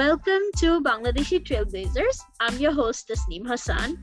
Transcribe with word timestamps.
Welcome 0.00 0.40
to 0.56 0.80
Bangladeshi 0.80 1.44
Trailblazers. 1.44 2.22
I'm 2.40 2.56
your 2.56 2.72
host, 2.72 3.06
Tasneem 3.08 3.46
Hassan. 3.46 3.98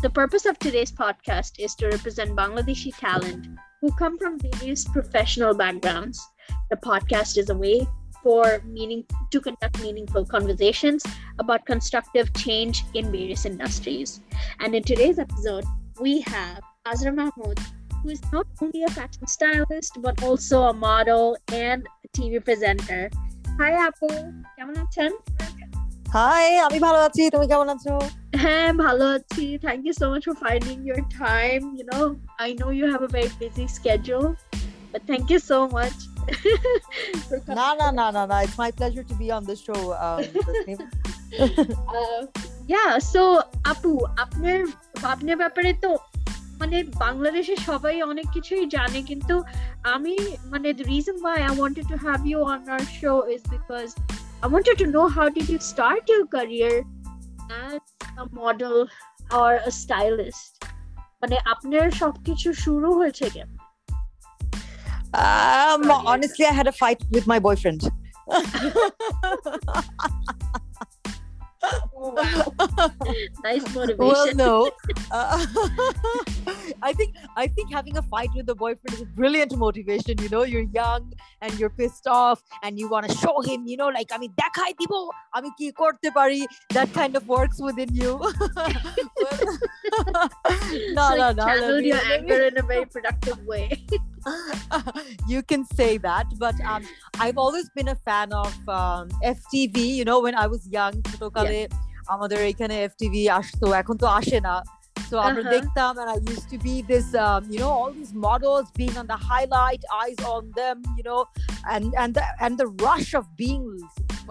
The 0.00 0.08
purpose 0.08 0.46
of 0.46 0.58
today's 0.58 0.90
podcast 0.90 1.58
is 1.58 1.74
to 1.74 1.88
represent 1.88 2.34
Bangladeshi 2.34 2.96
talent 2.98 3.48
who 3.82 3.92
come 3.92 4.16
from 4.16 4.38
various 4.38 4.88
professional 4.88 5.52
backgrounds. 5.52 6.26
The 6.70 6.78
podcast 6.78 7.36
is 7.36 7.50
a 7.50 7.54
way 7.54 7.86
for 8.22 8.62
meaning 8.64 9.04
to 9.30 9.40
conduct 9.42 9.82
meaningful 9.82 10.24
conversations 10.24 11.04
about 11.38 11.66
constructive 11.66 12.32
change 12.32 12.84
in 12.94 13.12
various 13.12 13.44
industries. 13.44 14.22
And 14.60 14.74
in 14.74 14.82
today's 14.82 15.18
episode, 15.18 15.66
we 16.00 16.22
have 16.22 16.62
Azra 16.86 17.12
Mahmood, 17.12 17.60
who 18.02 18.08
is 18.08 18.22
not 18.32 18.46
only 18.62 18.84
a 18.84 18.88
fashion 18.88 19.26
stylist 19.26 19.98
but 20.00 20.22
also 20.22 20.62
a 20.62 20.72
model 20.72 21.36
and 21.48 21.86
a 22.06 22.08
TV 22.18 22.42
presenter. 22.42 23.10
Hi 23.60 23.72
আপু। 23.88 24.08
কেমন 24.56 24.74
আছেন? 24.84 25.10
High 26.16 26.46
আমি 26.66 26.78
ভালো 26.86 26.98
আছি। 27.08 27.22
তুমি 27.34 27.46
কেমন 27.52 27.68
আছো? 27.74 27.94
হ্যাঁ 28.42 28.68
ভালো 28.84 29.04
আছি। 29.16 29.44
Thank 29.64 29.80
you 29.86 29.94
so 30.00 30.04
much 30.12 30.22
for 30.28 30.36
finding 30.44 30.76
your 30.88 31.00
time 31.20 31.58
you 31.76 31.84
know 31.92 32.00
I 32.42 32.48
know 32.62 32.66
you 32.78 32.84
have 32.92 33.00
a 33.08 33.10
very 33.16 33.30
busy 33.40 33.64
schedule 33.78 34.26
but 34.92 35.02
thank 35.10 35.24
you 35.32 35.40
so 35.50 35.58
much 35.76 35.94
না 37.58 37.68
না 37.80 37.88
না 37.98 38.06
না 38.16 38.22
না 38.30 38.36
it's 38.44 38.56
my 38.62 38.70
pleasure 38.76 39.04
to 39.10 39.14
be 39.20 39.26
on 39.36 39.42
this 39.48 39.60
show 39.68 39.76
yeah 42.70 42.84
so 43.12 43.22
আপু 43.72 43.92
আপনার 44.24 44.58
আপনার 45.14 45.36
ব্যাপারে 45.42 45.70
তো 45.84 45.90
মানে 46.61 46.77
বাংলাদেশে 47.05 47.55
সবাই 47.69 47.95
অনেক 48.11 48.27
কিছুই 48.35 48.65
জানে 48.75 48.99
কিন্তু 49.09 49.35
আমি 49.95 50.15
মানে 50.51 50.67
the 50.79 50.85
reason 50.93 51.15
why 51.25 51.37
I 51.49 51.51
wanted 51.61 51.85
to 51.91 51.97
have 52.07 52.23
you 52.31 52.39
on 52.53 52.59
our 52.73 52.85
show 52.99 53.17
is 53.35 53.41
because 53.55 53.91
I 54.45 54.47
wanted 54.53 54.75
to 54.81 54.87
know 54.93 55.05
how 55.17 55.27
did 55.37 55.47
you 55.53 55.59
start 55.71 56.01
your 56.13 56.25
career 56.35 56.73
as 57.67 57.81
a 58.23 58.25
model 58.39 58.77
or 59.39 59.51
a 59.69 59.71
stylist 59.81 60.53
মানে 61.21 61.35
আপনার 61.53 61.87
সবকিছু 62.01 62.47
শুরু 62.63 62.89
হয়েছে 62.99 63.27
কেন 63.37 63.51
Um, 65.13 65.81
honestly, 66.11 66.45
I 66.45 66.53
had 66.59 66.67
a 66.67 66.75
fight 66.81 66.99
with 67.15 67.25
my 67.27 67.39
boyfriend. 67.39 67.81
nice 73.43 73.65
motivation. 73.73 73.97
well, 73.97 74.35
no. 74.35 74.71
Uh, 75.11 75.45
I 76.81 76.93
think 76.93 77.15
I 77.35 77.47
think 77.47 77.71
having 77.71 77.97
a 77.97 78.01
fight 78.01 78.29
with 78.35 78.49
a 78.49 78.55
boyfriend 78.55 78.93
is 78.93 79.01
a 79.01 79.05
brilliant 79.05 79.55
motivation. 79.57 80.17
You 80.19 80.29
know, 80.29 80.43
you're 80.43 80.69
young 80.73 81.13
and 81.41 81.57
you're 81.59 81.69
pissed 81.69 82.07
off 82.07 82.43
and 82.63 82.79
you 82.79 82.87
want 82.89 83.09
to 83.09 83.17
show 83.17 83.41
him. 83.41 83.67
You 83.67 83.77
know, 83.77 83.89
like 83.97 84.09
আমি 84.17 84.27
দেখাই 84.41 84.71
দিব 84.79 84.93
আমি 85.37 85.49
কি 85.59 85.67
করতে 85.81 86.09
পারি. 86.17 86.41
That 86.77 86.89
kind 86.99 87.13
of 87.19 87.23
works 87.37 87.57
within 87.67 87.91
you. 88.01 88.11
no, 90.97 91.05
so 91.09 91.15
no, 91.19 91.27
you 91.29 91.35
no. 91.39 91.43
channeled 91.47 91.85
your 91.91 92.03
anger 92.15 92.41
in 92.49 92.55
a 92.63 92.65
very 92.71 92.87
productive 92.95 93.39
way. 93.51 93.65
you 95.27 95.41
can 95.43 95.63
say 95.79 95.97
that, 95.97 96.25
but 96.37 96.55
um, 96.71 96.81
I've 97.19 97.37
always 97.37 97.67
been 97.77 97.89
a 97.89 97.95
fan 98.07 98.33
of 98.33 98.53
um, 98.69 99.09
FTV. 99.23 99.77
You 99.99 100.05
know, 100.09 100.19
when 100.25 100.35
I 100.35 100.47
was 100.53 100.61
young, 100.77 100.93
ছোটকালে 101.09 101.59
আমাদের 102.13 102.39
এখানে 102.51 102.75
FTV 102.91 103.15
আসতো 103.39 103.65
এখন 103.81 103.95
তো 104.03 104.07
আসে 104.19 104.39
না 104.47 104.55
so 105.09 105.15
আমরা 105.27 105.41
Uh-huh. 105.43 105.55
দেখতাম 105.55 105.91
and 106.01 106.09
I 106.15 106.17
used 106.33 106.47
to 106.53 106.57
be 106.67 106.75
this 106.91 107.07
um, 107.25 107.41
you 107.53 107.59
know 107.63 107.71
all 107.79 107.91
these 107.99 108.13
models 108.27 108.65
being 108.79 108.95
on 109.01 109.05
the 109.13 109.19
highlight 109.29 109.83
eyes 110.03 110.19
on 110.35 110.43
them 110.59 110.77
you 110.97 111.03
know 111.09 111.21
and 111.73 111.85
and 112.01 112.11
the 112.17 112.23
and 112.45 112.53
the 112.61 112.67
rush 112.87 113.09
of 113.19 113.23
being 113.43 113.65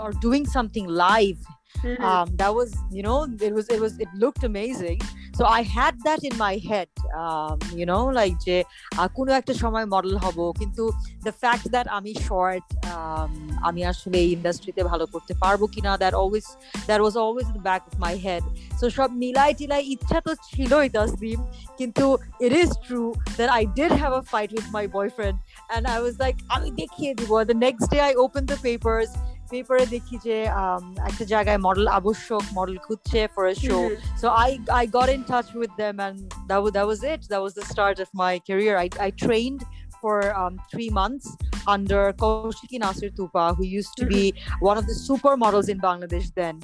or 0.02 0.10
doing 0.26 0.44
something 0.56 0.86
live 1.06 1.40
Mhm. 1.75 2.03
um, 2.09 2.27
that 2.41 2.51
was 2.59 2.69
you 2.91 3.03
know 3.07 3.17
it 3.47 3.53
was 3.57 3.65
it 3.75 3.79
was 3.85 3.93
it 4.03 4.11
looked 4.15 4.43
amazing 4.43 4.99
so 5.37 5.43
i 5.59 5.61
had 5.77 5.93
that 6.07 6.21
in 6.29 6.35
my 6.37 6.55
head 6.69 6.89
um, 7.21 7.57
you 7.79 7.85
know 7.89 8.03
like 8.19 8.35
যে 8.47 8.57
আহ, 8.99 9.07
কোনো 9.17 9.31
একটা 9.39 9.53
সময় 9.63 9.85
model 9.95 10.15
হব 10.25 10.37
কিন্তু 10.61 10.83
the 11.27 11.33
fact 11.43 11.65
that 11.75 11.85
আমি 11.97 12.11
short 12.27 12.65
um, 12.93 13.31
আমি 13.69 13.81
আসলে 13.91 14.17
এই 14.25 14.29
ইন্ডাস্ট্রিতে 14.37 14.81
ভালো 14.91 15.05
করতে 15.13 15.33
পারব 15.43 15.61
কিনা 15.73 15.91
that 16.03 16.13
always 16.21 16.45
that 16.89 16.99
was 17.07 17.15
always 17.23 17.45
in 17.51 17.55
the 17.59 17.65
back 17.71 17.83
of 17.89 17.95
my 18.07 18.15
head 18.25 18.43
so 18.79 18.85
সব 18.97 19.09
মিলাই 19.23 19.51
টিলাই 19.59 19.81
ইচ্ছা 19.93 20.17
তো 20.27 20.31
ছিলই 20.49 20.87
তাসদিম 20.95 21.39
কিন্তু 21.79 22.05
it 22.45 22.51
is 22.63 22.69
true 22.87 23.09
that 23.39 23.49
I 23.61 23.63
did 23.79 23.91
have 24.01 24.13
a 24.21 24.23
fight 24.33 24.49
with 24.57 24.67
my 24.77 24.85
boyfriend 24.97 25.35
and 25.73 25.83
I 25.95 25.97
was 26.05 26.15
like 26.23 26.37
আমি 26.55 26.69
দেখিয়ে 26.81 27.11
দিব 27.19 27.31
the 27.51 27.59
next 27.67 27.85
day 27.93 28.01
I 28.11 28.13
opened 28.23 28.47
the 28.53 28.59
papers 28.69 29.11
পেপারে 29.50 29.84
দেখি 29.94 30.16
যে 30.26 30.36
um, 30.62 30.84
একটা 31.10 31.24
জায়গায় 31.32 31.60
মডেল 31.66 31.86
আবশ্যক 31.98 32.44
মডেল 32.58 32.76
খুঁজছে 32.86 33.20
for 33.34 33.44
a 33.54 33.56
show 33.66 33.82
Mhm. 33.86 33.96
so 34.20 34.26
I 34.46 34.50
I 34.82 34.84
got 34.98 35.08
in 35.16 35.22
touch 35.32 35.48
with 35.62 35.72
them 35.82 35.96
and 36.06 36.16
that 36.48 36.60
was 36.62 36.72
that 36.76 36.86
was 36.92 37.00
it 37.12 37.20
that 37.32 37.40
was 37.46 37.52
the 37.60 37.66
start 37.72 37.96
of 38.04 38.08
my 38.24 38.32
career 38.48 38.72
I, 38.84 38.88
I 39.06 39.08
trained 39.26 39.62
for 40.02 40.16
um, 40.40 40.54
three 40.72 40.90
months 41.00 41.26
under 41.74 42.00
Kaushiki 42.20 42.78
Nasir 42.84 43.10
Tupa 43.18 43.44
who 43.56 43.64
used 43.80 43.94
to 44.00 44.04
be 44.14 44.24
one 44.70 44.76
of 44.80 44.84
the 44.90 44.96
supermodels 45.08 45.68
in 45.72 45.78
Bangladesh 45.88 46.28
then 46.40 46.56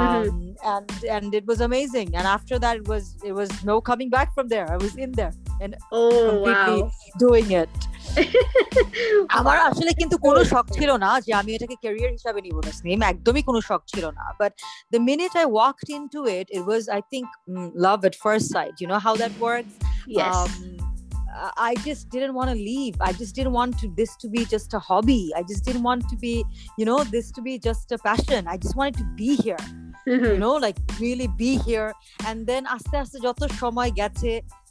um, 0.00 0.36
and 0.72 0.88
and 1.16 1.26
it 1.38 1.44
was 1.50 1.58
amazing 1.68 2.08
and 2.18 2.24
after 2.36 2.54
that 2.64 2.74
it 2.80 2.86
was 2.92 3.04
it 3.28 3.34
was 3.40 3.50
no 3.70 3.76
coming 3.90 4.08
back 4.16 4.28
from 4.36 4.46
there 4.54 4.66
I 4.76 4.78
was 4.86 4.94
in 5.04 5.10
there 5.20 5.34
and 5.62 5.70
Oh 5.98 6.20
completely 6.30 6.78
wow. 6.82 6.90
doing 7.24 7.48
it 7.62 7.74
আমার 9.38 9.56
Wow. 9.58 9.68
আসলে 9.70 9.90
কিন্তু 10.00 10.16
কোনো 10.26 10.40
শখ 10.52 10.66
ছিল 10.78 10.90
না 11.04 11.10
যে 11.26 11.32
আমি 11.40 11.50
এটাকে 11.56 11.76
ক্যারিয়ার 11.84 12.10
হিসাবে 12.18 12.40
নিব 12.46 12.56
না 12.66 12.70
স্নেম 12.78 13.00
একদমই 13.12 13.42
কোনো 13.48 13.60
শখ 13.68 13.80
ছিল 13.92 14.04
না 14.18 14.24
but 14.40 14.52
the 14.92 15.00
minute 15.10 15.32
I 15.42 15.46
walked 15.56 15.88
into 15.98 16.20
it 16.36 16.46
it 16.56 16.62
was 16.70 16.82
I 16.96 17.00
think 17.12 17.26
love 17.86 17.98
at 18.08 18.14
first 18.24 18.46
sight 18.56 18.74
you 18.80 18.86
know 18.92 18.96
how 19.06 19.14
that 19.22 19.34
works 19.42 19.72
Yes. 20.20 20.36
um, 20.36 20.50
I 21.70 21.72
just 21.88 22.04
didn't 22.14 22.34
want 22.38 22.48
to 22.54 22.58
leave. 22.70 22.94
I 23.08 23.12
just 23.20 23.32
didn't 23.38 23.54
want 23.60 23.72
to 23.80 23.86
this 24.00 24.12
to 24.22 24.26
be 24.34 24.42
just 24.54 24.70
a 24.78 24.80
hobby. 24.88 25.22
I 25.40 25.42
just 25.50 25.62
didn't 25.66 25.84
want 25.90 26.02
to 26.10 26.16
be, 26.26 26.34
you 26.78 26.86
know, 26.88 26.98
this 27.14 27.26
to 27.36 27.40
be 27.48 27.54
just 27.68 27.86
a 27.92 27.98
passion. 28.08 28.40
I 28.54 28.56
just 28.64 28.74
wanted 28.78 28.96
to 29.02 29.06
be 29.20 29.30
here, 29.44 29.62
Mhm. 30.06 30.30
you 30.34 30.40
know, 30.44 30.54
like 30.66 30.78
really 31.00 31.28
be 31.42 31.50
here. 31.68 31.88
And 32.28 32.38
then 32.50 32.62
আস্তে 32.76 32.94
আস্তে 33.02 33.18
যত 33.26 33.40
সময় 33.62 33.90
গেছে 34.00 34.32
আহ, 34.40 34.63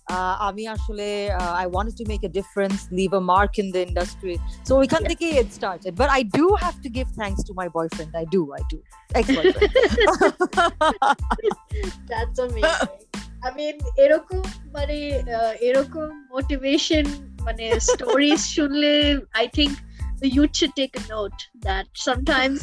আমি 0.48 0.64
আসলে 0.74 1.06
I 1.64 1.66
wanted 1.76 1.96
to 2.00 2.04
make 2.12 2.24
a 2.30 2.32
difference, 2.38 2.78
leave 2.98 3.12
a 3.20 3.22
mark 3.34 3.52
in 3.62 3.68
the 3.74 3.82
industry. 3.88 4.36
So 4.66 4.72
ওইখান 4.80 5.02
Yeah. 5.02 5.10
থেকে 5.10 5.26
it 5.42 5.48
started. 5.60 5.92
But 6.02 6.10
I 6.18 6.22
do 6.38 6.46
have 6.64 6.76
to 6.84 6.88
give 6.96 7.08
thanks 7.20 7.40
to 7.48 7.52
my 7.60 7.68
boyfriend. 7.76 8.10
I 8.22 8.26
do, 8.36 8.42
I 8.60 8.62
do. 8.72 8.78
Ex-boyfriend. 9.18 9.72
That's 12.10 12.38
amazing. 12.46 12.92
I 13.46 13.50
mean, 13.58 13.76
এরকম 14.04 14.42
মানে 14.76 14.98
আহ, 15.38 15.52
এরকম 15.68 16.08
motivation 16.34 17.06
মানে 17.46 17.64
stories 17.88 18.40
শুনলে 18.56 18.94
I 19.42 19.44
think 19.56 19.72
the 20.22 20.28
youth 20.36 20.52
should 20.58 20.74
take 20.80 20.94
a 21.02 21.04
note 21.14 21.40
that 21.68 21.86
sometimes 22.08 22.60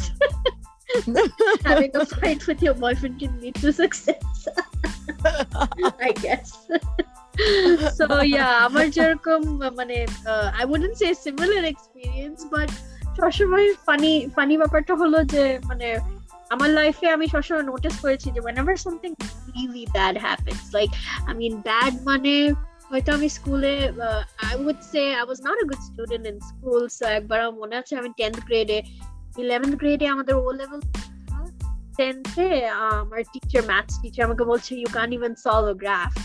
having 1.70 1.92
a 2.02 2.06
fight 2.16 2.42
with 2.50 2.60
your 2.66 2.76
boyfriend 2.84 3.16
can 3.22 3.34
lead 3.42 3.56
to 3.64 3.70
success. 3.84 4.26
I 6.08 6.12
guess. 6.26 6.50
So 7.98 8.06
yeah, 8.36 8.52
আমার 8.68 8.86
যেরকম 8.98 9.42
মানে 9.80 9.98
I 10.62 10.64
wouldn't 10.70 10.98
say 11.02 11.12
similar 11.28 11.62
experience, 11.74 12.42
but 12.56 12.70
সবসময় 13.18 13.68
funny 13.88 14.12
funny 14.36 14.54
ব্যাপারটা 14.62 14.94
হলো 15.02 15.20
যে 15.34 15.44
মানে 15.70 15.88
আমার 16.54 16.70
লাইফে 16.80 17.08
আমি 17.16 17.26
সবসময় 17.34 17.66
নোটিস 17.72 17.96
করেছি 18.04 18.28
যে 18.36 18.42
whenever 18.48 18.74
something 18.88 19.14
really 19.56 19.86
bad 19.98 20.16
happens 20.28 20.66
like 20.78 20.94
I 21.30 21.32
mean 21.40 21.54
bad 21.70 21.94
মানে 22.10 22.34
হয়তো 22.90 23.10
আমি 23.18 23.28
স্কুলে 23.38 23.74
I 24.52 24.54
would 24.64 24.82
say 24.92 25.06
I 25.22 25.24
was 25.32 25.40
not 25.48 25.58
a 25.64 25.66
good 25.72 25.84
student 25.90 26.24
in 26.32 26.38
school 26.52 26.84
so 26.98 27.04
একবার 27.18 27.38
আমার 27.46 27.58
মনে 27.62 27.76
আছে 27.82 27.94
আমি 28.02 28.10
10th 28.20 28.40
গ্রেডে 28.48 28.78
11th 29.46 29.76
গ্রেডে 29.82 30.06
আমাদের 30.14 30.34
ও 30.46 30.48
লেভেল 30.60 30.80
10th 32.00 32.36
এ 32.48 32.50
আমার 33.02 33.20
টিচার 33.34 33.64
ম্যাথস 33.72 33.94
টিচার 34.02 34.24
আমাকে 34.28 34.44
বলছে 34.52 34.72
can't 34.96 35.14
even 35.18 35.34
solve 35.46 35.68
a 35.76 35.78
graph 35.84 36.16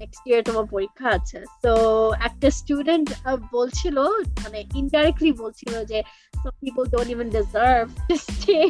next 0.00 0.20
year 0.28 0.42
তোমার 0.44 0.66
পরীক্ষা 0.70 1.08
আছে। 1.08 1.38
তো 1.62 1.72
একটা 2.20 2.50
স্টুডেন্ট 2.50 3.08
বলছিল 3.52 3.96
মানে 4.42 4.64
ইনডাইরেক্টলি 4.74 5.32
বলছিল 5.32 5.84
যে 5.84 6.02
some 6.42 6.56
people 6.64 6.86
don't 6.94 7.10
even 7.14 7.28
deserve 7.38 7.88
to 8.08 8.14
stay 8.28 8.66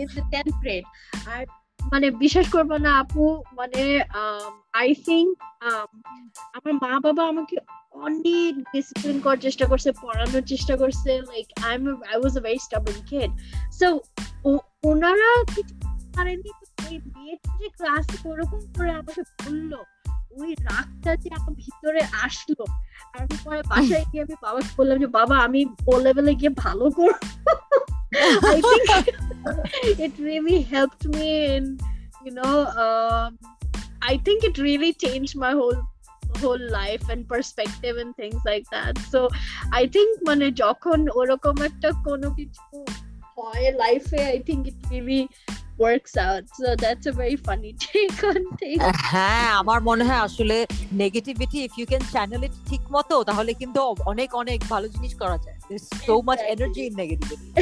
in 0.00 0.06
the 0.16 0.22
10th 0.32 0.54
grade 0.62 0.86
আর 1.26 1.46
মানে 1.92 2.10
বিশ্বাস 2.10 2.46
করব 2.52 2.76
না 2.76 2.98
আপু 2.98 3.42
মানে 3.52 4.02
আই 4.72 4.94
থিঙ্ক 4.94 5.42
আমার 6.56 6.74
মা 6.74 7.00
বাবা 7.00 7.28
আমাকে 7.28 7.56
অনেক 7.92 8.52
ডিসিপ্লিন 8.58 9.20
করার 9.20 9.36
চেষ্টা 9.36 9.66
করছে 9.66 9.92
পড়ানোর 9.92 10.42
চেষ্টা 10.42 10.76
করছে 10.76 11.22
like 11.22 11.46
I 11.64 11.74
am 11.74 11.88
I 11.88 12.16
was 12.16 12.38
a 12.38 12.40
very 12.40 12.58
stubborn 12.58 12.96
kid 13.06 13.30
so 13.72 13.86
ওনারা 14.84 15.44
কিছু 15.54 15.74
পারেননি 16.16 16.50
তো 16.60 16.84
ওই 16.90 16.98
মেয়েটা 16.98 17.58
যে 17.58 17.68
ক্লাসে 17.68 18.28
ওরকম 18.28 18.60
করে 18.76 18.90
আমাকে 18.90 19.22
বলল। 19.22 19.72
ওই 20.40 20.50
রাগটা 20.68 21.10
যে 21.22 21.28
আমার 21.38 21.54
ভিতরে 21.64 22.02
আসলো, 22.26 22.64
আর 23.14 23.22
বাসায় 23.72 24.04
গিয়ে 24.10 24.22
আমি 24.22 24.36
বাবাকে 24.42 24.72
বললাম 24.78 24.96
যে, 24.98 25.08
বাবা, 25.18 25.36
আমি 25.46 25.60
ও 25.90 25.92
লেভেলে 26.04 26.32
গিয়ে 26.34 26.52
ভালো 26.64 26.86
করব? 26.90 27.20
It 30.04 30.14
really 30.26 30.58
help 30.72 30.98
me 31.16 31.28
in 31.56 31.64
you 32.26 32.32
I 34.08 34.14
think 34.26 34.40
it 34.48 34.56
really 34.66 34.90
change 35.04 35.24
my 35.42 35.52
whole 35.60 35.76
whole 36.42 36.60
life 36.78 37.00
and 37.10 37.24
perspective 37.32 37.92
and 38.02 38.12
things 38.20 38.40
like 38.50 38.62
that 38.74 38.94
so 39.12 39.20
I 39.78 39.84
think 39.94 40.10
মানে 40.28 40.46
যখন 40.62 40.98
ওরকম 41.20 41.56
একটা 41.68 41.88
কোনো 42.08 42.28
কিছু 42.38 42.62
হয় 43.38 43.66
লাইফে 43.82 44.20
I 44.32 44.38
think 44.48 44.62
it 44.70 44.78
really 44.90 45.20
works 45.77 46.13
out. 46.17 46.43
So 46.53 46.75
that's 46.75 47.05
a 47.05 47.11
very 47.11 47.37
funny 47.47 47.71
take 47.87 48.19
on 48.29 48.41
things. 48.61 48.83
হ্যাঁ 49.11 49.49
আমার 49.61 49.79
মনে 49.89 50.03
হয় 50.09 50.21
আসলে 50.27 50.57
negativity 51.03 51.57
if 51.67 51.71
you 51.79 51.85
can 51.91 52.03
channel 52.13 52.41
it 52.47 52.55
ঠিক 52.69 52.83
মতো 52.95 53.15
তাহলে 53.29 53.51
কিন্তু 53.61 53.79
অনেক 54.11 54.29
অনেক 54.41 54.59
ভালো 54.73 54.87
জিনিস 54.93 55.13
করা 55.21 55.37
যায় 55.45 55.57
so 56.07 56.15
much 56.27 56.41
energy 56.53 56.83
in 56.89 56.93
negativity 57.01 57.49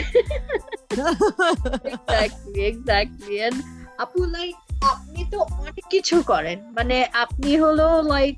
exactly 1.94 2.62
exactly 2.71 3.35
and 3.47 3.57
আপু 4.03 4.21
লাইক 4.35 4.56
আপনি 4.94 5.21
তো 5.33 5.39
অনেক 5.62 5.85
কিছু 5.94 6.15
করেন 6.31 6.57
মানে 6.77 6.97
আপনি 7.24 7.51
হলো 7.63 7.88
like 8.13 8.35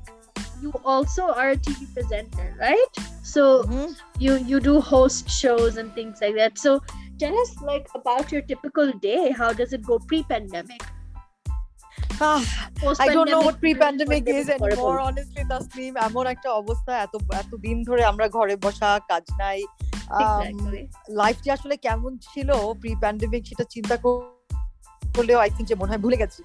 you 0.62 0.72
also 0.84 1.22
are 1.40 1.50
a 1.50 1.56
TV 1.56 1.78
presenter, 1.94 2.54
right? 2.60 2.92
So 3.22 3.42
mm-hmm. 3.62 3.88
you 4.24 4.32
you 4.50 4.58
do 4.60 4.74
host 4.80 5.22
shows 5.30 5.72
and 5.80 5.88
things 5.94 6.16
like 6.22 6.36
that. 6.36 6.52
So 6.58 6.70
tell 7.19 7.37
us 7.37 7.55
like 7.61 7.87
about 7.95 8.31
your 8.31 8.41
typical 8.41 8.91
day. 8.93 9.31
How 9.31 9.53
does 9.53 9.73
it 9.73 9.83
go 9.85 9.99
pre-pandemic? 9.99 10.81
Ah, 12.21 12.41
I 12.99 13.07
don't 13.09 13.29
know 13.29 13.41
what 13.41 13.59
pre-pandemic 13.59 14.27
is 14.27 14.49
anymore. 14.49 14.99
Honestly, 14.99 15.43
Tasneem, 15.51 15.93
এমন 16.07 16.25
একটা 16.33 16.49
অবস্থা 16.61 16.91
এত 17.05 17.13
এত 17.41 17.51
দিন 17.65 17.77
ধরে 17.87 18.03
আমরা 18.11 18.25
ঘরে 18.35 18.55
বসা 18.65 18.89
কাজ 19.09 19.25
নাই 19.41 19.59
লাইফটি 21.21 21.47
আসলে 21.55 21.75
কেমন 21.85 22.11
ছিল 22.31 22.49
প্রি 22.81 22.91
প্যান্ডেমিক 23.01 23.43
সেটা 23.49 23.65
চিন্তা 23.73 23.95
করলেও 24.03 25.39
আই 25.43 25.49
থিঙ্ক 25.55 25.67
যে 25.71 25.75
মনে 25.81 25.91
হয় 25.91 26.01
ভুলে 26.05 26.17
গেছি 26.21 26.41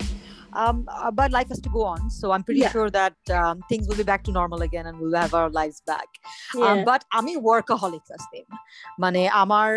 um, 0.53 0.87
uh, 0.89 1.11
but 1.11 1.31
life 1.31 1.49
has 1.49 1.59
to 1.59 1.69
go 1.69 1.83
on 1.83 2.09
so 2.09 2.31
i'm 2.31 2.43
pretty 2.43 2.61
yeah. 2.61 2.71
sure 2.71 2.89
that 2.89 3.15
um, 3.39 3.61
things 3.69 3.87
will 3.87 3.99
be 4.03 4.03
back 4.03 4.23
to 4.23 4.31
normal 4.31 4.61
again 4.61 4.85
and 4.85 4.99
we'll 4.99 5.19
have 5.25 5.33
our 5.33 5.49
lives 5.49 5.81
back 5.85 6.09
um, 6.55 6.61
yeah. 6.61 6.71
um, 6.71 6.79
but 6.89 7.01
আমি 7.19 7.33
workaholic 7.49 8.03
সাস্টেম 8.11 8.45
মানে 9.03 9.21
আমার 9.43 9.69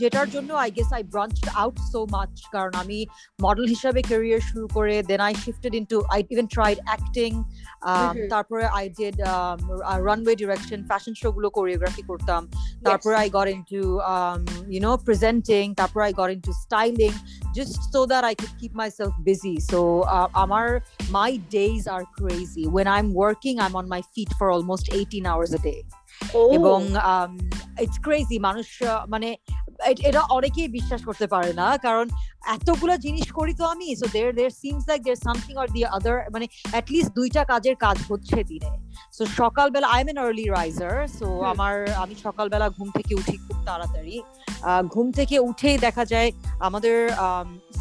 যেটার 0.00 0.28
জন্য 0.34 0.50
I 0.64 0.70
guess 0.78 0.90
I 0.98 1.02
branched 1.14 1.48
out 1.62 1.76
so 1.92 2.00
much 2.16 2.32
কারণ 2.54 2.72
আমি 2.82 2.98
model 3.44 3.66
হিসাবে 3.74 4.00
career 4.10 4.42
শুরু 4.50 4.66
করে 4.76 4.94
then 5.10 5.20
I 5.28 5.34
shifted 5.44 5.72
into 5.80 5.96
I 6.14 6.20
even 6.34 6.46
tried 6.54 6.78
acting 6.88 7.30
তারপরে 8.34 8.64
I 8.78 8.84
did 8.98 9.16
runway 10.08 10.34
direction 10.42 10.80
fashion 10.90 11.14
show 11.20 11.28
গুলো 11.36 11.48
কোরিওগ্রাফি 11.58 12.02
করতাম 12.10 12.42
তারপরে 12.86 13.14
I 13.22 13.28
got 13.36 13.48
into 13.56 13.82
you 14.74 14.80
know 14.86 14.92
presenting 15.06 15.64
তারপরে 15.80 16.02
I 16.08 16.12
got 16.20 16.30
into 16.36 16.52
styling 16.64 17.12
just 17.54 17.92
so 17.92 18.04
that 18.06 18.24
I 18.24 18.34
could 18.34 18.50
keep 18.60 18.74
myself 18.74 19.12
busy. 19.22 19.60
So 19.60 20.02
uh, 20.16 20.42
Amar, 20.42 20.68
my 21.18 21.30
days 21.60 21.84
are 21.94 22.06
crazy. 22.20 22.64
When 22.76 22.86
I'm 22.96 23.08
working, 23.24 23.56
I'm 23.64 23.74
on 23.80 23.86
my 23.94 24.02
feet 24.12 24.30
for 24.38 24.46
almost 24.56 24.84
18 24.92 25.26
hours 25.30 25.50
a 25.58 25.60
day. 25.70 25.82
এবং 26.56 26.80
it's 27.82 27.98
crazy 28.02 28.38
মানুষ 28.38 28.68
মানে 29.08 29.28
এটা 30.07 30.21
অনেকেই 30.37 30.67
বিশ্বাস 30.67 31.01
করতে 31.05 31.27
পারে 31.27 31.51
না 31.53 31.67
কারণ 31.77 32.05
এতগুলো 32.55 32.93
জিনিস 32.97 33.27
করি 33.31 33.53
তো 33.53 33.63
আমি 33.65 33.95
so 33.95 34.07
there 34.13 34.29
there 34.35 34.49
seems 34.61 34.83
like 34.89 35.01
there 35.03 35.17
something 35.25 35.53
or 35.55 35.67
the 35.67 35.81
other 35.97 36.17
মানে 36.33 36.45
অ্যাটলিস্ট 36.71 37.11
দুইটা 37.15 37.41
কাজের 37.43 37.75
কাজ 37.75 37.97
হচ্ছে 38.09 38.43
দিনে। 38.43 38.71
সো 39.13 39.23
সকালবেলা 39.25 39.87
I 39.87 39.99
am 40.01 40.09
an 40.09 40.17
early 40.17 40.45
riser 40.49 40.95
so 41.19 41.27
আমার 41.43 41.73
আমি 42.03 42.15
সকালবেলা 42.25 42.69
ঘুম 42.69 42.89
থেকে 42.97 43.13
উঠি 43.15 43.35
খুব 43.37 43.57
তাড়াতাড়ি। 43.65 44.15
ঘুম 44.93 45.07
থেকে 45.11 45.35
উঠেই 45.39 45.77
দেখা 45.77 46.03
যায় 46.05 46.29
আমাদের 46.59 46.95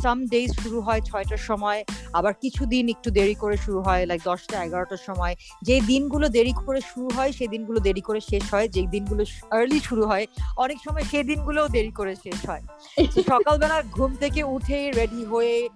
সাম 0.02 0.18
ডেজ 0.26 0.50
শুরু 0.62 0.78
হয় 0.80 1.00
ছয়টার 1.00 1.42
সময় 1.50 1.80
আবার 2.12 2.32
কিছু 2.42 2.62
দিন 2.66 2.84
একটু 2.88 3.08
দেরি 3.10 3.34
করে 3.34 3.56
শুরু 3.56 3.80
হয় 3.82 4.02
লাইক 4.06 4.20
দশটা 4.24 4.56
এগারোটার 4.64 5.02
সময়। 5.06 5.34
যে 5.62 5.76
দিনগুলো 5.80 6.28
দেরি 6.28 6.52
করে 6.66 6.80
শুরু 6.80 7.08
হয় 7.16 7.30
সেই 7.32 7.48
দিনগুলো 7.48 7.78
দেরি 7.80 8.00
করে 8.00 8.20
শেষ 8.20 8.44
হয় 8.54 8.68
যে 8.68 8.80
দিনগুলো 8.86 9.22
আর্লি 9.50 9.80
শুরু 9.80 10.06
হয় 10.06 10.26
অনেক 10.56 10.78
সময় 10.84 11.04
সেই 11.10 11.22
দিনগুলোও 11.22 11.68
দেরি 11.68 11.87
করে 11.90 12.16
শেষ 12.16 12.46
হয়। 12.46 12.62
সকালবেলা 13.28 13.82
ঘুম 13.82 14.16
থেকে 14.20 14.42
উঠে 14.42 14.92
রেডি 14.92 15.24
হয়ে 15.24 15.68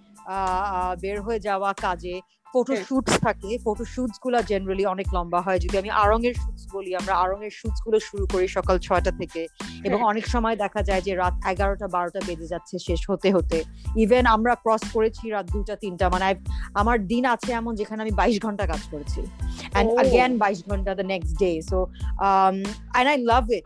বের 1.00 1.20
হয়ে 1.20 1.40
যাওয়া 1.40 1.72
কাজে 1.72 2.20
ফটোশুটস 2.54 3.18
থাকে। 3.18 3.58
ফটোশুটসগুলো 3.64 4.42
জেনারেলি 4.42 4.86
অনেক 4.86 5.06
লম্বা 5.14 5.40
হয়। 5.40 5.58
যদি 5.58 5.78
আমি 5.78 5.90
আরঙের 5.90 6.34
শুটস 6.34 6.66
বলি 6.74 6.96
আমরা 6.96 7.14
আরঙের 7.14 7.50
শুটসগুলো 7.50 8.00
শুরু 8.00 8.26
করি 8.26 8.48
সকাল 8.48 8.78
ছয়টা 8.78 9.10
থেকে। 9.10 9.46
এবং। 9.84 10.02
অনেক 10.02 10.26
সময় 10.26 10.56
দেখা 10.56 10.82
যায় 10.82 11.02
যে 11.02 11.14
রাত 11.14 11.34
এগারোটা 11.46 11.88
বারোটা 11.88 12.20
বেজে 12.26 12.46
যাচ্ছে 12.46 12.78
শেষ 12.78 13.10
হতে 13.10 13.32
হতে। 13.32 13.64
ইভেন 13.96 14.26
আমরা 14.26 14.54
ক্রস 14.54 14.80
করেছি 14.92 15.30
রাত 15.30 15.46
দুটা 15.52 15.76
তিনটা। 15.76 16.08
মানে 16.08 16.34
আমার 16.74 17.06
দিন 17.06 17.24
আছে 17.24 17.52
এমন 17.52 17.74
যেখানে 17.74 18.02
আমি 18.02 18.10
বাইশ 18.10 18.42
ঘণ্টা 18.42 18.66
কাজ 18.66 18.82
করেছি। 18.90 19.26
অ্যান্ড 19.72 19.92
অ্যাগেন 19.92 20.38
বাইশ 20.38 20.62
ঘণ্টা 20.68 20.94
the 20.94 21.02
next 21.02 21.38
day 21.38 21.62
so 21.62 21.86
and 21.86 23.08
I 23.10 23.18
love 23.18 23.50
it 23.50 23.64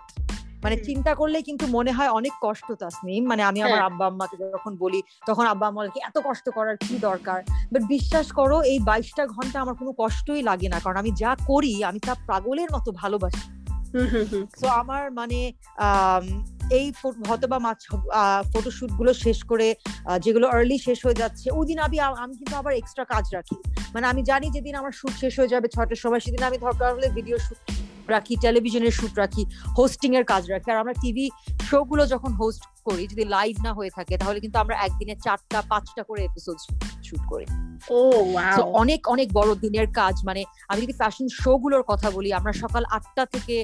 মানে 0.65 0.77
চিন্তা 0.89 1.13
করলে 1.15 1.39
কিন্তু 1.43 1.65
মনে 1.77 1.93
হয় 1.97 2.11
অনেক 2.19 2.35
কষ্ট 2.47 2.69
তাসনিম 2.83 3.23
মানে 3.31 3.43
আমি 3.51 3.61
আমার 3.63 3.81
হ্যাঁ। 3.81 3.91
আব্বা 3.91 4.05
আম্মাকে 4.11 4.37
যখন 4.55 4.73
বলি 4.83 5.01
তখন 5.27 5.45
আব্বা 5.53 5.67
আম্মা 5.69 5.83
এত 6.09 6.17
কষ্ট 6.29 6.47
করার 6.57 6.77
কি 6.85 6.95
দরকার? 7.09 7.39
বাট 7.73 7.83
বিশ্বাস 7.95 8.27
করো 8.39 8.57
এই 8.73 8.79
বাইশটা 8.89 9.23
ঘণ্টা 9.27 9.57
আমার 9.65 9.77
কোনো 9.81 9.93
কষ্টই 10.03 10.43
লাগে 10.51 10.69
না। 10.73 10.79
কারণ 10.85 10.97
আমি 11.03 11.11
যা 11.23 11.31
করি 11.51 11.73
আমি 11.91 11.99
তা 12.07 12.13
পাগলের 12.31 12.71
মতো 12.75 12.91
ভালোবাসি। 13.03 13.45
তো 14.61 14.67
আমার 14.83 15.03
মানে 15.21 15.39
এই 16.79 16.87
হয়তো 17.29 17.47
বা 17.53 17.59
মাছ 17.67 17.81
ফটোশুটগুলো 18.53 19.13
শেষ 19.25 19.39
করে 19.51 19.69
যেগুলো 20.25 20.47
আর্লি 20.57 20.77
শেষ 20.79 20.99
হয়ে 21.07 21.21
যাচ্ছে 21.23 21.47
ওই 21.59 21.65
দিন 21.71 21.79
আমি 21.87 21.97
আমি 22.25 22.35
কিন্তু 22.41 22.55
আবার 22.61 22.73
এক্সট্রা 22.77 23.05
কাজ 23.13 23.25
রাখি। 23.37 23.57
মানে 23.95 24.07
আমি 24.13 24.23
জানি 24.31 24.47
যেদিন 24.57 24.75
আমার 24.81 24.93
শুট 24.93 25.15
শেষ 25.23 25.33
হয়ে 25.39 25.53
যাবে 25.55 25.67
ছটার 25.75 26.01
সময় 26.05 26.23
সেদিন 26.27 26.43
আমি 26.49 26.59
দরকার 26.67 26.89
হলে 26.97 27.09
ভিডিও 27.19 27.39
শুট 27.47 27.61
রাখি 28.15 28.35
টেলিভিশনের 28.45 28.95
শুট 28.99 29.15
রাখি 29.23 29.43
হোস্টিং 29.79 30.11
এর 30.19 30.25
কাজ 30.33 30.43
রাখি। 30.53 30.69
আর 30.73 30.79
আমরা 30.83 30.95
টিভি 31.03 31.27
শো 31.69 31.79
গুলো 31.91 32.03
যখন 32.07 32.33
হোস্ট 32.41 32.63
করি 32.85 33.05
যদি 33.13 33.25
লাইভ 33.37 33.55
না 33.67 33.71
হয়ে 33.79 33.91
থাকে 33.97 34.15
তাহলে 34.21 34.39
কিন্তু 34.45 34.59
আমরা 34.59 34.75
একদিনে 34.87 35.15
চারটা 35.25 35.59
পাঁচটা 35.71 36.03
করে 36.09 36.21
এপিসোড 36.25 36.57
শুট 37.07 37.23
করি। 37.33 37.47
ও 37.97 38.01
অনেক 38.83 39.01
অনেক 39.15 39.29
বড় 39.39 39.51
দিনের 39.65 39.89
কাজ। 40.01 40.15
মানে 40.29 40.43
আমি 40.71 40.81
যদি 40.85 40.95
ফ্যাশন 41.01 41.27
শো 41.41 41.53
গুলোর 41.65 41.85
কথা 41.93 42.09
বলি 42.11 42.29
আমরা 42.39 42.53
সকাল 42.63 42.83
আটটা 42.97 43.25
থেকে 43.35 43.57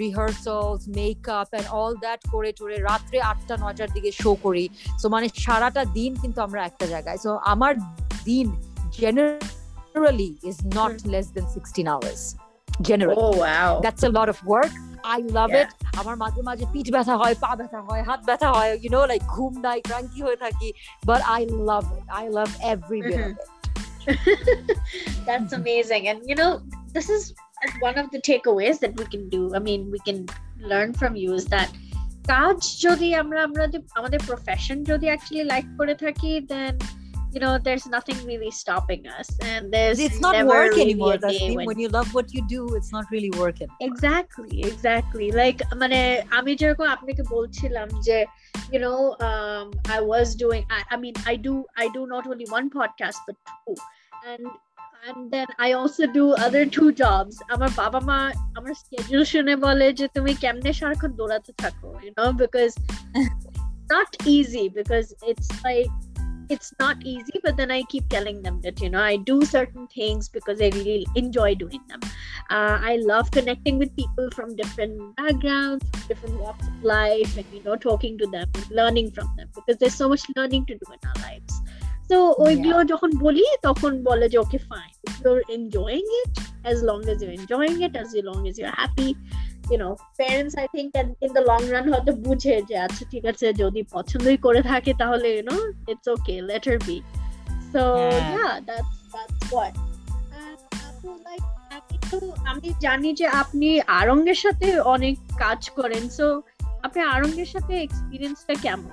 rehearsals 0.00 0.82
makeup 0.98 1.50
and 1.58 1.68
all 1.80 1.92
that 2.04 2.20
করে 2.32 2.50
টরে 2.58 2.76
রাত্রে 2.88 3.18
আটটা 3.30 3.54
নয়টার 3.62 3.90
দিকে 3.96 4.10
শো 4.22 4.30
করি। 4.44 4.64
সো 5.00 5.06
মানে 5.14 5.26
সারাটা 5.44 5.82
দিন 5.96 6.10
কিন্তু 6.22 6.38
আমরা 6.46 6.60
একটা 6.64 6.86
জায়গায়। 6.86 7.18
সো 7.24 7.30
আমার 7.52 7.72
দিন 8.28 8.46
generally 8.98 10.30
is 10.50 10.58
not 10.78 10.94
less 11.12 11.26
than 11.34 11.46
sixteen 11.54 11.88
hours 11.96 12.22
generally. 12.81 13.15
Oh 13.17 13.37
wow. 13.37 13.79
That's 13.81 14.03
a 14.03 14.09
lot 14.09 14.29
of 14.29 14.37
work. 14.45 14.71
I 15.03 15.17
love 15.37 15.51
yeah. 15.51 15.61
it. 15.61 15.69
আমার 15.99 16.15
মাঝে 16.23 16.41
মাঝে 16.49 16.65
পিঠ 16.73 16.87
ব্যথা 16.95 17.15
হয় 17.21 17.35
পা 17.43 17.51
ব্যথা 17.59 17.79
হয় 17.87 18.01
হাত 18.09 18.21
ব্যথা 18.29 18.49
হয় 18.55 18.71
you 18.83 18.89
know 18.93 19.03
like 19.11 19.23
ঘুম 19.35 19.53
নাই 19.65 19.77
ক্রান্তি 19.87 20.19
হয়ে 20.25 20.37
থাকি 20.43 20.69
but 21.09 21.21
I 21.37 21.41
love 21.69 21.87
it. 21.97 22.05
I 22.21 22.25
love 22.37 22.51
every 22.73 23.01
bit 23.09 23.19
mm-hmm. 23.19 23.33
of 23.33 23.37
it. 23.37 23.55
That's 25.27 25.51
amazing. 25.61 26.03
And 26.11 26.19
you 26.29 26.35
know, 26.39 26.51
this 26.95 27.07
is 27.15 27.23
one 27.87 27.97
of 28.01 28.07
the 28.13 28.21
takeaways 28.29 28.77
that 28.83 28.93
we 28.99 29.05
can 29.13 29.23
do. 29.29 29.41
I 29.57 29.59
mean, 29.67 29.81
we 29.95 29.99
can 30.07 30.19
learn 30.71 30.89
from 30.93 31.11
you 31.15 31.29
is 31.39 31.45
that 31.55 31.69
কাজ 32.33 32.57
যদি 32.85 33.07
আমরা 33.21 33.39
আমরা 33.47 33.63
আমাদের 33.99 34.21
profession 34.29 34.77
যদি 34.91 35.05
actually 35.11 35.45
like 35.51 35.65
করে 35.79 35.95
থাকি 36.03 36.31
দেন 36.51 36.73
you 37.35 37.41
know 37.41 37.57
there's 37.57 37.85
nothing 37.85 38.15
really 38.25 38.49
stopping 38.49 39.05
us 39.07 39.27
and 39.43 39.71
there's 39.71 39.99
it's 39.99 40.21
not 40.21 40.33
work 40.47 40.71
really 40.71 40.81
anymore 40.81 41.17
when... 41.21 41.65
when 41.65 41.77
you 41.77 41.89
love 41.89 42.13
what 42.13 42.33
you 42.33 42.41
do 42.47 42.73
it's 42.75 42.93
not 42.93 43.05
really 43.11 43.31
working 43.31 43.67
exactly 43.81 44.63
exactly 44.71 45.27
like 45.41 45.59
মানে 45.81 45.99
আমি 46.37 46.51
যেরকম 46.61 46.87
আপনাকে 46.95 47.23
বলছিলাম 47.35 47.87
যে 48.07 48.17
you 48.73 48.79
know 48.83 48.99
um, 49.27 49.65
I 49.97 49.99
was 50.13 50.27
doing 50.43 50.63
I, 50.77 50.79
I 50.93 50.95
mean 51.03 51.15
I 51.31 51.35
do 51.47 51.53
I 51.83 51.85
do 51.97 52.01
not 52.13 52.23
only 52.31 52.47
one 52.57 52.67
podcast 52.77 53.19
but 53.27 53.35
two 53.49 53.75
and 54.29 54.43
and 55.07 55.19
then 55.33 55.47
I 55.65 55.69
also 55.79 56.03
do 56.19 56.25
other 56.45 56.63
two 56.75 56.89
jobs 57.03 57.33
আমার 57.53 57.71
বাবা 57.81 57.99
মা 58.09 58.19
আমার 58.57 58.73
schedule 58.83 59.25
শুনে 59.31 59.55
বলে 59.65 59.87
যে 59.99 60.05
তুমি 60.15 60.31
কেমনে 60.43 60.71
সারাক্ষণ 60.79 61.11
দৌড়াতে 61.19 61.51
থাকো 61.61 61.89
you 62.05 62.11
know 62.17 62.29
because 62.43 62.73
not 63.95 64.09
easy 64.35 64.65
because 64.79 65.07
it's 65.29 65.49
like 65.67 65.91
it's 66.49 66.73
not 66.79 66.97
easy 67.03 67.39
but 67.43 67.57
then 67.57 67.71
i 67.71 67.81
keep 67.83 68.07
telling 68.09 68.41
them 68.41 68.61
that 68.61 68.79
you 68.81 68.89
know 68.89 69.01
i 69.01 69.15
do 69.15 69.43
certain 69.43 69.87
things 69.87 70.29
because 70.29 70.61
i 70.61 70.69
really 70.75 71.05
enjoy 71.15 71.55
doing 71.55 71.81
them 71.87 71.99
uh, 72.49 72.77
i 72.91 72.97
love 73.11 73.29
connecting 73.31 73.77
with 73.77 73.95
people 73.95 74.29
from 74.31 74.55
different 74.55 75.15
backgrounds 75.15 75.85
different 76.07 76.39
walks 76.39 76.67
of 76.67 76.83
life 76.83 77.37
and 77.37 77.45
you 77.51 77.63
know 77.63 77.75
talking 77.75 78.17
to 78.17 78.27
them 78.27 78.47
learning 78.69 79.11
from 79.11 79.29
them 79.37 79.49
because 79.55 79.77
there's 79.77 79.95
so 79.95 80.09
much 80.09 80.23
learning 80.35 80.65
to 80.65 80.73
do 80.73 80.93
in 80.93 80.99
our 81.09 81.19
lives 81.29 81.53
so 82.09 82.17
ওইগুলো 82.45 82.77
যখন 82.91 83.09
বলি 83.25 83.45
তখন 83.67 83.91
বলে 84.09 84.25
যে 84.33 84.37
okay 84.45 84.59
fine 84.69 84.91
you're 85.21 85.45
enjoying 85.59 86.07
it 86.21 86.33
as 86.71 86.77
long 86.89 87.01
as 87.11 87.15
you're 87.21 87.37
enjoying 87.41 87.77
it 87.87 87.93
as 88.03 88.09
long 88.29 88.41
as 88.49 88.53
you're 88.59 88.77
happy 88.83 89.09
you 89.11 89.48
no 89.82 89.90
parents 90.16 90.54
I 90.60 90.66
think 90.74 90.90
in 91.24 91.30
the 91.36 91.42
long 91.50 91.60
run 91.74 91.84
হয়তো 91.92 92.12
বুঝে 92.26 92.54
যে 92.68 92.76
আচ্ছা 92.78 93.04
ঠিক 93.12 93.24
আছে 93.32 93.46
যদি 93.52 93.80
পছন্দই 93.94 94.38
করে 94.46 94.60
থাকে 94.62 94.92
তাহলে 95.00 95.28
you 95.36 95.42
know 95.50 95.56
it's 95.90 96.06
okay 96.14 96.34
let 96.48 96.64
her 96.68 96.78
be 96.86 96.96
so 97.72 97.82
yeah 98.32 98.48
that's 98.68 98.96
that's 99.12 99.38
what 99.50 99.74
আপু 100.88 101.08
লাইক 101.26 101.42
আমি 101.70 101.96
তো 102.10 102.18
আমি 102.44 102.68
জানি 102.80 103.10
যে 103.12 103.26
আপনি 103.42 103.68
আরঙ্গের 104.00 104.38
সাথে 104.44 104.68
অনেক 104.94 105.14
কাজ 105.38 105.60
করেন 105.78 106.04
সো 106.18 106.26
আপনি 106.82 107.00
আরঙ্গের 107.14 107.46
সাথে 107.46 107.74
এক্সপিরিয়েন্সটা 107.82 108.54
কেমন? 108.54 108.92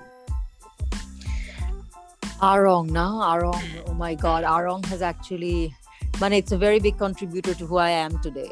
Arong, 2.40 2.92
na 2.92 3.34
Arong. 3.34 3.66
Oh 3.88 3.94
my 3.94 4.14
God, 4.14 4.44
Arong 4.46 4.86
has 4.86 5.02
actually, 5.02 5.74
মানে 6.22 6.36
it's 6.40 6.54
a 6.54 6.60
very 6.66 6.80
big 6.86 6.96
contributor 7.06 7.54
to 7.62 7.66
who 7.72 7.76
I 7.88 7.92
am 7.98 8.12
today 8.24 8.46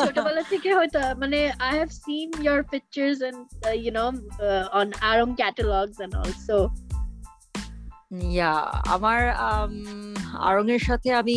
ছোটবেলা 0.00 0.42
থেকে 0.52 0.70
হয়তো 0.78 1.00
মানে 1.22 1.38
I 1.66 1.72
have 1.78 1.90
seen 2.04 2.28
their 2.44 2.58
pictures 2.72 3.18
and 3.28 3.40
you 3.82 3.90
know 3.98 4.06
on 4.78 4.86
Aarong 5.10 5.28
catalogs 5.40 5.96
and 6.04 6.14
also 6.22 6.58
yeah 8.28 8.52
আমার 8.94 9.20
um, 9.46 9.74
Aarong 10.48 10.64
এর 10.74 10.82
সাথে 10.88 11.08
আমি 11.20 11.36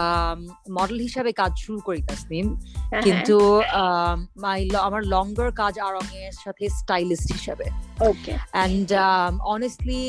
um, 0.00 0.40
model 0.70 0.98
হিসাবে 0.98 1.30
কাজ 1.32 1.52
শুরু 1.64 1.80
করি 1.80 2.00
তাসমিম 2.08 2.46
কিন্তু 3.04 3.36
um, 3.82 4.18
মাই 4.44 4.58
আমার 4.88 5.02
লঙ্গার 5.14 5.50
কাজ 5.62 5.74
আরং 5.88 6.04
এর 6.22 6.36
সাথে 6.44 6.64
স্টাইলিস্ট 6.80 7.28
হিসাবে। 7.32 7.66
ওকে 8.10 8.32
এন্ড 8.64 8.88
অনেস্টলি 9.54 10.04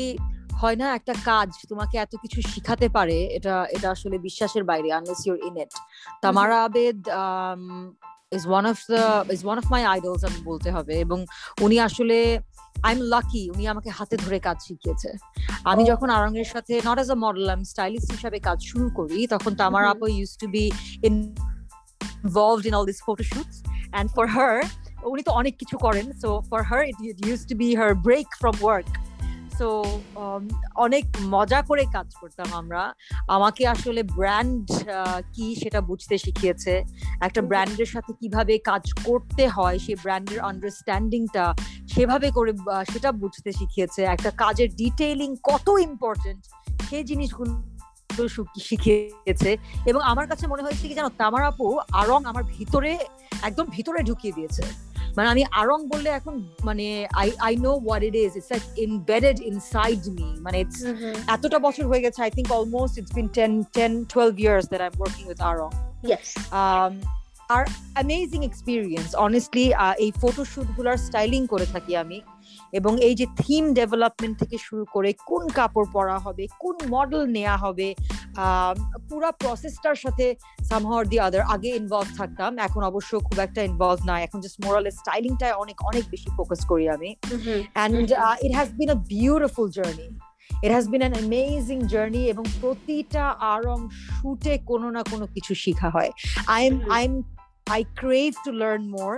হয় 0.60 0.76
না 0.82 0.86
একটা 0.98 1.14
কাজ 1.30 1.48
তোমাকে 1.70 1.96
এত 2.04 2.12
কিছু 2.22 2.38
শিখাতে 2.52 2.86
পারে 2.96 3.18
এটা 3.36 3.54
এটা 3.76 3.88
আসলে 3.94 4.16
বিশ্বাসের 4.18 4.64
বাইরে 4.70 4.88
unless 4.98 5.20
you're 5.26 5.38
in 5.48 5.54
it 5.62 5.72
Tamara 6.22 6.58
Abed 6.68 6.98
is 8.36 8.44
one 8.50 8.64
of 8.72 8.78
the 8.92 9.02
is 9.36 9.40
one 9.46 9.56
of 9.58 9.66
my 9.74 9.82
idols 9.94 10.22
আমি 10.28 10.40
বলতে 10.50 10.68
হবে 10.76 10.94
এবং 11.04 11.18
উনি 11.60 11.76
আসলে 11.80 12.18
আই 12.86 12.92
এম 12.94 13.00
লাকি 13.14 13.42
উনি 13.54 13.64
আমাকে 13.68 13.90
হাতে 13.90 14.16
ধরে 14.16 14.38
কাজ 14.40 14.58
শিখিয়েছে 14.66 15.10
আমি. 15.70 15.82
যখন 15.84 16.08
আরঙ্গের 16.10 16.48
সাথে 16.54 16.74
নট 16.88 16.98
অ্যাজ 17.00 17.10
আ 17.16 17.18
মডেল 17.24 17.46
আমি 17.54 17.64
স্টাইলিস্ট 17.64 18.08
হিসাবে 18.16 18.38
কাজ 18.48 18.58
শুরু 18.70 18.86
করি 18.98 19.18
তখন 19.34 19.52
তামার. 19.54 19.84
আপু 19.94 20.06
use 20.16 20.30
to 20.42 20.46
be 20.54 20.64
involved 22.24 22.64
in 22.68 22.72
all 22.74 22.86
these 22.90 23.02
photo 23.06 23.22
shoots 23.22 23.56
and 23.98 24.06
for 24.16 24.26
her 24.36 24.54
উনি 25.12 25.22
তো 25.22 25.32
অনেক 25.40 25.54
কিছু 25.58 25.76
করেন 25.78 26.06
so 26.22 26.28
for 26.50 26.60
her 26.70 26.82
it 26.90 27.18
use 27.26 27.40
to 27.50 27.54
be 27.62 27.68
her 27.80 27.92
break 28.06 28.26
from 28.40 28.56
work 28.64 28.88
so 29.58 29.68
অনেক 30.74 31.04
মজা 31.34 31.62
করে 31.62 31.84
কাজ 31.92 32.08
করতাম 32.20 32.48
আমরা। 32.60 32.82
আমাকে 33.28 33.66
আসলে 33.66 34.02
ব্র্যান্ড 34.02 34.66
কি 35.34 35.46
সেটা 35.62 35.80
বুঝতে 35.80 36.18
শিখিয়েছে। 36.18 36.74
একটা. 37.26 37.40
ব্র্যান্ডের 37.48 37.86
সাথে 37.86 38.12
কীভাবে 38.20 38.58
কাজ 38.58 38.84
করতে 39.04 39.48
হয় 39.48 39.78
সেই 39.78 39.96
ব্র্যান্ডের 40.02 40.40
আন্ডারস্ট্যান্ডিংটা 40.40 41.44
সেভাবে 41.88 42.30
করে 42.30 42.52
সেটা 42.92 43.12
বুঝতে 43.12 43.52
শিখিয়েছে। 43.52 44.02
একটা 44.14 44.30
কাজের 44.30 44.70
ডিটেইলিং 44.76 45.30
কত 45.42 45.68
ইম্পর্টেন্ট 45.88 46.42
সেই 46.90 47.04
জিনিসগুলো 47.04 47.52
শিখিয়েছে। 48.68 49.50
এবং 49.90 50.00
আমার 50.02 50.26
কাছে 50.30 50.44
মনে 50.46 50.62
হয়েছে 50.62 50.84
কি 50.88 50.94
জানো 50.94 51.10
তামার 51.20 51.44
আপু 51.50 51.66
আরং 51.92 52.20
আমার 52.30 52.44
ভিতরে 52.54 52.90
একদম 53.42 53.66
ভিতরে 53.76 54.00
ঢুকিয়ে 54.02 54.36
দিয়েছে। 54.38 54.64
মানে 55.16 55.28
আমি 55.28 55.42
আরং 55.60 55.78
বললে 55.92 56.10
এখন 56.10 56.34
মানে 56.64 56.86
I 57.22 57.28
I 57.46 57.52
know 57.56 57.72
what 57.86 58.02
it 58.08 58.14
is 58.14 58.32
it's 58.38 58.50
like 58.54 58.64
embedded 58.86 59.36
inside 59.50 60.00
me 60.16 60.28
মানে 60.44 60.56
ইটস 60.60 60.78
এতটা 61.34 61.58
বছর 61.66 61.84
হয়ে 61.90 62.02
গেছে 62.04 62.20
I 62.22 62.30
think 62.36 62.48
almost 62.58 62.94
it's 63.00 63.12
been 63.18 63.28
ten 63.38 63.52
ten 63.76 63.92
twelve 64.12 64.32
years 64.44 64.64
that 64.70 64.80
I 64.84 64.88
am 64.92 64.96
working 65.00 65.22
with 65.30 65.40
Aarong 65.50 65.70
um, 66.60 66.92
আর 67.48 67.64
অ্যামেজিং 67.94 68.44
এক্সপিরিয়েন্স 68.44 69.14
অনেস্টলি 69.26 69.66
এই 70.04 70.10
ফটোশুটগুলার 70.20 70.96
styling 70.96 71.46
করে 71.46 71.66
থাকি 71.66 71.96
আমি 71.96 72.20
এবং 72.72 72.92
এই 73.02 73.14
যে 73.14 73.26
থিম 73.40 73.74
ডেভেলপমেন্ট 73.74 74.34
থেকে 74.38 74.56
শুরু 74.58 74.84
করে 74.94 75.10
কোন 75.30 75.48
কাপড় 75.48 75.88
পরা 75.92 76.18
হবে 76.18 76.44
কোন 76.58 76.76
মডেল 76.94 77.22
নেওয়া 77.26 77.56
হবে 77.56 77.94
পুরা 79.08 79.30
প্রসেসটার 79.32 79.94
সাথে 79.94 80.34
সামহার 80.70 81.04
দি 81.10 81.16
আদার 81.20 81.40
আগে 81.54 81.68
ইনভলভ 81.80 82.08
থাকতাম 82.16 82.58
এখন 82.58 82.82
অবশ্য 82.90 83.20
খুব 83.20 83.38
একটা 83.46 83.60
ইনভলভ 83.62 83.98
নাই। 84.06 84.20
এখন 84.26 84.38
জাস্ট 84.40 84.58
মোরালের 84.64 84.94
স্টাইলিংটায় 85.00 85.52
অনেক 85.52 85.76
অনেক 85.84 86.04
বেশি 86.10 86.28
ফোকাস 86.36 86.60
করি 86.66 86.88
আমি। 86.88 87.10
and 87.82 87.92
it 88.00 88.10
it 88.46 88.52
been 88.58 88.68
been 88.78 88.92
a 88.98 89.00
beautiful 89.14 89.66
journey 89.78 90.10
it 90.64 90.70
has 90.76 90.84
been 90.92 91.04
an 91.08 91.14
journey 91.92 92.22
এবং 92.32 92.44
প্রতিটা 92.60 93.24
আরং 93.54 93.78
শুটে 94.16 94.58
কোনো 94.70 94.90
না 94.90 95.02
কোনো 95.10 95.26
কিছু 95.34 95.52
শিখা 95.54 95.88
হয়। 95.90 96.10
I 96.46 96.66
am. 96.66 96.74
I 96.96 97.04
am 97.04 97.14
I 97.74 97.82
crave 98.00 98.30
to 98.44 98.50
learn 98.62 98.84
more 98.96 99.14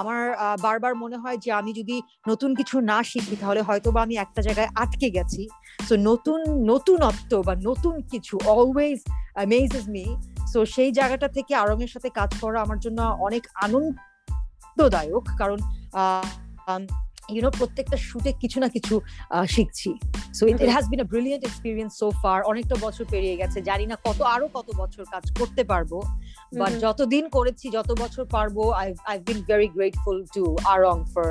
আমার 0.00 0.22
বারবার 0.66 0.92
মনে 1.02 1.16
হয় 1.22 1.38
যে 1.44 1.50
আমি 1.60 1.70
যদি 1.80 1.96
নতুন 2.28 2.50
কিছু 2.58 2.76
না 2.90 2.98
শিখি, 3.10 3.34
তাহলে 3.42 3.60
হয়তো 3.68 3.88
বা 3.94 4.00
আমি 4.06 4.14
একটা 4.24 4.40
জায়গায় 4.46 4.70
আটকে 4.82 5.08
গেছি। 5.16 5.42
সো 5.88 5.94
নতুন, 6.08 6.40
নতুনত্ব 6.72 7.32
বা 7.46 7.54
নতুন 7.68 7.94
কিছু 8.12 8.34
অলওয়েজ 8.52 8.98
অ্যামেজেস 9.36 9.84
মি 9.94 10.04
সো 10.52 10.58
সেই 10.74 10.90
জায়গাটা 10.98 11.28
থেকে 11.36 11.52
আরঙের 11.62 11.90
সাথে 11.94 12.08
কাজ 12.18 12.30
করা 12.42 12.58
আমার 12.66 12.78
জন্য 12.84 12.98
অনেক 13.26 13.44
আনন্দদায়ক। 13.64 15.24
কারণ 15.40 15.58
ইউ 17.34 17.40
নো 17.42 17.50
প্রত্যেকটা 17.50 17.96
শুটে 18.08 18.30
কিছু 18.42 18.58
না 18.60 18.68
কিছু 18.76 18.94
শিখছি। 19.54 19.90
So 20.36 20.42
it 20.50 20.56
Mhm. 20.60 20.70
Has 20.74 20.84
been 20.92 21.00
a 21.00 21.08
brilliant 21.12 21.42
experience 21.44 21.92
so 22.00 22.06
far 22.22 22.38
অনেকটা 22.50 22.76
বছর 22.84 23.04
পেরিয়ে 23.12 23.36
গেছে। 23.40 23.58
জানি 23.68 23.84
না 23.86 23.96
কত 24.06 24.18
আরও 24.34 24.46
কত 24.56 24.68
বছর 24.80 25.02
কাজ 25.12 25.24
করতে 25.38 25.62
পারব। 25.64 25.92
But 26.60 26.72
Mhm. 26.72 26.80
যতদিন 26.84 27.24
করেছি 27.36 27.66
যত 27.76 27.90
বছর 28.02 28.24
পারব 28.34 28.56
I 28.80 28.88
I 29.10 29.16
been 29.18 29.38
very 29.50 29.68
grateful 29.76 30.16
to 30.34 30.44
Aarong 30.74 30.96
for 31.14 31.28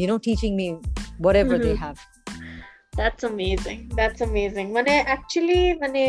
you 0.00 0.06
know 0.12 0.16
teaching 0.26 0.50
me 0.60 0.68
whatever 1.40 1.58
they. 1.66 1.72
Have 1.84 1.96
that's 2.96 3.22
amazing 3.24 3.76
that's 3.98 4.20
amazing 4.22 4.64
মানে 4.78 4.92
অ্যাকচুয়ালি 5.08 5.62
মানে 5.82 6.02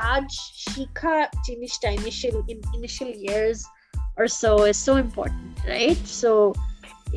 কাজ 0.00 0.24
শিখা 0.72 1.16
জিনিসটা 1.46 1.88
initial 1.98 2.36
initial 2.76 3.12
years 3.26 3.60
or 4.20 4.28
so 4.42 4.50
is 4.70 4.78
so 4.86 4.92
important 5.04 5.52
right? 5.72 6.00
So 6.22 6.30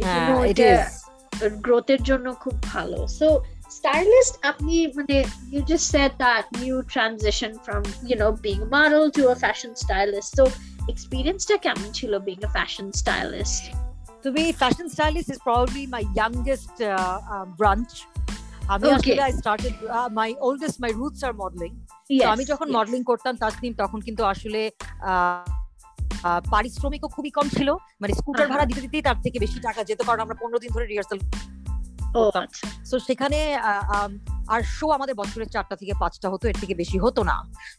you 0.01 0.22
know 0.27 0.39
it 0.51 0.60
এটা 0.62 0.70
is 0.74 1.54
গ্রোথের 1.66 2.01
জন্য 2.10 2.27
খুব 2.44 2.56
ভালো 2.74 3.00
সো 3.20 3.27
stylist 3.80 4.34
আপনি 4.51 4.75
মানে 4.98 5.18
you 5.54 5.60
just 5.72 5.86
said 5.96 6.12
that 6.25 6.44
you 6.66 6.74
transition 6.96 7.51
from 7.66 7.82
you 8.10 8.16
know 8.22 8.32
being 8.46 8.62
a 8.68 8.70
model 8.77 9.04
to 9.18 9.22
a 9.34 9.38
fashion 9.46 9.72
stylist 9.84 10.30
so 10.39 10.44
experience-টা 10.94 11.56
কেমন 11.66 11.88
ছিল 11.98 12.12
being 12.27 12.44
a 12.50 12.51
fashion 12.58 12.88
stylist 13.01 13.63
To 14.24 14.30
me, 14.38 14.46
fashion 14.63 14.88
stylist 14.96 15.30
is 15.34 15.39
probably 15.48 15.84
my 15.96 16.04
youngest 16.22 16.74
uh, 16.82 16.96
uh, 17.34 17.46
branch. 17.60 17.94
আমি 18.74 18.86
Okay. 18.88 18.98
আসলে 18.98 19.24
I 19.32 19.34
started 19.42 19.74
uh, 19.98 20.10
my 20.22 20.30
oldest 20.48 20.75
my 20.86 20.92
roots 21.00 21.22
are 21.27 21.36
modeling. 21.44 21.75
তো 22.08 22.12
Yes, 22.20 22.27
আমি 22.34 22.44
যখন 22.51 22.68
yes. 22.70 22.75
Modelling 22.77 23.01
করতাম 23.12 23.34
তাসনিম 23.44 23.74
তখন 23.82 24.00
কিন্তু 24.08 24.24
আসলে 24.34 24.62
আহ, 24.72 25.12
আহ, 25.12 25.42
পারিশ্রমিকও 26.54 27.10
খুবই 27.16 27.32
কম 27.38 27.48
ছিল। 27.58 27.70
মানে 28.02 28.14
স্কুটার 28.20 28.48
ভাড়া 28.52 28.66
দিতে 28.70 28.82
দিতেই 28.86 29.04
তার 29.08 29.18
থেকে 29.26 29.38
বেশি 29.46 29.60
টাকা 29.68 29.82
যেত 29.90 30.00
কারণ 30.08 30.20
আমরা 30.26 30.36
পনেরো 30.42 30.60
দিন 30.64 30.72
ধরে 30.76 30.86
রিহার্সাল 30.86 31.20
আচ্ছা। 32.18 32.42
সো 32.90 32.96
সেখানে 33.08 33.40
আর 34.54 34.62
শো 34.76 34.86
আমাদের 34.98 35.16
বছরের 35.22 35.50
চারটা 35.54 35.76
থেকে 35.82 35.94
পাঁচটা 36.02 36.28
হতো 36.34 36.46
এর 36.52 36.58
থেকে 36.62 36.74
বেশি 36.82 36.98
হতো 37.06 37.22
না। 37.32 37.38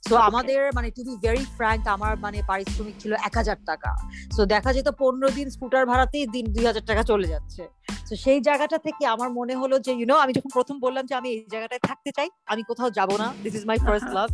সো 0.08 0.14
আমাদের 0.28 0.61
মানে 0.76 0.88
টু 0.97 1.00
বি 1.06 1.14
ভেরি 1.25 1.44
ফ্র্যাঙ্ক 1.56 1.82
আমার 1.97 2.12
মানে 2.25 2.38
পারিশ্রমিক 2.50 2.97
ছিল 3.02 3.12
এক 3.28 3.35
হাজার 3.40 3.58
টাকা। 3.70 3.90
সো 4.37 4.42
দেখা 4.54 4.70
যেত 4.76 4.88
পনেরো 5.00 5.28
দিন 5.38 5.47
স্কুটার 5.54 5.85
ভাড়াতেই 5.90 6.25
দিন 6.35 6.44
দুই 6.54 6.64
হাজার 6.70 6.85
টাকা 6.90 7.02
চলে 7.11 7.26
যাচ্ছে। 7.32 7.62
তো 8.08 8.14
সেই 8.25 8.38
জায়গাটা 8.49 8.78
থেকে 8.87 9.02
আমার 9.14 9.28
মনে 9.38 9.54
হলো 9.61 9.76
যে 9.87 9.92
ইউনো 9.99 10.16
আমি 10.25 10.32
যখন 10.37 10.50
প্রথম 10.56 10.76
বললাম 10.85 11.04
যে 11.11 11.14
আমি 11.20 11.28
এই 11.35 11.40
জায়গাটায় 11.52 11.82
থাকতে 11.88 12.11
চাই 12.16 12.28
আমি 12.52 12.62
কোথাও 12.70 12.88
যাব 12.99 13.11
না। 13.23 13.26
This 13.44 13.54
is 13.58 13.64
my 13.70 13.78
first 13.87 14.11
love 14.16 14.28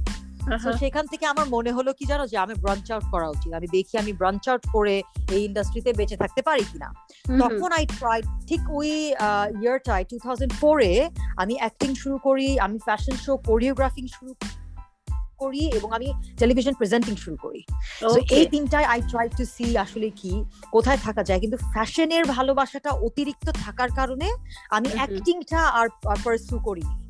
তো 0.65 0.71
সেখান 0.83 1.05
থেকে 1.13 1.25
আমার 1.33 1.47
মনে 1.55 1.71
হলো 1.77 1.91
কি 1.99 2.05
জানো 2.11 2.25
যে 2.33 2.37
আমি 2.45 2.55
ব্রাঞ্চ 2.63 2.87
আউট 2.95 3.05
করা 3.15 3.29
উচিত। 3.35 3.51
আমি 3.59 3.69
দেখি 3.77 3.95
আমি 4.03 4.13
ব্রাঞ্চ 4.21 4.45
আউট 4.51 4.65
করে 4.77 5.03
এই 5.35 5.43
ইন্ডাস্ট্রিতে 5.49 5.91
বেঁচে 5.99 6.17
থাকতে 6.23 6.41
পারি 6.49 6.65
কিনা। 6.73 6.89
তখন 7.43 7.71
আই 7.79 7.85
ট্রাই 7.99 8.19
ঠিক 8.49 8.61
ওই 8.79 8.91
ইয়ারটায় 9.63 10.05
টু 10.11 10.17
থাউজেন্ড 10.25 10.53
ফোরে 10.61 10.93
আমি 11.43 11.55
অ্যাক্টিং 11.63 11.91
শুরু 12.03 12.17
করি 12.27 12.49
আমি 12.67 12.79
ফ্যাশন 12.79 13.17
শো 13.25 13.33
কোরিওগ্রাফিং 13.49 14.07
শুরু 14.17 14.33
করি 15.43 15.63
এবং 15.79 15.89
আমি 15.99 16.09
টেলিভিশন 16.41 16.75
প্রেজেন্টিং 16.81 17.15
শুরু 17.17 17.37
করি। 17.37 17.63
তো 18.01 18.09
এই 18.39 18.45
তিনটায় 18.53 18.87
আই 18.93 19.01
ট্রাই 19.11 19.27
টু 19.39 19.45
সি 19.55 19.67
আসলে 19.85 20.09
কি 20.21 20.33
কোথায় 20.75 20.99
থাকা 21.07 21.23
যায়। 21.29 21.41
কিন্তু 21.41 21.57
ফ্যাশনের 21.57 22.25
ভালোবাসাটা 22.25 22.91
অতিরিক্ত 22.91 23.47
থাকার 23.63 23.91
কারণে 23.99 24.29
আমি. 24.77 24.89
অ্যাক্টিংটা 24.99 25.61
আর 25.79 25.87
পারসু 26.25 26.57
করিনি। 26.69 27.04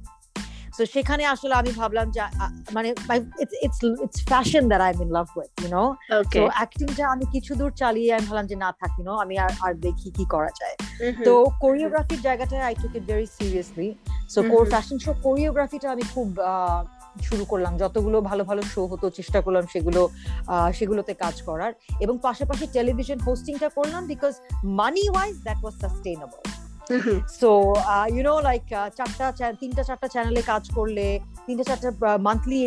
তো 0.78 0.82
সেখানে 0.94 1.24
আসলে 1.34 1.54
আমি 1.60 1.70
ভাবলাম 1.80 2.06
যে 2.14 2.20
মানে 2.76 2.88
it's 3.66 3.80
it's 4.04 4.20
fashion 4.30 4.62
that 4.70 4.82
I 4.86 4.90
am 4.94 5.00
in 5.04 5.10
love 5.16 5.26
with 5.38 5.50
you 5.62 5.68
know 5.76 5.84
তো 6.34 6.40
অ্যাক্টিংটা 6.58 7.04
আমি 7.14 7.24
কিছু 7.34 7.52
দূর 7.60 7.72
চালিয়ে 7.82 8.10
আমি 8.16 8.24
ভাবলাম 8.28 8.46
যে 8.52 8.56
না 8.64 8.70
থাকি 8.80 9.02
নো 9.08 9.12
আমি 9.24 9.34
আর 9.44 9.52
আর 9.64 9.72
দেখি 9.86 10.08
কি 10.16 10.24
করা 10.34 10.50
যায়। 10.60 10.76
তো 11.26 11.32
কোরিওগ্রাফির 11.64 12.20
জায়গাটায় 12.26 12.64
I 12.68 12.74
took 12.82 12.92
it 12.98 13.04
very 13.10 13.26
seriously 13.38 13.88
so 14.34 14.40
core. 14.50 14.62
Fashion 14.72 14.96
show 15.04 15.10
কোরিওগ্রাফিটা 15.26 15.88
আমি 15.94 16.04
খুব 16.14 16.28
শুরু 17.28 17.44
করলাম। 17.52 17.72
যতগুলো 17.82 18.18
ভালো 18.30 18.42
ভালো 18.50 18.62
শো 18.72 18.82
হতো 18.92 19.06
চেষ্টা 19.18 19.38
করলাম 19.44 19.64
সেগুলো 19.72 20.02
সেগুলোতে 20.78 21.12
কাজ 21.24 21.36
করার। 21.48 21.72
এবং 22.04 22.14
পাশাপাশি 22.26 22.64
টেলিভিশন 22.76 23.18
হোস্টিংটা 23.26 23.68
করলাম 23.78 24.02
because 24.12 24.34
money 24.80 25.04
wise 25.12 25.34
that 25.46 25.58
was 25.62 25.74
sustainable 25.82 26.42
so 27.40 27.50
you 28.14 28.22
know 28.28 28.34
like 28.48 28.62
চারটা 28.98 29.26
তিনটা 29.60 29.82
চারটা 29.88 30.08
চ্যানেলে 30.14 30.42
কাজ 30.52 30.64
করলে 30.76 31.06
তিনটা 31.46 31.64
চারটা 31.68 31.90
মান্থলি 32.28 32.60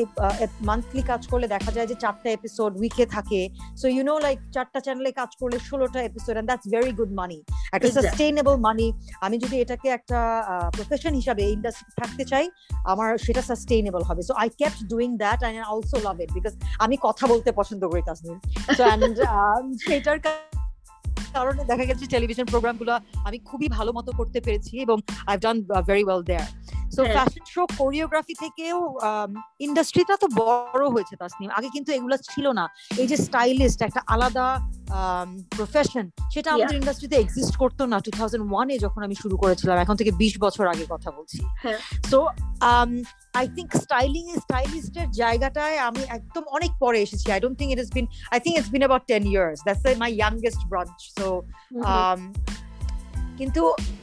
মান্থলি 0.70 1.02
কাজ 1.12 1.22
করলে 1.32 1.48
দেখা 1.56 1.72
যায় 1.76 1.88
যে 1.92 1.96
চারটা 2.04 2.30
এপিসোড 2.38 2.72
উইকে 2.82 3.06
থাকে। 3.16 3.42
সো 3.82 3.86
ইউ 3.96 4.04
নো 4.10 4.16
লাইক 4.26 4.38
চারটা 4.56 4.80
চ্যানেলে 4.86 5.12
কাজ 5.20 5.32
করলে 5.40 5.58
ষোলোটা 5.70 6.00
episode 6.10 6.36
and 6.38 6.48
that's 6.50 6.66
very 6.76 6.92
good 7.00 7.12
money 7.20 7.40
একটা 7.76 7.90
সাস্টেইনেবল 7.98 8.56
মানি 8.68 8.88
আমি 9.26 9.36
যদি 9.44 9.56
এটাকে 9.64 9.88
একটা 9.98 10.20
প্রফেশন 10.78 11.14
হিসাবে 11.20 11.44
ইন্ডাস্ট্রি 11.56 11.92
থাকতে 12.02 12.24
চাই 12.32 12.46
আমার 12.92 13.10
সেটা 13.26 13.42
সাস্টেইনেবল 13.42 14.02
হবে। 14.10 14.22
So 14.30 14.34
I 14.44 14.48
doing 14.92 15.10
that 15.24 15.40
I 15.48 15.52
also 15.74 15.98
love 16.08 16.18
it 16.24 16.30
because 16.38 16.54
আমি 16.86 16.96
কথা 17.08 17.28
বলতে 17.32 17.50
পছন্দ 17.60 17.82
করি 17.92 18.02
তাসনিম। 18.10 18.38
সো 18.78 18.84
অ্যান্ড 18.84 19.16
সেটার 19.88 20.18
কারণে 21.38 21.62
দেখা 21.66 21.86
গেছে 21.86 22.06
টেলিভিশন 22.06 22.46
প্রোগ্রামগুলো 22.46 22.92
আমি 23.24 23.38
খুবই 23.40 23.68
ভালো 23.68 23.92
মতো 23.94 24.12
করতে 24.12 24.40
পেরেছি 24.42 24.74
এবং 24.82 24.98
I 25.28 25.36
done 25.38 25.56
very 25.88 26.04
well 26.04 26.22
there 26.24 26.50
so 26.96 27.02
fashion 27.16 27.44
show 27.54 27.62
choreography 27.82 28.34
থেকেও 28.44 28.78
ইন্ডাস্ট্রিটা 29.68 30.16
তো 30.24 30.28
বড় 30.42 30.86
হয়েছে 30.96 31.16
তাসনিম। 31.22 31.50
আগে 31.58 31.70
কিন্তু 31.76 31.90
এগুলো 31.98 32.16
ছিল 32.30 32.46
না। 32.60 32.66
এই 33.02 33.08
যে 33.12 33.18
স্টাইলিস্ট 33.28 33.80
একটা 33.88 34.02
আলাদা 34.14 34.48
প্রফেশন 35.58 36.06
সেটা 36.34 36.50
আমাদের 36.56 36.80
ইন্ডাস্ট্রিতে 36.82 37.16
এক্সিস্ট 37.20 37.54
করতো 37.62 37.84
না। 37.92 37.98
টু 38.06 38.12
থাউজেন্ড 38.18 38.44
ওয়ানে 38.52 38.76
যখন 38.86 39.02
আমি 39.08 39.16
শুরু 39.24 39.36
করেছিলাম 39.44 39.76
এখন 39.84 39.96
থেকে 40.00 40.12
বিশ 40.22 40.34
বছর 40.46 40.66
আগে 40.74 40.86
কথা 40.94 41.10
বলছি। 41.18 41.40
সো 42.12 42.20
আই 43.40 43.46
থিঙ্ক 43.56 43.70
স্টাইলিং 43.84 44.24
স্টাইলিস্টের 44.44 45.08
জায়গাটায় 45.22 45.78
আমি 45.88 46.02
একদম 46.18 46.44
অনেক 46.58 46.72
পরে 46.84 47.00
এসেছি। 47.06 47.28
I 47.36 47.40
don't 47.44 47.58
think 47.60 47.72
it 47.74 47.80
is 47.86 47.92
been 47.98 48.06
I 48.34 48.40
think 48.44 48.56
it's 48.60 48.72
been 48.76 48.84
about 48.84 49.04
ten 49.12 49.24
years 49.34 49.58
that's 49.66 49.84
my 50.04 50.12
youngest 50.20 50.62
branch 50.72 50.96
so 51.18 51.28
কিন্তু 53.38 53.62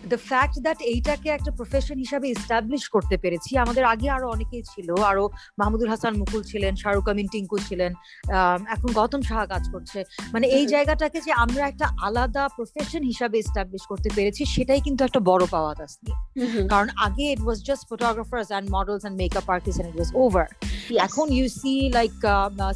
দ্য 0.08 0.18
ফ্যাক্ট 0.30 0.56
দ্যাট 0.64 0.78
এইটাকে 0.92 1.28
একটা 1.30 1.50
প্রফেশন 1.50 1.96
হিসাবে 1.98 2.26
ইস্টাবলিশ 2.28 2.82
করতে 2.88 3.16
পেরেছি 3.16 3.50
আমাদের 3.58 3.84
আগে 3.84 4.06
আরও 4.10 4.26
অনেকেই 4.30 4.64
ছিল 4.72 4.88
আরও 5.10 5.24
মাহমুদুল 5.58 5.88
হাসান 5.88 6.12
মুকুল 6.20 6.42
ছিলেন 6.42 6.72
শাহরুখ 6.76 7.06
আমিন 7.08 7.28
টিঙ্কু 7.32 7.56
ছিলেন 7.68 7.92
এখন 8.74 8.88
গৌতম 8.98 9.22
সাহা 9.22 9.46
কাজ 9.46 9.64
করছে। 9.74 9.98
মানে 10.32 10.46
এই 10.58 10.64
জায়গাটাকে 10.66 11.18
যে 11.26 11.32
আমরা 11.44 11.62
একটা 11.66 11.86
আলাদা 12.06 12.42
প্রফেশন 12.56 13.02
হিসাবে 13.02 13.36
ইস্টাবলিশ 13.38 13.82
করতে 13.90 14.08
পেরেছি 14.16 14.42
সেটাই 14.54 14.80
কিন্তু 14.80 15.00
একটা 15.04 15.20
বড় 15.30 15.44
পাওয়া 15.54 15.72
তাসনি 15.74 16.12
কারণ 16.72 16.88
আগে 17.06 17.24
it 17.32 17.40
was 17.44 17.58
just 17.68 17.84
photographers 17.90 18.48
and 18.50 18.66
models 18.76 19.02
and 19.02 19.16
makeup 19.22 19.46
artist 19.54 19.78
and 19.80 19.88
it 19.92 19.96
was 19.98 20.10
over 20.24 20.46
এখন 21.06 21.26
you 21.38 21.46
see 21.60 21.74
like 21.98 22.12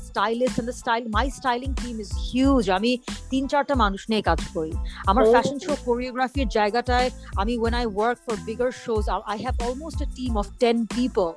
stylist 0.09 0.57
and 0.61 0.69
the 0.71 0.77
style 0.83 1.03
my 1.17 1.27
styling 1.38 1.71
team 1.83 1.95
is 2.05 2.11
huge 2.29 2.65
আমি 2.79 2.93
তিন 3.31 3.43
চারটা 3.50 3.75
মানুষ 3.85 4.00
নিয়ে 4.11 4.23
কাজ 4.31 4.41
করি। 4.55 4.73
আমার 5.11 5.25
ফ্যাশন 5.33 5.59
শো 5.65 5.73
কোরিওগ্রাফির 5.88 6.49
জায়গাটায় 6.59 7.09
আমি 7.41 7.53
when 7.59 7.75
I 7.81 7.87
work 7.97 8.19
for 8.27 8.37
bigger 8.49 8.71
shows 8.85 9.05
I 9.33 9.38
have 9.45 9.55
almost 9.67 9.99
a 10.05 10.07
team 10.19 10.33
of 10.43 10.47
ten 10.62 10.77
people 10.97 11.29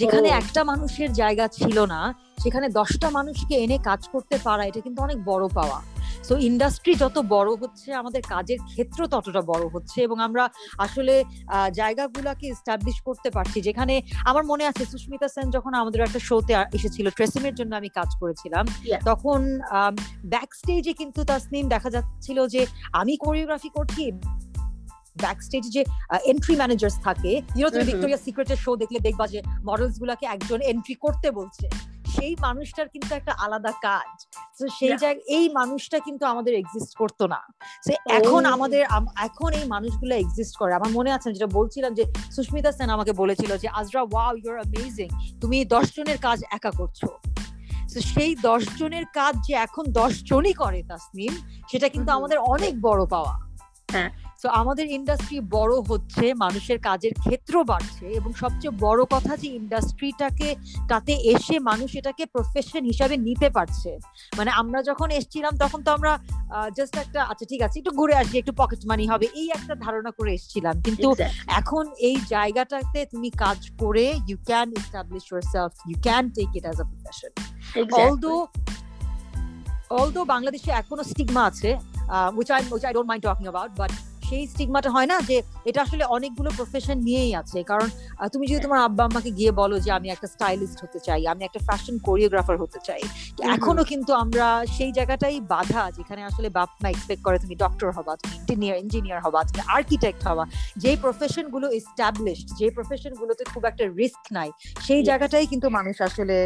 যেখানে 0.00 0.28
একটা 0.40 0.60
মানুষের 0.70 1.10
জায়গা 1.12 1.46
ছিল 1.58 1.76
না 1.94 2.00
সেখানে 2.42 2.66
দশটা 2.78 3.08
মানুষকে 3.18 3.54
এনে 3.64 3.78
কাজ 3.88 4.00
করতে 4.12 4.36
পারা 4.46 4.62
এটা 4.64 4.80
কিন্তু 4.80 5.00
অনেক 5.02 5.18
বড় 5.30 5.44
পাওয়া। 5.58 5.78
সো 6.28 6.34
ইন্ডাস্ট্রি 6.38 6.94
যত 6.94 7.18
বড় 7.28 7.50
হচ্ছে 7.56 7.94
আমাদের 7.94 8.22
কাজের 8.28 8.58
ক্ষেত্র 8.70 9.06
ততটা 9.06 9.42
বড় 9.42 9.68
হচ্ছে 9.68 10.02
এবং 10.02 10.20
আমরা 10.20 10.48
আসলে 10.78 11.24
জায়গাগুলোকে 11.74 12.46
এস্টাবলিশ 12.46 12.96
করতে 13.00 13.30
পারছি। 13.30 13.60
যেখানে 13.60 14.02
আমার 14.24 14.44
মনে 14.44 14.64
আছে 14.66 14.86
সুস্মিতা 14.86 15.28
সেন 15.28 15.50
যখন 15.50 15.74
আমাদের 15.74 16.00
একটা 16.00 16.18
শোতে 16.18 16.54
এসেছিল 16.74 17.10
ট্রেসিমের 17.10 17.54
জন্য 17.54 17.76
আমি 17.76 17.88
কাজ 17.88 18.10
করেছিলাম 18.20 18.64
তখন 19.06 19.60
ব্যাক 20.24 20.54
স্টেজে 20.54 20.92
কিন্তু 20.92 21.24
তাসনিম 21.24 21.68
দেখা 21.68 21.90
যাচ্ছিল 21.90 22.46
যে 22.46 22.66
আমি 22.92 23.16
কোরিওগ্রাফি 23.16 23.68
করছি 23.68 24.04
ব্যাক 25.22 25.42
স্টেজ 25.42 25.64
যে 25.70 25.84
এন্ট্রি 26.24 26.56
ম্যানেজার্স 26.56 26.96
থাকে 27.04 27.42
ইউনো 27.56 27.70
তুমি 27.70 27.84
ভিক্টোরিয়া 27.84 28.16
সিক্রেটের 28.16 28.56
শো 28.56 28.76
দেখলে 28.76 28.98
দেখবা 28.98 29.26
যে 29.26 29.42
মডেলস 29.66 29.98
গুলাকে 29.98 30.26
একজন 30.26 30.60
এন্ট্রি 30.62 30.94
করতে 30.94 31.30
বলছে। 31.30 31.66
সেই 32.16 32.34
মানুষটার 32.46 32.88
কিন্তু 32.88 33.14
একটা 33.14 33.32
আলাদা 33.44 33.72
কাজ। 33.82 34.10
তো 34.58 34.64
সেই 34.78 34.94
জায়গায় 35.02 35.24
এই 35.28 35.48
মানুষটা 35.48 35.98
কিন্তু 35.98 36.26
আমাদের 36.26 36.54
এক্সিস্ট 36.54 36.92
করতো 36.96 37.26
না। 37.26 37.40
সে 37.86 37.94
এখন 38.18 38.42
আমাদের 38.46 38.82
এখন 39.16 39.50
এই 39.52 39.66
মানুষগুলো 39.68 40.14
এক্সিস্ট 40.14 40.54
করে। 40.56 40.72
আমার 40.74 40.90
মনে 40.90 41.10
আছে 41.12 41.32
যেটা 41.32 41.46
বলছিলাম 41.46 41.94
যে 41.94 42.04
সুস্মিতা 42.34 42.72
সেন 42.72 42.90
আমাকে 42.90 43.12
বলেছিল 43.12 43.56
যে 43.56 43.68
আজরা 43.80 44.02
ওয়াও 44.02 44.32
ইউর 44.36 44.56
অ্যামেজিং 44.60 45.08
তুমি 45.40 45.64
দশ 45.64 45.86
জনের 45.96 46.18
কাজ 46.18 46.38
একা 46.50 46.70
করছ। 46.70 47.00
তো 47.94 48.00
সেই 48.00 48.32
দশ 48.48 48.62
জনের 48.78 49.06
কাজ 49.18 49.34
যে 49.46 49.54
এখন 49.54 49.84
দশ 49.92 50.12
জনই 50.24 50.52
করে 50.52 50.82
তাসনিম 50.82 51.32
সেটা 51.70 51.88
কিন্তু 51.88 52.10
আমাদের 52.12 52.38
অনেক 52.38 52.72
বড় 52.80 53.02
পাওয়া। 53.06 53.34
হ্যাঁ। 53.92 54.10
তো 54.42 54.48
আমাদের 54.60 54.86
ইন্ডাস্ট্রি 54.98 55.40
বড় 55.56 55.74
হচ্ছে 55.88 56.34
মানুষের 56.34 56.78
কাজের 56.78 57.14
ক্ষেত্র 57.14 57.54
বাড়ছে 57.64 58.06
এবং 58.18 58.30
সবচেয়ে 58.32 58.74
বড় 58.80 59.02
কথা 59.14 59.32
যে 59.36 59.48
ইন্ডাস্ট্রিটাকে 59.60 60.48
তাতে 60.88 61.12
এসে 61.32 61.56
মানুষ 61.70 61.90
এটাকে 61.96 62.24
প্রফেশন 62.26 62.82
হিসাবে 62.84 63.16
নিতে 63.16 63.48
পারছে। 63.50 63.90
মানে 64.38 64.50
আমরা 64.50 64.80
যখন 64.82 65.08
এসছিলাম 65.10 65.54
তখন 65.56 65.80
তো 65.82 65.90
আমরা 65.92 66.12
জাস্ট 66.76 66.94
একটা 66.96 67.20
আচ্ছা 67.30 67.46
ঠিক 67.48 67.60
আছে 67.62 67.76
একটু 67.78 67.90
ঘুরে 67.90 68.14
আসি 68.22 68.34
একটু 68.38 68.52
পকেট 68.56 68.80
মানি 68.86 69.04
হবে 69.06 69.26
এই 69.40 69.48
একটা 69.56 69.74
ধারণা 69.74 70.10
করে 70.10 70.30
এসছিলাম। 70.34 70.74
কিন্তু 70.82 71.08
এখন 71.60 71.84
এই 72.08 72.16
জায়গাটাতে 72.28 73.00
তুমি 73.12 73.28
কাজ 73.44 73.60
করে 73.82 74.06
you 74.28 74.38
can 74.46 74.68
establish 74.80 75.24
yourself 75.52 75.72
you 75.88 75.96
can 76.02 76.24
take 76.36 76.50
it 76.58 76.64
as 76.64 76.78
a 76.80 76.86
profession 76.90 77.32
although 78.02 78.32
although 79.98 80.20
বাংলাদেশে 80.24 80.70
এখনও 80.80 81.04
স্টিগমা 81.04 81.44
আছে 81.50 81.70
which 82.38 82.50
I 82.56 82.60
which 82.74 82.86
I 82.90 82.92
don't 82.96 83.08
mind 83.12 83.22
talking 83.22 83.48
about, 83.52 83.70
but 83.80 83.92
সেই 84.28 84.42
স্টিগমাটা 84.52 84.90
হয় 84.96 85.08
না 85.12 85.16
যে 85.28 85.36
এটা 85.68 85.80
আসলে 85.86 86.04
অনেকগুলো 86.16 86.50
প্রফেশন 86.58 86.96
নিয়েই 87.08 87.32
আছে। 87.42 87.58
কারণ 87.70 87.88
তুমি 88.32 88.44
যদি 88.50 88.60
তোমার 88.66 88.80
আব্বা 88.86 89.02
আম্মাকে 89.06 89.30
গিয়ে 89.38 89.52
বলো 89.60 89.76
যে 89.84 89.90
আমি 89.98 90.08
একটা 90.14 90.28
স্টাইলিস্ট 90.34 90.78
হতে 90.84 90.98
চাই 91.06 91.20
আমি 91.32 91.42
একটা 91.48 91.60
ফ্যাশন 91.68 91.94
কোরিওগ্রাফার 92.06 92.56
হতে 92.62 92.78
চাই 92.88 93.02
এখনও 93.56 93.84
কিন্তু 93.90 94.12
আমরা 94.22 94.46
সেই 94.76 94.90
জায়গাটাই 94.98 95.36
বাধা 95.52 95.82
যেখানে 95.98 96.22
আসলে 96.30 96.48
বাপ 96.58 96.70
মা 96.82 96.88
এক্সপেক্ট 96.94 97.22
করে 97.26 97.36
তুমি 97.44 97.54
ডক্টর 97.64 97.88
হবা 97.96 98.12
তুমি 98.20 98.34
ইঞ্জিনিয়ার 98.40 98.78
ইঞ্জিনিয়ার 98.84 99.20
হবা 99.26 99.40
তুমি 99.48 99.62
আর্কিটেক্ট 99.76 100.20
হবা। 100.28 100.44
যে 100.82 100.90
প্রফেশনগুলো 101.04 101.66
এস্টাবলিশড 101.78 102.48
যে 102.60 102.66
প্রফেশন 102.76 103.12
গুলোতে 103.20 103.42
খুব 103.52 103.62
একটা 103.70 103.84
রিস্ক 104.00 104.22
নাই 104.36 104.48
সেই 104.86 105.02
জায়গাটাই 105.08 105.46
কিন্তু 105.52 105.66
মানুষ 105.78 105.96
আসলে 106.08 106.36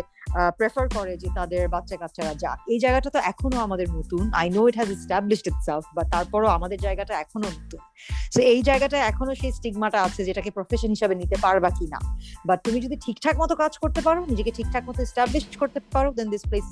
প্রেফার 0.59 0.87
করে 0.97 1.12
যে 1.23 1.29
তাদের 1.38 1.62
বাচ্চা 1.75 1.97
কাচ্চারা 2.03 2.35
যাক। 2.42 2.59
এই 2.73 2.79
জায়গাটা 2.85 3.09
তো 3.14 3.18
এখনও 3.33 3.59
আমাদের 3.66 3.88
নতুন। 3.99 4.25
I 4.40 4.47
know 4.57 4.61
it 4.68 4.77
has 4.79 4.90
established 4.99 5.47
itself 5.51 5.85
বা 5.97 6.03
তারপরও 6.14 6.49
আমাদের 6.57 6.79
জায়গাটা 6.87 7.14
এখনও 7.25 7.51
নতুন। 7.72 8.30
সো 8.35 8.40
এই 8.40 8.62
জায়গাটা 8.62 8.98
এখনও 8.98 9.35
সেই 9.35 9.52
স্টিগমাটা 9.52 10.02
আছে 10.02 10.24
যেটাকে 10.24 10.50
প্রফেশন 10.50 10.88
হিসাবে 10.88 11.14
নিতে 11.14 11.37
পারবা 11.40 11.70
কি 11.70 11.87
না 11.87 11.98
বাট 12.46 12.64
তুমি 12.64 12.80
যদি 12.80 12.96
ঠিকঠাক 12.96 13.40
মতো 13.40 13.56
কাজ 13.56 13.78
করতে 13.78 14.00
পারো 14.00 14.26
নিজেকে 14.26 14.50
ঠিকঠাক 14.50 14.88
মতো 14.88 15.02
এস্টাবলিশ 15.02 15.44
করতে 15.56 15.80
পারো 15.92 16.12
then 16.12 16.30
this 16.30 16.40
place 16.48 16.64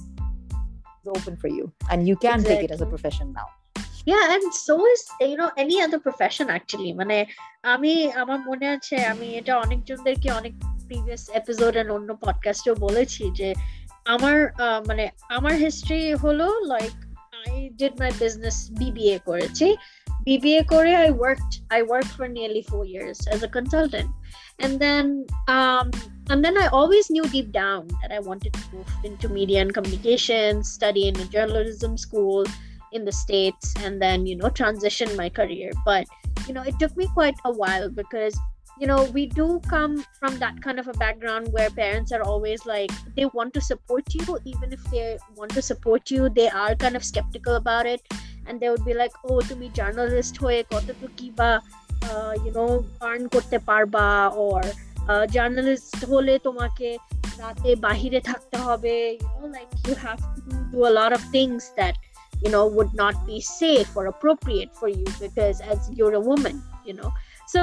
open 1.06 1.36
for 1.36 1.48
you 1.48 1.72
and 1.90 2.08
you 2.08 2.16
can 2.16 2.40
exactly. 2.40 2.54
take 2.54 2.64
it 2.64 2.70
as 2.70 2.80
a 2.80 2.86
profession 2.86 3.32
now. 3.32 3.48
Yeah 4.06 4.34
and 4.34 4.54
so 4.54 4.74
is 4.86 5.02
you 5.20 5.36
know 5.36 5.50
any 5.56 5.76
other 5.82 5.98
profession 5.98 6.46
actually. 6.50 6.92
মানে 6.92 7.26
আমি 7.62 8.12
আমার 8.12 8.38
মনে 8.38 8.68
আছে 8.68 9.04
আমি 9.04 9.26
এটা 9.26 9.58
অনেকজনদেরকে 9.58 10.30
অনেক 10.30 10.52
প্রিভিয়াস 10.86 11.28
এপিসোড 11.28 11.76
এন্ড 11.76 11.90
অন্য 11.92 12.16
পডকাস্টেও 12.16 12.74
বলেছি 12.74 13.30
যে 13.30 13.54
আমার 14.04 14.36
মানে 14.86 15.08
আমার 15.28 15.52
হিস্ট্রি 15.52 16.14
হলো 16.14 16.46
like 16.60 16.92
I 17.48 17.68
did 17.68 17.92
my 18.00 18.10
business 18.20 18.68
BBA 18.78 19.18
করেছি। 19.18 19.76
BBA 20.26 20.68
Korea, 20.68 20.98
I 20.98 21.10
worked 21.10 21.62
I 21.70 21.82
worked 21.82 22.12
for 22.12 22.28
nearly 22.28 22.62
four 22.62 22.84
years 22.84 23.26
as 23.28 23.42
a 23.42 23.48
consultant, 23.48 24.10
and 24.58 24.78
then 24.78 25.26
um, 25.48 25.90
and 26.28 26.44
then 26.44 26.58
I 26.58 26.66
always 26.68 27.10
knew 27.10 27.24
deep 27.24 27.52
down 27.52 27.88
that 28.02 28.12
I 28.12 28.20
wanted 28.20 28.52
to 28.52 28.60
move 28.72 28.86
into 29.04 29.28
media 29.28 29.62
and 29.62 29.72
communications, 29.72 30.70
study 30.70 31.08
in 31.08 31.18
a 31.18 31.24
journalism 31.24 31.96
school 31.96 32.44
in 32.92 33.04
the 33.04 33.12
states, 33.12 33.74
and 33.80 34.00
then 34.00 34.26
you 34.26 34.36
know 34.36 34.50
transition 34.50 35.16
my 35.16 35.28
career. 35.28 35.72
But 35.84 36.06
you 36.46 36.54
know 36.54 36.62
it 36.62 36.78
took 36.78 36.96
me 36.96 37.08
quite 37.14 37.36
a 37.44 37.52
while 37.52 37.88
because 37.88 38.38
you 38.79 38.87
know 38.87 39.03
we 39.17 39.25
do 39.25 39.61
come 39.69 40.03
from 40.19 40.37
that 40.39 40.61
kind 40.61 40.79
of 40.79 40.87
a 40.87 40.93
background 40.93 41.47
where 41.51 41.69
parents 41.69 42.11
are 42.11 42.21
always 42.23 42.65
like 42.65 42.91
they 43.15 43.25
want 43.27 43.53
to 43.53 43.61
support 43.61 44.03
you 44.13 44.37
even 44.43 44.73
if 44.73 44.83
they 44.85 45.17
want 45.35 45.51
to 45.51 45.61
support 45.61 46.11
you 46.11 46.29
they 46.29 46.49
are 46.49 46.75
kind 46.75 46.95
of 46.95 47.03
skeptical 47.03 47.55
about 47.55 47.85
it 47.85 48.01
and 48.47 48.59
they 48.59 48.69
would 48.69 48.85
be 48.85 48.93
like 48.93 49.13
oh 49.29 49.39
তুমি 49.49 49.67
journalist 49.79 50.35
হয়ে 50.43 50.59
কতটুকু 50.73 51.27
বা 51.39 51.51
you 52.43 52.51
know 52.57 52.65
earn 53.09 53.23
করতে 53.35 53.57
পারবা 53.69 54.05
or 54.45 54.61
journalist 55.35 55.99
হলে 56.11 56.33
তোমাকে 56.47 56.89
রাতে 57.41 57.69
বাহিরে 57.85 58.19
থাকতে 58.29 58.57
হবে 58.65 58.95
you 59.21 59.29
know 59.39 59.47
like 59.57 59.71
you 59.87 59.93
have 60.05 60.21
to 60.35 60.39
do 60.73 60.79
a 60.91 60.93
lot 60.99 61.11
of 61.17 61.21
things 61.37 61.61
that 61.79 61.95
you 62.43 62.49
know 62.53 62.65
would 62.77 62.93
not 63.03 63.15
be 63.29 63.37
safe 63.61 63.89
or 63.97 64.03
appropriate 64.13 64.71
for 64.79 64.89
you 64.97 65.07
because 65.23 65.57
as 65.71 65.79
you're 65.97 66.15
a 66.21 66.25
woman 66.31 66.55
you 66.87 66.93
know 66.99 67.09
so 67.53 67.59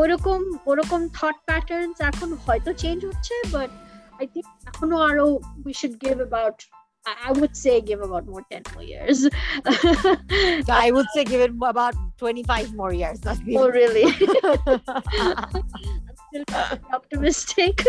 ওরকম 0.00 0.40
ওরকম 0.70 1.00
thought 1.16 1.36
patterns 1.48 1.98
এখন 2.10 2.28
হয়তো 2.44 2.70
change 2.82 2.98
হচ্ছে 3.08 3.34
but 3.56 3.70
I 4.22 4.24
think 4.32 4.46
এখনো 4.70 4.96
আরো 5.08 5.26
we 5.64 5.72
should 5.78 5.96
give 6.04 6.18
about 6.28 6.56
I 7.28 7.30
would 7.38 7.54
say 7.56 7.80
give 7.80 8.02
about 8.02 8.26
more 8.26 8.44
10 8.50 8.62
more 8.74 8.82
years. 8.82 9.26
I 10.84 10.90
would 10.94 11.06
say 11.14 11.24
give 11.24 11.40
it 11.40 11.52
about 11.74 11.94
25 12.18 12.74
more 12.74 12.92
years. 12.92 13.20
Oh, 13.60 13.70
really? 13.70 14.04
I'm 14.04 14.12
still 16.26 16.44
optimistic. 16.92 17.82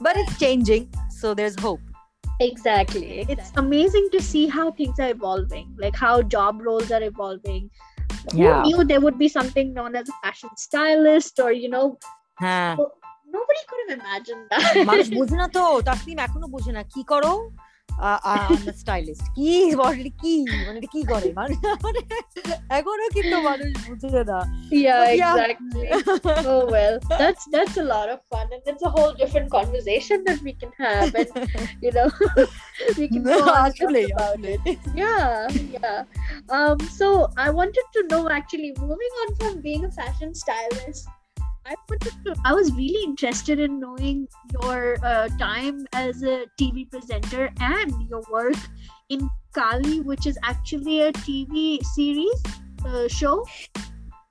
but 0.00 0.16
it's 0.16 0.38
changing, 0.38 0.88
so 1.10 1.34
there's 1.34 1.60
hope. 1.60 1.80
Exactly. 2.40 3.26
It's 3.28 3.52
amazing 3.56 4.08
to 4.12 4.22
see 4.22 4.46
how 4.46 4.70
things 4.70 4.98
are 4.98 5.10
evolving, 5.10 5.76
like 5.78 5.96
how 5.96 6.22
job 6.22 6.62
roles 6.62 6.90
are 6.90 7.02
evolving. 7.02 7.70
Yeah. 8.34 8.62
Who 8.62 8.66
knew 8.66 8.78
there 8.90 9.02
would 9.04 9.18
be 9.24 9.28
something 9.38 9.66
known 9.76 9.92
as 10.00 10.06
a 10.14 10.16
fashion 10.22 10.50
stylist 10.64 11.34
or, 11.44 11.50
you 11.62 11.70
know, 11.74 11.86
হ্যাঁ 12.44 12.72
nobody 13.36 13.62
could 13.68 13.80
have 13.82 13.92
imagined 14.00 14.44
that. 14.52 14.72
মানুষ 14.90 15.06
বুঝে 15.18 15.36
না 15.40 15.46
তো 15.56 15.64
তাসনিম 15.88 16.18
এখনো 16.26 16.46
বুঝে 16.54 16.72
না 16.76 16.82
কি 16.92 17.02
করো 17.12 17.32
স্টাইলিস্ট 18.80 19.26
কি 19.36 19.50
বলি 19.82 20.10
কি 20.22 20.34
মানে 20.66 20.78
এটা 20.80 20.90
কি 20.94 21.00
করে 21.12 21.28
মানে 21.40 21.56
মানে 21.84 22.00
এখনো 22.78 23.04
কিন্তু 23.16 23.36
মানুষ 23.48 23.70
বুঝে 23.86 24.22
না 24.30 24.38
yeah, 24.70 25.04
But 25.04 25.16
yeah. 25.22 25.36
exactly. 25.36 25.86
oh 26.52 26.62
well, 26.74 26.94
that's 27.20 27.42
that's 27.54 27.76
a 27.84 27.86
lot 27.94 28.08
of 28.14 28.18
fun, 28.30 28.46
and 28.54 28.62
it's 28.70 28.84
a 28.88 28.90
whole 28.96 29.12
different 29.22 29.48
conversation 29.50 30.18
that 30.26 30.38
we 30.46 30.52
can 30.60 30.70
have, 30.84 31.14
and 31.14 31.30
you 31.84 31.92
know, 31.96 32.08
we 32.98 33.06
can 33.12 33.22
go 33.22 33.32
on 33.32 33.38
and 33.38 33.48
talk 33.48 33.64
আসলে 33.66 34.02
about 34.12 34.38
আসলে 34.38 34.52
it. 34.52 34.78
Yeah, 35.02 35.30
yeah. 35.76 36.00
Um, 36.56 36.78
so 36.98 37.06
I 37.46 37.48
wanted 37.58 37.86
to 37.94 38.00
know 38.10 38.22
actually, 38.38 38.70
moving 38.86 39.12
on 39.22 39.28
from 39.38 39.52
being 39.66 39.82
a 39.90 39.92
fashion 40.00 40.30
stylist, 40.42 41.04
I 41.65 41.75
wanted 41.89 42.13
to. 42.25 42.35
I 42.43 42.53
was 42.53 42.71
really 42.73 43.03
interested 43.03 43.59
in 43.59 43.79
knowing 43.79 44.27
your 44.61 44.97
uh, 45.03 45.29
time 45.39 45.87
as 45.93 46.21
a 46.23 46.45
TV 46.59 46.89
presenter 46.89 47.51
and 47.59 47.91
your 48.09 48.21
work 48.31 48.55
in 49.09 49.29
Kali, 49.53 50.01
which 50.01 50.27
is 50.27 50.37
actually 50.43 51.01
a 51.01 51.13
TV 51.13 51.83
series 51.83 52.43
uh, 52.85 53.07
show. 53.07 53.45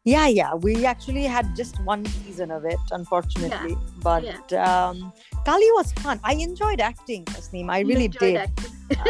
Yeah, 0.04 0.26
yeah. 0.26 0.54
We 0.54 0.84
actually 0.84 1.24
had 1.24 1.54
just 1.56 1.80
one 1.84 2.04
season 2.04 2.50
of 2.50 2.64
it, 2.64 2.80
unfortunately. 2.90 3.76
But 4.02 4.52
um, 4.52 5.12
Kali 5.46 5.70
was 5.72 5.92
fun. 5.92 6.20
I 6.24 6.34
enjoyed 6.34 6.80
acting, 6.80 7.24
Asneem. 7.26 7.70
I 7.70 7.80
really 7.80 8.08
did. 8.08 8.50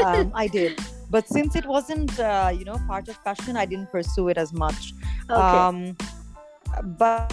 um, 0.05 0.31
I 0.35 0.47
did. 0.53 0.79
But 1.11 1.27
since 1.29 1.57
it 1.57 1.67
wasn't, 1.67 2.21
uh, 2.21 2.53
you 2.57 2.65
know, 2.65 2.79
part 2.87 3.09
of 3.09 3.17
fashion, 3.17 3.57
I 3.57 3.67
didn't 3.67 3.91
pursue 3.91 4.29
it 4.29 4.39
as 4.39 4.53
much. 4.53 4.93
okay. 5.29 5.41
Um, 5.41 5.97
but 6.99 7.33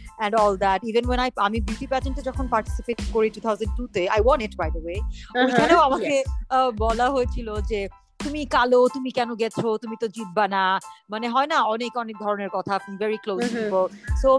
and 0.23 0.31
all 0.35 0.53
that 0.65 0.79
even 0.89 1.03
when 1.11 1.19
I 1.25 1.29
আমি 1.47 1.57
beauty 1.67 1.85
প্যাজেন্টে 1.93 2.21
যখন 2.29 2.45
participate 2.53 2.97
করি 3.15 3.27
2002 3.29 3.95
তে 3.95 4.01
I 4.17 4.19
won 4.29 4.39
it 4.47 4.53
by 4.61 4.69
the 4.75 4.81
way 4.87 4.99
Uh-huh. 5.01 5.43
ওইখানেও 5.43 5.79
আমাকে 5.87 6.15
আহ, 6.55 6.69
বলা 6.85 7.07
হয়েছিল 7.15 7.47
যে 7.71 7.79
তুমি 8.19 8.41
কালো 8.55 8.79
তুমি 8.95 9.09
কেন 9.17 9.29
গেছো 9.41 9.67
তুমি 9.83 9.95
তো 10.01 10.07
জিতবা 10.15 10.45
না 10.55 10.63
মানে 11.09 11.27
হয় 11.35 11.47
না 11.53 11.57
অনেক 11.73 11.91
অনেক 12.03 12.15
ধরনের 12.25 12.49
কথা 12.57 12.73
from 12.83 12.93
very 13.03 13.19
close 13.25 13.43
Mhm. 13.45 13.55
people 13.57 13.87
so 14.21 14.29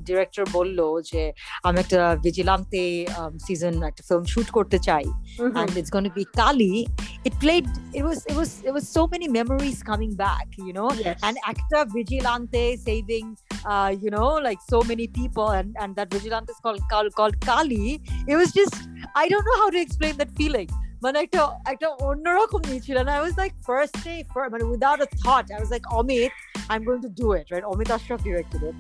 director 0.04 0.44
বললো 0.52 1.02
যে 1.02 1.32
আমি 1.62 1.78
একটা 1.80 2.16
ভিজিলান্তে 2.24 3.06
সিজন 3.46 3.82
একটা 3.82 4.02
ফিল্ম 4.08 4.24
শুট 4.24 4.50
করতে 4.50 4.78
চাই 4.78 5.04
Mhm. 5.38 5.56
and 5.60 5.70
it's 5.70 5.90
going 5.94 6.06
to 6.10 6.14
be 6.20 6.24
Kali. 6.38 6.86
It 7.24 7.34
played. 7.44 7.66
It 7.98 8.02
was. 8.08 8.18
It 8.30 8.36
was. 8.40 8.50
It 8.68 8.72
was 8.78 8.84
so 8.98 9.02
many 9.14 9.28
memories 9.28 9.78
coming 9.90 10.12
back. 10.26 10.46
You 10.68 10.72
know, 10.78 10.90
yes. 11.06 11.18
an 11.28 11.36
actor 11.50 11.82
vigilante 11.98 12.76
saving. 12.76 13.26
Uh, 13.72 13.90
you 14.02 14.10
know, 14.16 14.30
like 14.48 14.60
so 14.72 14.78
many 14.90 15.06
people, 15.18 15.48
and 15.58 15.68
and 15.82 15.90
that 15.98 16.08
vigilante 16.16 16.50
is 16.52 16.60
called 16.64 16.82
called, 16.92 17.12
called 17.18 17.36
Kali. 17.48 17.86
It 18.30 18.36
was 18.40 18.50
just. 18.60 18.76
I 19.22 19.28
don't 19.32 19.46
know 19.48 19.58
how 19.62 19.70
to 19.70 19.80
explain 19.86 20.14
that 20.16 20.32
feeling. 20.40 20.70
মানে 21.03 21.17
একটা 21.25 21.41
একটা 21.73 21.87
অন্যরকম 22.09 22.61
নিয়েছিল 22.69 22.97
না 23.07 23.11
I 23.17 23.21
was 23.23 23.35
like 23.41 23.53
first 23.67 23.95
day 24.05 24.13
মানে 24.53 24.63
without 24.71 24.99
a 25.05 25.09
thought 25.21 25.45
I 25.53 25.57
was 25.59 25.69
like 25.75 25.83
Amit 25.99 26.31
I 26.69 26.75
am 26.77 26.83
going 26.87 26.99
to 27.07 27.11
do 27.21 27.27
it 27.37 27.45
right 27.53 27.65
Amit 27.73 27.89
Ashraf 27.97 28.19
directed 28.27 28.61
it 28.67 28.75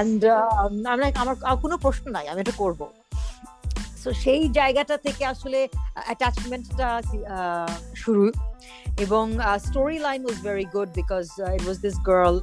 and 0.00 0.20
I 0.88 0.94
am 0.94 1.00
like 1.04 1.14
আমার 1.22 1.36
কোনো 1.64 1.76
প্রশ্ন 1.84 2.04
নাই 2.16 2.24
আমি 2.32 2.40
এটা 2.44 2.54
করব. 2.62 2.80
সো 4.02 4.08
সেই 4.24 4.42
জায়গাটা 4.58 4.96
থেকে 5.06 5.22
আসলে 5.32 5.58
অ্যাটাচমেন্টটা 6.06 6.88
শুরু। 8.02 8.24
এবং 8.98 9.24
story 9.58 9.98
line 9.98 10.20
was 10.26 10.38
very 10.48 10.66
good 10.74 10.88
because 11.00 11.24
it 11.56 11.62
was 11.66 11.78
this 11.86 11.96
girl 12.10 12.36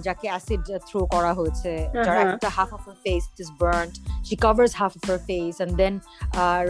যাকে 0.00 0.26
অ্যাসিড 0.28 0.62
থ্রো 0.88 1.00
করা 1.06 1.32
হয়েছে 1.34 1.72
যার 1.94 2.16
Uh-huh. 2.16 2.34
একটা 2.34 2.48
half 2.56 2.70
of 2.74 2.82
her 2.88 2.98
face 3.04 3.22
is 3.40 3.50
burned 3.60 3.92
she 4.24 4.36
covers 4.36 4.72
half 4.80 4.92
of 4.98 5.02
her 5.10 5.20
face 5.28 5.54
and 5.56 5.74
then 5.76 5.94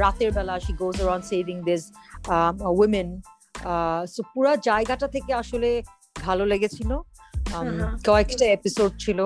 রাতের 0.03 0.31
বেলা 0.33 0.55
she 0.61 0.73
goes 0.73 0.97
around 0.97 1.25
saving 1.25 1.57
this 1.69 1.83
women 2.79 3.09
so 4.15 4.21
পুরো 4.35 4.57
জায়গাটা 4.69 5.07
থেকে 5.09 5.33
আসলে 5.35 5.83
ভালো 6.23 6.45
লেগেছিল. 6.47 6.91
কয়েকটা 8.05 8.45
এপিসোড 8.49 8.91
ছিল 8.99 9.21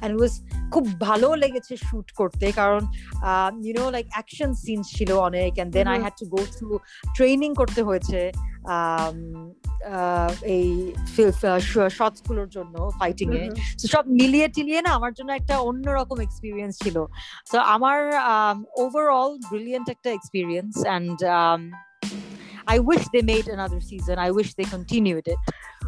অ্যান্ড 0.00 0.14
ওয়াজ 0.20 0.32
খুব 0.72 0.84
ভালো 1.00 1.28
লেগেছে 1.34 1.74
শুট 1.76 2.08
করতে 2.12 2.46
কারণ 2.52 2.82
you 3.64 3.72
know 3.78 3.86
like 3.90 4.06
action 4.08 4.50
scenes 4.54 4.86
ছিল 4.96 5.10
অনেক 5.28 5.52
and 5.58 5.70
then 5.74 5.86
I. 5.86 5.98
Had 6.00 6.14
to 6.18 6.26
go 6.26 6.40
through 6.56 6.68
training 7.14 7.50
করতে 7.54 7.80
হয়েছে 7.82 8.20
um, 8.66 9.18
uh, 9.88 10.30
এই 10.46 10.66
শর্টসগুলোর 11.90 12.48
জন্য 12.48 12.74
ফাইটিং 13.00 13.28
এ 13.32 13.42
Mhm. 13.42 13.54
সব 13.94 14.04
মিলিয়ে 14.20 14.46
টিলিয়ে 14.48 14.80
না 14.82 14.90
আমার 14.90 15.12
জন্য 15.12 15.30
একটা 15.32 15.54
অন্যরকম 15.60 16.18
এক্সপিরিয়েন্স 16.20 16.74
ছিল 16.84 16.96
তো 17.52 17.58
আমার 17.74 17.98
ওভারঅল 18.84 19.30
ব্রিলিয়েন্ট 19.50 19.86
একটা 19.90 20.10
experience 20.10 20.72
and 20.84 21.18
I 22.69 22.77
wish 22.89 23.03
they 23.13 23.23
made 23.33 23.47
another 23.55 23.79
season. 23.89 24.15
I 24.27 24.29
wish 24.37 24.49
they 24.59 24.67
continued 24.77 25.25
it. 25.33 25.39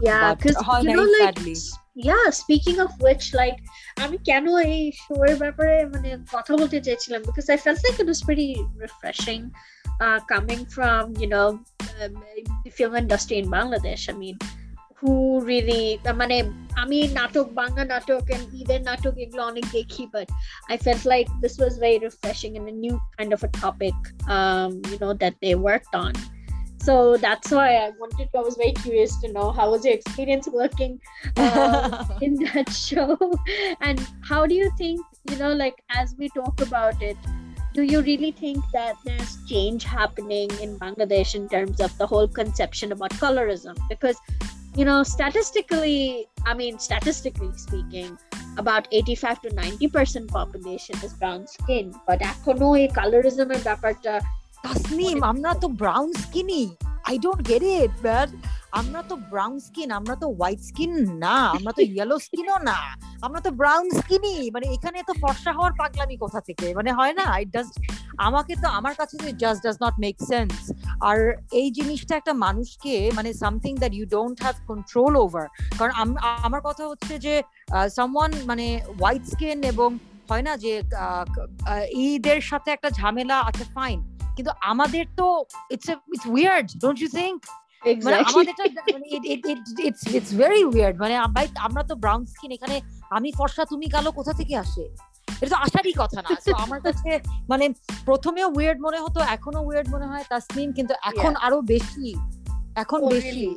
yeah 0.08 0.24
but 0.24 0.36
because 0.39 0.58
হয় 0.67 0.82
you 0.84 0.88
নাই, 0.89 0.96
know 0.98 1.08
like 1.17 1.28
sadly. 1.28 1.56
s- 1.62 1.72
yeah 2.10 2.26
speaking 2.41 2.78
of 2.86 2.91
which 3.06 3.26
like 3.41 3.58
আমি 4.04 4.17
কেন 4.30 4.46
এই 4.74 4.82
শো 5.04 5.13
এর 5.30 5.36
ব্যাপারে 5.43 5.76
মানে 5.93 6.10
কথা 6.36 6.52
বলতে 6.60 6.78
চেয়েছিলাম 6.86 7.22
because 7.28 7.48
I 7.56 7.58
felt 7.65 7.80
like 7.86 7.98
it 8.04 8.08
was 8.13 8.22
pretty 8.28 8.50
refreshing 8.86 9.41
uh, 10.06 10.20
coming 10.34 10.62
from 10.76 11.02
you 11.22 11.30
know 11.34 11.48
um, 12.02 12.13
the 12.65 12.72
film 12.78 12.93
industry 13.04 13.36
in 13.41 13.46
Bangladesh 13.56 14.04
I 14.13 14.15
mean 14.24 14.38
who 15.00 15.13
really 15.52 15.84
মানে 16.22 16.38
আমি 16.82 16.98
নাটক 17.20 17.48
বাংলা 17.60 17.84
নাটক 17.93 18.22
and 18.36 18.43
ঈদের 18.62 18.82
নাটক 18.89 19.13
এগুলো 19.24 19.41
অনেক 19.52 19.65
দেখি 19.78 20.04
but 20.15 20.28
I 20.74 20.76
felt 20.86 21.04
like 21.13 21.28
this 21.43 21.56
was 21.63 21.74
very 21.86 22.00
refreshing 22.10 22.54
and 22.58 22.65
a 22.74 22.76
new 22.86 22.96
kind 23.17 23.32
of 23.36 23.41
a 23.50 23.52
topic 23.63 23.98
um 24.36 24.70
you 24.91 24.98
know 25.02 25.13
that 25.24 25.34
they 25.43 25.54
worked 25.70 25.93
on 26.06 26.13
so 26.88 27.17
that's 27.17 27.52
why 27.52 27.76
I 27.76 27.91
wanted 28.00 28.30
to, 28.32 28.38
I 28.38 28.41
was 28.41 28.56
very 28.56 28.72
curious 28.72 29.17
to 29.22 29.32
know 29.32 29.52
how 29.52 29.72
was 29.72 29.84
your 29.84 29.93
experience 29.93 30.48
working 30.48 31.00
um, 31.36 32.08
in 32.22 32.36
that 32.46 32.72
show 32.72 33.17
and 33.82 34.00
how 34.22 34.46
do 34.46 34.56
you 34.56 34.72
think 34.78 35.02
you 35.30 35.38
know 35.38 35.54
like 35.54 35.84
as 35.89 36.15
we 36.17 36.30
talk 36.30 36.62
about 36.62 37.02
it 37.02 37.17
do 37.74 37.84
you 37.84 38.02
really 38.02 38.32
think 38.32 38.63
that 38.74 38.96
there's 39.06 39.38
change 39.46 39.84
happening 39.84 40.50
in 40.62 40.80
bangladesh 40.80 41.36
in 41.36 41.50
terms 41.50 41.82
of 41.82 41.96
the 41.98 42.08
whole 42.08 42.28
conception 42.28 42.91
about 42.91 43.12
colorism 43.26 43.76
because 43.89 44.17
you 44.76 44.86
know 44.86 45.04
statistically 45.04 46.28
i 46.46 46.54
mean 46.54 46.80
statistically 46.80 47.52
speaking 47.56 48.17
about 48.58 48.88
85 48.91 49.41
to 49.41 49.54
90 49.54 49.88
percent 49.89 50.28
population 50.30 50.96
is 51.04 51.13
brown 51.13 51.46
skin 51.48 51.93
but 52.08 52.20
এখনো 52.32 52.67
এই 52.82 52.88
colorism 53.00 53.48
এর 53.56 53.62
ব্যাপারটা 53.70 54.13
তাসনিম 54.64 55.18
আমরা 55.31 55.51
তো 55.62 55.66
brown 55.81 56.09
skinny 56.22 56.62
I 57.09 57.14
don't 57.25 57.40
get 57.51 57.62
it 57.77 57.94
man 58.07 58.29
আমরা 58.81 59.01
তো 59.11 59.14
brown 59.33 59.57
skin 59.66 59.88
আমরা 59.98 60.14
তো 60.22 60.27
হোয়াইট 60.38 60.61
স্কিন 60.68 60.92
না। 61.25 61.37
আমরা 61.57 61.72
তো 61.79 61.83
ইয়েলো 61.92 62.16
স্কিনও 62.27 62.59
না। 62.70 62.79
আমরা 63.27 63.40
তো 63.46 63.51
ব্রাউন 63.61 63.87
স্কিনই 63.98 64.38
মানে 64.55 64.66
এখানে 64.77 64.98
তো 65.09 65.12
ফর্সা 65.22 65.51
হওয়ার 65.57 65.72
পাগলামি 65.81 66.16
কোথা 66.25 66.40
থেকে? 66.48 66.66
মানে 66.79 66.90
হয় 66.98 67.14
না? 67.20 67.25
ইট 67.42 67.51
ডাজ 67.57 67.68
আমাকে 68.27 68.53
তো 68.62 68.68
আমার 68.79 68.94
কাছে 69.01 69.14
তো 69.22 69.29
just 69.42 69.61
does 69.66 69.77
not 69.85 69.96
make 70.05 70.16
sense 70.31 70.55
আর 71.09 71.18
এই 71.61 71.68
জিনিসটা 71.79 72.14
একটা 72.20 72.33
মানুষকে 72.46 72.94
মানে 73.18 73.31
something 73.42 73.72
that 73.83 73.92
you 73.98 74.05
don't 74.16 74.37
have 74.44 74.57
control 74.70 75.12
over 75.25 75.46
কারণ 75.79 75.92
আমার 76.46 76.62
কথা 76.68 76.83
হচ্ছে 76.90 77.14
যে 77.27 77.35
সামওয়ান 77.96 78.33
মানে 78.51 78.66
হোয়াইট 78.98 79.22
স্কিন 79.33 79.59
এবং 79.72 79.90
হয় 80.31 80.44
না 80.48 80.53
যে 80.64 80.72
ঈদের 82.05 82.40
সাথে 82.51 82.68
একটা 82.72 82.88
ঝামেলা 82.98 83.37
আছে 83.48 83.64
ফাইন 83.77 83.98
কিন্তু 84.37 84.53
আমাদের 84.61 85.05
তো 85.16 85.45
it's 85.71 85.88
it's 85.88 86.27
weird 86.27 86.68
don't 86.79 87.01
you 87.03 87.09
think 87.09 87.38
মানে 88.05 88.16
মানে 90.97 91.14
আমরা 91.57 91.83
তো 91.83 91.95
ব্রাউন 91.95 92.27
স্কিন 92.27 92.51
এখানে 92.51 92.81
আমি 93.11 93.33
ফর্সা 93.38 93.64
তুমি 93.64 93.87
কালো 93.90 94.12
কোথা 94.12 94.33
থেকে 94.33 94.57
আসে? 94.57 94.85
এটা 95.42 95.51
তো 95.51 95.57
আসারই 95.57 95.92
কথা 95.97 96.23
না। 96.23 96.29
আমার 96.55 96.81
কাছে 96.81 97.21
মানে 97.49 97.64
প্রথমেও 98.05 98.49
উইয়ার্ড 98.57 98.81
মনে 98.81 98.99
হতো 98.99 99.21
এখনও 99.21 99.61
উইয়ার্ড 99.61 99.88
মনে 99.90 100.07
হয় 100.07 100.25
তাসমিন 100.29 100.73
কিন্তু 100.73 100.95
এখন 101.03 101.37
আরও 101.37 101.62
বেশি 101.62 102.14
এখন 102.77 103.01
oh, 103.03 103.11
বেশি। 103.11 103.57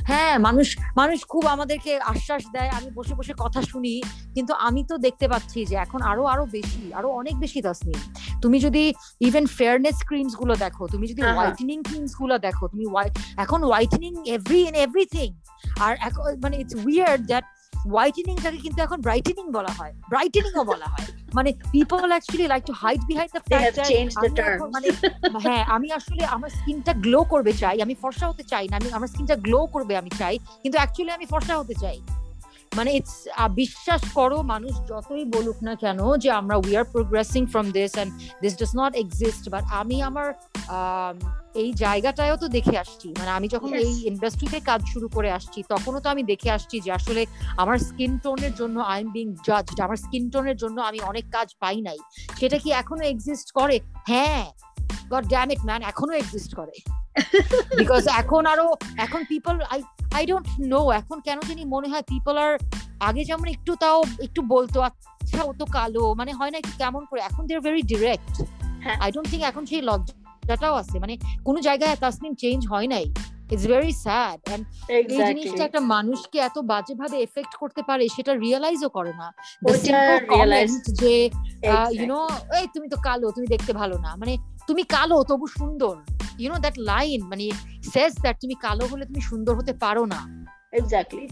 হ্যাঁ 0.00 0.34
মানুষ 0.38 0.68
মানুষ 0.96 1.18
খুব 1.28 1.44
আমাদেরকে 1.46 1.92
আশ্বাস 2.04 2.42
দেয় 2.52 2.70
আমি 2.70 2.88
বসে 2.90 3.14
বসে 3.14 3.32
কথা 3.38 3.60
শুনি 3.62 3.94
কিন্তু 4.34 4.52
আমি 4.66 4.80
তো 4.90 4.94
দেখতে 4.98 5.26
পাচ্ছি 5.28 5.58
যে 5.66 5.76
এখন 5.76 6.00
আরও 6.02 6.24
আরও 6.24 6.44
বেশি 6.52 6.82
আরও 6.94 7.08
অনেক 7.10 7.34
বেশি 7.38 7.58
তাসমিন 7.62 7.98
তুমি 8.42 8.58
যদি 8.60 8.82
ইভেন 9.20 9.44
ফেয়ারনেস 9.56 9.98
ক্রিমসগুলো 10.08 10.54
দেখো 10.56 10.82
তুমি 10.86 11.04
যদি 11.06 11.22
হোয়াইটেনিং 11.28 11.78
ক্রিমসগুলো 11.82 12.34
দেখো 12.38 12.64
তুমি 12.68 12.84
এখন 13.36 13.60
হোয়াইটেনিং 13.62 14.12
এভরি 14.28 14.60
ইন 14.68 14.74
এভরিথিং 14.86 15.28
আর 15.80 15.92
মানে 16.42 16.54
ইটস 16.56 16.74
উইয়ার্ড 16.84 17.22
দ্যাট 17.26 17.44
হোয়াইটেনিংটাকে 17.84 18.56
কিন্তু 18.56 18.82
এখন 18.82 19.00
ব্রাইটেনিং 19.00 19.52
বলা 19.52 19.68
হয়। 19.68 19.92
ব্রাইটেনিংও 20.08 20.64
বলা 20.64 20.86
হয়। 20.86 21.06
মানে 21.34 21.52
people 21.72 22.08
actually 22.08 22.48
like 22.48 22.64
to 22.64 22.72
hide 22.72 23.00
behind 23.06 23.32
the 23.32 23.40
fact 23.40 23.78
মানে 24.72 24.90
হ্যাঁ 25.38 25.64
আমি 25.64 25.92
আসলে 25.92 26.24
আমার 26.24 26.50
স্কিনটা 26.50 26.92
গ্লো 26.92 27.24
করবে 27.24 27.52
চাই। 27.52 27.82
আমি 27.82 27.94
ফর্সা 27.94 28.28
হতে 28.28 28.42
চাই 28.42 28.68
না। 28.68 28.76
আমি 28.76 28.92
আমার 28.92 29.08
স্কিনটা 29.08 29.36
গ্লো 29.36 29.66
করবে 29.66 29.96
আমি 29.96 30.10
চাই। 30.10 30.38
কিন্তু 30.38 30.78
অ্যাকচুয়ালি 30.78 31.12
আমি 31.12 31.26
ফর্সা 31.26 31.58
হতে 31.58 31.74
চাই। 31.74 32.00
মানে 32.76 32.90
ইটস 32.98 33.16
বিশ্বাস 33.62 34.02
করো 34.18 34.38
মানুষ 34.52 34.74
যতই 34.90 35.24
বলুক 35.34 35.58
না 35.66 35.74
কেন 35.82 35.98
যে 36.22 36.28
আমরা 36.40 36.56
we 36.64 36.72
are 36.80 36.86
progressing 36.94 37.42
from 37.52 37.66
this 37.76 37.92
and 37.96 38.10
this 38.42 38.54
does 38.60 38.72
not 38.80 38.92
exist 39.04 39.44
but 39.54 39.64
আমি 39.80 39.96
আমার 40.08 40.28
এই 41.62 41.70
জায়গাটায়ও 41.84 42.36
তো 42.42 42.46
দেখে 42.56 42.76
আসছি। 42.82 43.08
মানে 43.18 43.30
আমি 43.38 43.46
যখন 43.54 43.70
এই 43.84 43.92
ইন্ডাস্ট্রিতে 44.10 44.58
কাজ 44.70 44.80
শুরু 44.92 45.06
করে 45.16 45.30
আসছি 45.38 45.60
তখনও 45.72 46.00
তো 46.04 46.08
আমি 46.14 46.22
দেখে 46.32 46.50
আসছি 46.56 46.76
যে 46.84 46.90
আসলে 46.98 47.22
আমার 47.62 47.76
স্কিন 47.88 48.12
টোনের 48.24 48.52
জন্য 48.60 48.76
আই 48.92 48.98
এম 49.00 49.08
বিং 49.16 49.26
জাজড 49.46 49.78
আমার 49.86 49.98
স্কিন 50.04 50.24
টোনের 50.32 50.56
জন্য 50.62 50.76
আমি 50.88 50.98
অনেক 51.10 51.24
কাজ 51.36 51.48
পাই 51.62 51.78
নাই। 51.88 51.98
সেটা 52.38 52.56
কি 52.62 52.68
এখনও 52.82 53.04
এক্সিস্ট 53.12 53.48
করে? 53.58 53.76
হ্যাঁ। 54.10 54.44
গড 55.12 55.24
ড্যাম 55.32 55.48
ইট 55.54 55.62
ম্যান 55.68 55.80
এখনও 55.92 56.14
এক্সিস্ট 56.22 56.52
করে। 56.60 56.74
বিকজ 57.80 58.04
এখন 58.20 58.42
আরও 58.52 58.66
এখন 59.04 59.20
people 59.30 59.54
I 59.74 59.80
I 60.18 60.22
don't 60.30 60.46
know 60.72 60.80
এখন 61.00 61.16
কেন 61.26 61.38
জানি 61.48 61.62
মনে 61.74 61.88
হয় 61.92 62.04
পিপল 62.12 62.34
আর 62.44 62.52
আগে 63.08 63.22
যেমন 63.30 63.46
একটু 63.54 63.72
তাও 63.82 63.98
একটু 64.26 64.40
বলতো 64.54 64.78
আচ্ছা 64.88 65.40
ও 65.48 65.50
তো 65.60 65.64
কালো। 65.76 66.04
মানে 66.20 66.32
হয় 66.38 66.50
না 66.52 66.56
একটু 66.62 66.74
কেমন 66.82 67.02
করে। 67.10 67.20
এখন 67.28 67.42
they 67.48 67.52
are 67.58 67.62
very 67.68 67.82
direct 67.92 68.34
I 69.04 69.08
don't 69.14 69.28
think 69.30 69.42
এখন 69.50 69.62
সেই 69.70 69.82
লজ্জাটাও 69.88 70.74
আছে। 70.82 70.96
মানে 71.02 71.14
কোনো 71.46 71.58
জায়গায় 71.68 71.94
তাসনিম 72.04 72.32
চেঞ্জ 72.42 72.60
হয় 72.72 72.88
নাই। 72.94 73.06
ইটস 73.52 73.66
ভেরি 73.74 73.92
স্যাড 74.04 74.38
এন্ড 74.52 74.64
এই 74.94 75.20
জিনিসটা 75.30 75.62
একটা 75.68 75.80
মানুষকে 75.94 76.38
এত 76.48 76.56
বাজে 76.70 76.94
ভাবে 77.00 77.16
এফেক্ট 77.26 77.52
করতে 77.62 77.82
পারে 77.88 78.04
সেটা 78.16 78.32
রিয়েলাইজও 78.44 78.90
করে 78.96 79.12
না। 79.20 79.28
যে 81.00 81.14
ইউ 81.96 82.06
নো 82.12 82.20
এই 82.58 82.66
তুমি 82.74 82.86
তো 82.92 82.96
কালো 83.06 83.26
তুমি 83.36 83.46
দেখতে 83.54 83.72
ভালো 83.80 83.96
না। 84.04 84.10
মানে 84.20 84.32
তুমি 84.68 84.82
কালো 84.96 85.16
তবু 85.30 85.46
সুন্দর। 85.58 85.94
ইউ 86.41 86.47
নো 86.53 86.57
দ্যাট 86.65 86.75
লাইন 86.91 87.19
মানে 87.31 87.45
সেজ 87.93 88.11
দ্যাট 88.23 88.35
তুমি 88.43 88.55
কালো 88.65 88.83
হলে 88.91 89.03
তুমি 89.09 89.21
সুন্দর 89.29 89.53
হতে 89.59 89.73
পারো 89.83 90.03
না 90.13 90.19
এক্স্যাক্টলি 90.79 91.25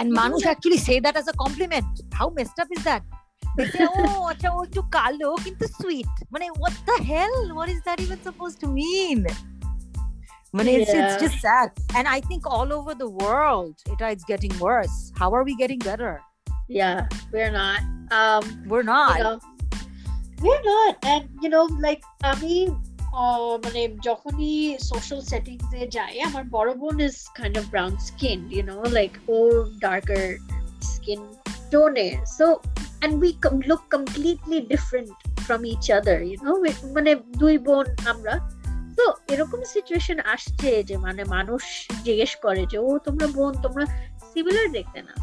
and 0.00 0.08
মানুষ 0.22 0.40
actually 0.52 0.80
say 0.88 0.98
that 1.04 1.14
as 1.20 1.26
a 1.32 1.36
compliment 1.44 1.92
how 2.18 2.28
messed 2.36 2.58
up 2.62 2.68
is 2.76 2.82
that 2.88 3.02
they 3.56 3.66
say 3.74 3.86
oh 3.98 4.20
আচ্ছা 4.32 4.48
ও 4.56 4.58
একটু 4.66 4.82
কালো 4.96 5.30
কিন্তু 5.44 5.64
সুইট 5.78 6.12
মানে 6.32 6.46
what 6.62 6.74
the 6.88 6.96
hell 7.10 7.36
what 7.58 7.68
is 7.74 7.80
that 7.86 7.98
even 8.04 8.18
supposed 8.28 8.58
to 8.62 8.68
mean 8.80 9.20
মানে 10.56 10.70
yeah. 10.70 10.80
it's, 10.80 10.92
it's 10.98 11.16
just 11.24 11.36
sad 11.46 11.68
and 11.96 12.04
i 12.16 12.18
think 12.28 12.42
all 12.54 12.68
over 12.78 12.92
the 13.02 13.10
world 13.22 13.74
it, 13.92 13.98
it's 14.14 14.26
getting 14.32 14.54
worse 14.66 14.96
how 15.20 15.28
are 15.36 15.44
we 15.48 15.54
getting 15.62 15.80
better 15.90 16.14
yeah 16.80 16.98
we're 17.32 17.54
not 17.62 17.80
um 18.18 18.44
we're 18.70 18.88
not 18.96 19.16
you 19.18 19.24
know, 19.28 19.38
we're 20.44 20.64
not 20.72 20.92
and 21.12 21.22
you 21.42 21.50
know 21.54 21.64
like 21.86 22.02
i 22.30 22.32
mean 22.44 22.68
মানে 23.63 23.81
যখনই 24.03 24.77
social 24.79 25.21
settings 25.21 25.73
এ 25.73 25.87
যাই, 25.87 26.21
আমার 26.21 26.43
বড় 26.43 26.73
বোন 26.73 26.99
is 26.99 27.15
kind 27.35 27.57
of 27.57 27.65
brown 27.69 27.97
skin 27.97 28.39
you 28.51 28.63
know 28.65 28.83
like 28.89 29.11
O 29.29 29.35
darker 29.79 30.23
skin 30.81 31.19
টোনে 31.71 32.07
so 32.37 32.45
and 32.99 33.13
we 33.23 33.31
look 33.65 33.81
completely 33.91 34.59
different 34.61 35.09
from 35.45 35.65
each 35.65 35.91
other 35.91 36.21
you 36.21 36.37
know 36.43 36.51
মানে 36.93 37.15
দুই 37.15 37.57
বোন 37.57 37.85
আমরা। 38.05 38.35
তো 38.97 39.13
এরকম 39.27 39.59
সিচুয়েশন 39.73 40.19
আসছে 40.33 40.83
যে 40.83 40.97
মানে 40.97 41.23
মানুষ 41.23 41.63
জিজ্ঞেস 42.03 42.35
করে 42.35 42.65
যে, 42.71 42.77
ও, 42.77 42.99
তোমরা 42.99 43.27
বোন, 43.27 43.53
তোমরা 43.61 43.85
সিমিলার 44.35 44.67
দেখতে 44.77 44.99
না 45.07 45.13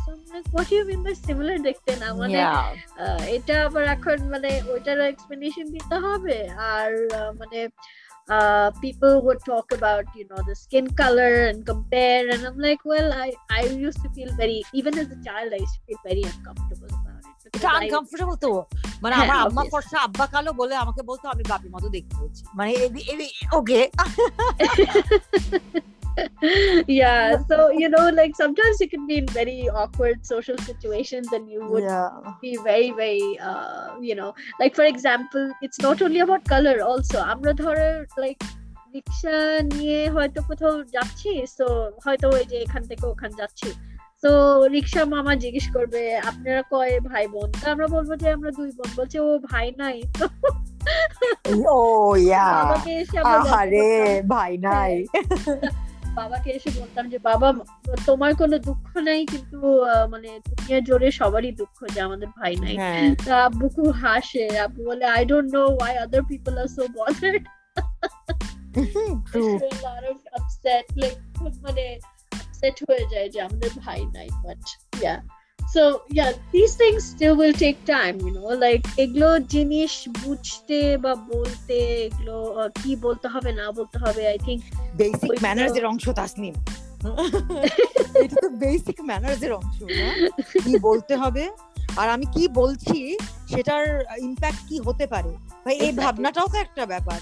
what 0.52 0.68
you 0.72 0.82
mean 0.90 1.00
by 1.06 1.14
similar 1.26 1.58
দেখতে 1.68 1.92
না 2.00 2.08
মানে 2.20 2.38
এটা 3.36 3.54
আবার 3.66 3.84
এখন 3.96 4.18
মানে 4.34 4.50
ওইটার 4.72 4.98
এক্সপ্লেনেশন 5.12 5.66
দিতে 5.76 5.96
হবে 6.06 6.38
আর 6.72 6.90
মানে 7.40 7.60
uh, 8.28 8.70
people 8.80 9.22
would 9.22 9.40
talk 9.44 9.72
about 9.72 10.04
you 10.14 10.26
know 10.28 10.40
the 10.46 10.54
skin 10.54 10.86
color 10.92 11.32
and 11.46 11.66
compare 11.66 12.28
and 12.30 12.46
i'm 12.46 12.58
like 12.58 12.84
well 12.84 13.12
i 13.14 13.32
i 13.50 13.62
used 13.86 14.00
to 14.02 14.08
feel 14.10 14.30
very 14.36 14.62
even 14.72 14.98
as 14.98 15.08
a 15.10 15.20
child 15.24 15.52
i 15.52 15.56
used 15.56 15.74
to 15.74 15.82
feel 15.86 16.00
very 16.04 16.24
uncomfortable 16.24 16.90
about 16.90 17.20
it 17.20 17.30
এটা 17.56 17.68
uncomfortable 17.78 18.36
তো 18.44 18.50
মানে 19.02 19.14
আমার 19.22 19.38
আম্মা 19.44 19.62
ফর্সা 19.72 19.98
আব্বা 20.06 20.26
কালো 20.34 20.50
বলে 20.60 20.74
আমাকে 20.84 21.02
বলতো 21.10 21.24
আমি 21.34 21.44
বাপি 21.52 21.68
মতো 21.74 21.88
দেখতে 21.96 22.14
হয়েছি 22.20 22.42
মানে 22.58 22.70
ওকে 23.58 23.80
yeah 26.86 27.36
so 27.48 27.70
you 27.70 27.88
know 27.88 28.10
like 28.10 28.34
sometimes 28.34 28.80
you 28.80 28.88
can 28.88 29.06
be 29.06 29.16
in 29.18 29.26
very 29.28 29.68
awkward 29.70 30.24
social 30.24 30.58
situations 30.58 31.32
and 31.32 31.48
you 31.48 31.60
would 31.66 31.84
yeah. 31.84 32.08
be 32.40 32.56
very 32.58 32.90
very 32.92 33.38
uh 33.40 33.96
you 34.00 34.14
know 34.14 34.34
like 34.60 34.74
for 34.74 34.84
example 34.84 35.52
it's 35.62 35.80
not 35.80 36.02
only 36.02 36.20
about 36.20 36.44
color 36.44 36.76
also 36.82 37.18
আমরা 37.34 37.52
ধরো 37.62 37.88
like 38.24 38.40
রিক্সা 38.94 39.36
নিয়ে 39.72 40.00
হয়তো 40.14 40.40
কোথাও 40.48 40.74
যাচ্ছি 40.94 41.32
তো 41.58 41.66
হয়তো 42.04 42.26
ওই 42.36 42.44
যে 42.50 42.56
এখান 42.64 42.82
থেকে 42.90 43.04
ওখান 43.12 43.30
যাচ্ছি 43.40 43.68
তো 44.22 44.32
রিক্সা 44.74 45.02
মামা 45.14 45.32
জিজ্ঞেস 45.42 45.66
করবে 45.76 46.02
আপনারা 46.30 46.62
কয় 46.72 46.94
ভাই 47.10 47.24
বোন 47.34 47.48
তো 47.60 47.64
আমরা 47.74 47.86
বলব 47.94 48.10
যে 48.22 48.28
আমরা 48.36 48.50
দুই 48.58 48.70
বোন 48.78 48.90
বলছে 48.98 49.18
ও 49.26 49.30
ভাই 49.50 49.66
নাই 49.80 49.96
ও 51.74 51.78
ইয়া 52.26 52.46
আরে 53.60 53.86
ভাই 54.32 54.52
নাই 54.66 54.94
বাবাকে 56.14 56.50
এসে 56.50 56.70
বলতাম 56.80 57.04
যে 57.08 57.18
বাবা 57.18 57.48
তোমার 58.06 58.34
কোনো 58.34 58.58
দুঃখ 58.58 58.88
নাই 58.98 59.26
কিন্তু 59.26 59.58
মানে 60.10 60.28
দুনিয়া 60.48 60.80
জোরে 60.80 61.08
সবারই 61.10 61.52
দুঃখ 61.52 61.78
যে 61.94 62.00
আমাদের 62.00 62.28
ভাই 62.38 62.54
নাই। 62.56 62.76
হ্যাঁ। 62.76 63.14
তা 63.24 63.44
আব্বু 63.44 63.68
খুব 63.68 63.88
হাসে। 63.90 64.58
আব্বু 64.58 64.80
বলে 64.84 65.04
I 65.06 65.24
don't 65.24 65.48
know 65.54 65.62
why 65.66 65.94
other 65.98 66.22
people 66.28 66.58
are 66.58 66.66
so 66.66 66.82
bothered 66.88 67.44
মানে 71.62 71.84
আপসেট 72.32 72.76
হয়ে 72.88 73.04
যায় 73.10 73.28
যে 73.28 73.40
আমাদের 73.40 73.70
ভাই 73.78 74.00
নাই 74.14 74.28
but 74.44 74.62
yeah 75.02 75.14
so 75.74 75.82
yeah 76.10 76.30
these 76.52 76.74
things 76.76 77.00
still 77.04 77.34
will 77.40 77.56
take 77.64 77.78
time 77.86 78.16
you 78.26 78.32
know 78.36 78.48
like 78.66 78.84
এগুলো 79.02 79.28
জিনিস 79.54 79.92
বুঝতে 80.24 80.78
বা 80.98 81.12
বলতে 81.32 81.76
এগুলো 82.06 82.36
কি 82.82 82.96
বলতে 82.96 83.26
হবে 83.28 83.50
না 83.52 83.72
বলতে 83.72 83.96
হবে 83.98 84.22
আই 84.28 84.38
থিঙ্ক 84.46 84.62
বেসিক 84.96 85.30
ম্যানার্স 85.42 85.74
এর 85.76 85.84
অংশ 85.86 86.04
তাসনিম। 86.08 86.54
এটা 88.24 88.36
তো 88.42 88.48
বেসিক 88.48 88.98
ম্যানার্স 89.00 89.42
এর 89.42 89.52
অংশ 89.52 89.78
না? 89.82 90.08
কি 90.64 90.72
বলতে 90.78 91.14
হবে 91.16 91.44
আর 91.96 92.08
আমি 92.08 92.26
কি 92.34 92.48
বলছি 92.48 92.98
সেটার 93.52 93.84
ইম্প্যাক্ট 94.18 94.60
কি 94.68 94.76
হতে 94.78 95.06
পারে? 95.06 95.32
ভাই 95.64 95.76
এই 95.76 95.92
ভাবনাটাও 95.92 96.48
তো 96.52 96.58
একটা 96.58 96.86
ব্যাপার। 96.86 97.20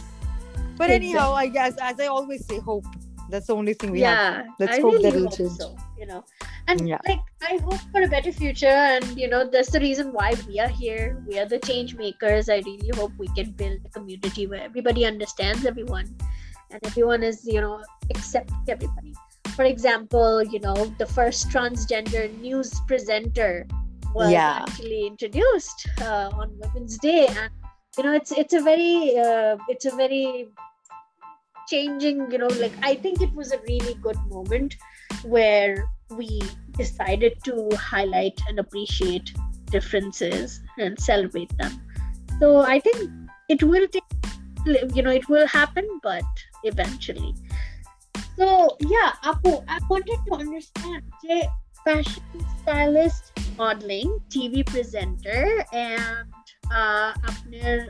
But 0.78 0.90
anyhow 0.90 1.28
i 1.44 1.46
guess 1.56 1.74
as 1.88 1.96
i 2.04 2.06
always 2.16 2.42
say 2.48 2.58
hope 2.68 2.86
that's 3.30 3.46
the 3.46 3.54
only 3.54 3.74
thing 3.74 3.90
we 3.90 4.00
yeah, 4.00 4.42
have 4.42 4.46
let's 4.58 4.78
I 4.78 4.80
hope 4.80 4.92
really 4.92 5.10
that 5.10 5.16
it'll 5.16 5.30
change 5.30 5.52
so, 5.52 5.76
you 5.98 6.06
know. 6.06 6.24
And 6.68 6.88
yeah. 6.88 6.98
like 7.06 7.20
i 7.42 7.58
hope 7.64 7.80
for 7.90 8.02
a 8.02 8.08
better 8.08 8.32
future 8.32 8.66
and 8.66 9.04
you 9.18 9.28
know 9.28 9.48
that's 9.48 9.70
the 9.70 9.80
reason 9.80 10.12
why 10.12 10.34
we 10.46 10.60
are 10.60 10.68
here. 10.68 11.22
We 11.26 11.38
are 11.38 11.46
the 11.46 11.58
change 11.60 11.96
makers. 11.96 12.48
I 12.48 12.58
really 12.66 12.90
hope 12.94 13.12
we 13.18 13.28
can 13.28 13.52
build 13.52 13.80
a 13.84 13.88
community 13.88 14.46
where 14.46 14.62
everybody 14.62 15.06
understands 15.06 15.64
everyone 15.64 16.14
and 16.70 16.84
everyone 16.84 17.22
is 17.22 17.44
you 17.44 17.60
know 17.60 17.82
accepting 18.10 18.64
everybody. 18.68 19.14
For 19.56 19.64
example 19.64 20.42
you 20.42 20.60
know 20.60 20.76
the 20.98 21.06
first 21.06 21.48
transgender 21.48 22.28
news 22.40 22.72
presenter 22.86 23.66
was 24.14 24.32
yeah. 24.32 24.64
actually 24.66 25.06
introduced 25.06 25.88
uh, 26.00 26.30
on 26.34 26.50
women's 26.58 26.98
day. 26.98 27.26
And 27.26 27.50
you 27.96 28.04
know 28.04 28.12
it's 28.12 28.32
it's 28.32 28.54
a 28.54 28.60
very 28.60 29.16
uh, 29.16 29.56
it's 29.68 29.86
a 29.86 29.94
very 29.96 30.48
changing 31.70 32.30
you 32.30 32.38
know 32.38 32.52
like 32.64 32.72
i 32.82 32.94
think 32.94 33.22
it 33.22 33.32
was 33.34 33.52
a 33.52 33.60
really 33.68 33.94
good 34.06 34.18
moment 34.28 34.76
where 35.22 35.84
we 36.10 36.40
decided 36.76 37.36
to 37.44 37.68
highlight 37.76 38.40
and 38.48 38.58
appreciate 38.58 39.32
differences 39.70 40.60
and 40.78 40.98
celebrate 40.98 41.56
them. 41.58 41.80
So 42.38 42.60
i 42.60 42.80
think 42.80 43.10
it 43.48 43.62
will 43.62 43.86
take 43.88 44.04
you 44.94 45.02
know 45.02 45.10
it 45.10 45.28
will 45.28 45.46
happen 45.46 45.86
but 46.02 46.24
eventually. 46.64 47.34
So 48.36 48.76
yeah 48.80 49.12
apu 49.30 49.52
i 49.68 49.78
wanted 49.88 50.20
to 50.26 50.34
understand 50.34 51.02
Jay, 51.22 51.48
fashion 51.84 52.44
stylist 52.62 53.32
modeling 53.56 54.18
tv 54.30 54.64
presenter 54.66 55.64
and 55.72 56.24
uh, 56.72 57.12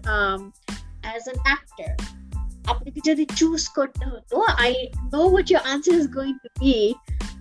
um, 0.04 0.52
as 1.04 1.26
an 1.26 1.36
actor. 1.46 1.94
আপনাকে 2.72 3.00
যদি 3.08 3.24
choose 3.38 3.62
করতে 3.76 4.04
হতো 4.12 4.36
I 4.68 4.70
know 5.12 5.26
what 5.34 5.46
your 5.52 5.62
answer 5.74 5.94
is 6.00 6.06
going 6.18 6.36
to 6.44 6.50
be, 6.62 6.76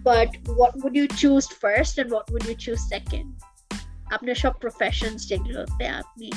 but 0.10 0.30
what 0.60 0.72
would 0.82 0.96
you 1.02 1.08
choose 1.22 1.46
first 1.64 1.94
and 2.02 2.08
what 2.16 2.26
would 2.32 2.46
you 2.50 2.56
choose 2.66 2.82
second? 2.96 3.28
আপনার 4.16 4.36
সব 4.44 4.54
professions 4.64 5.22
যেগুলোতে 5.32 5.86
আপনি 6.02 6.28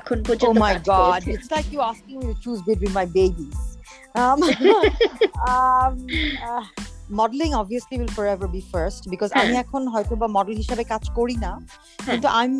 এখন 0.00 0.16
Oh 0.20 0.26
পর্যন্ত 0.28 0.60
god, 0.92 1.20
করেছেন। 1.22 1.32
it's 1.34 1.50
like 1.56 1.68
you 1.74 1.80
asking 1.92 2.14
me 2.20 2.24
to 2.32 2.36
choose 2.44 2.60
between 2.70 2.94
my 3.00 3.06
babies. 3.18 3.58
Um, 4.22 4.38
um, 5.50 5.94
uh, 6.48 6.64
modeling 7.18 7.52
obviously 7.60 7.96
will 8.00 8.14
forever 8.18 8.46
be 8.56 8.62
first 8.74 9.00
because 9.12 9.30
আমি 9.40 9.54
এখন 9.64 9.82
হয়তো 9.94 10.14
বা 10.20 10.28
মডেল 10.36 10.56
হিসাবে 10.62 10.84
কাজ 10.92 11.04
করি 11.18 11.36
না 11.46 11.52
কিন্তু 12.06 12.26
I'm 12.40 12.54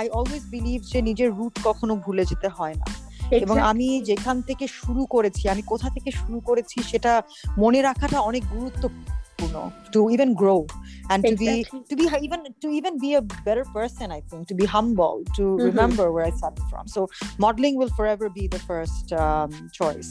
আই 0.00 0.06
অলওয়েজ 0.18 0.44
বিলিভ 0.54 0.80
যে 0.92 0.98
নিজের 1.08 1.30
রুট 1.38 1.54
কখনো 1.68 1.92
ভুলে 2.04 2.24
যেতে 2.30 2.48
হয় 2.58 2.76
না 2.80 2.86
এবং 3.32 3.58
আমি 3.60 4.00
যেখান 4.00 4.42
থেকে 4.42 4.66
শুরু 4.68 5.06
করেছি 5.06 5.48
আমি 5.48 5.62
কোথা 5.62 5.90
থেকে 5.90 6.10
শুরু 6.10 6.40
করেছি 6.40 6.82
সেটা 6.82 7.22
মনে 7.58 7.82
রাখাটা 7.82 8.20
অনেক 8.20 8.42
গুরুত্বপূর্ণ 8.54 9.70
to 9.92 10.10
even 10.10 10.34
grow 10.34 10.66
and 11.12 11.22
to 11.24 11.36
be 11.36 11.64
to 11.90 11.94
be 11.96 12.04
even 12.26 12.40
to 12.62 12.68
even 12.78 12.94
be 13.04 13.10
a 13.14 13.22
better 13.46 13.64
person 13.78 14.06
i 14.18 14.20
think 14.20 14.42
to 14.48 14.54
be 14.54 14.66
humble 14.76 15.16
to 15.38 15.44
Mhm. 15.44 15.64
remember 15.70 16.06
where 16.12 16.26
i 16.30 16.30
started 16.30 16.64
from 16.70 16.84
so 16.94 17.00
modeling 17.38 17.74
will 17.80 17.92
forever 17.98 18.26
be 18.40 18.44
the 18.56 18.62
first 18.70 19.06
um, 19.24 19.50
choice 19.80 20.08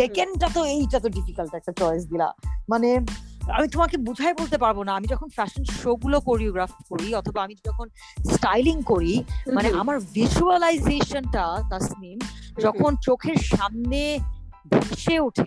second 0.00 0.30
এইটা 0.76 0.98
তো 1.04 1.08
difficult 1.08 1.52
একটা 1.54 1.72
choice 1.72 2.02
দিলা 2.06 2.28
মানে 2.68 2.88
আমি 3.50 3.68
তোমাকে 3.68 3.96
বুঝাই 3.96 4.34
বলতে 4.34 4.58
পারব 4.58 4.82
না। 4.82 4.94
আমি 4.94 5.06
যখন 5.06 5.28
ফ্যাশন 5.28 5.64
শো 5.64 5.96
গুলো 5.96 6.20
কোরিওগ্রাফ 6.20 6.70
করি 6.88 7.14
অথবা 7.14 7.42
আমি 7.42 7.54
যখন 7.66 7.88
স্টাইলিং 8.32 8.82
করি 8.82 9.24
মানে. 9.52 9.68
আমার 9.78 10.00
ভিজুয়ালাইজেশনটা 10.00 11.62
তাসনিম 11.70 12.18
যখন 12.60 12.96
চোখের 12.96 13.36
সামনে 13.36 14.18
ভেসে 14.70 15.20
ওঠে 15.20 15.44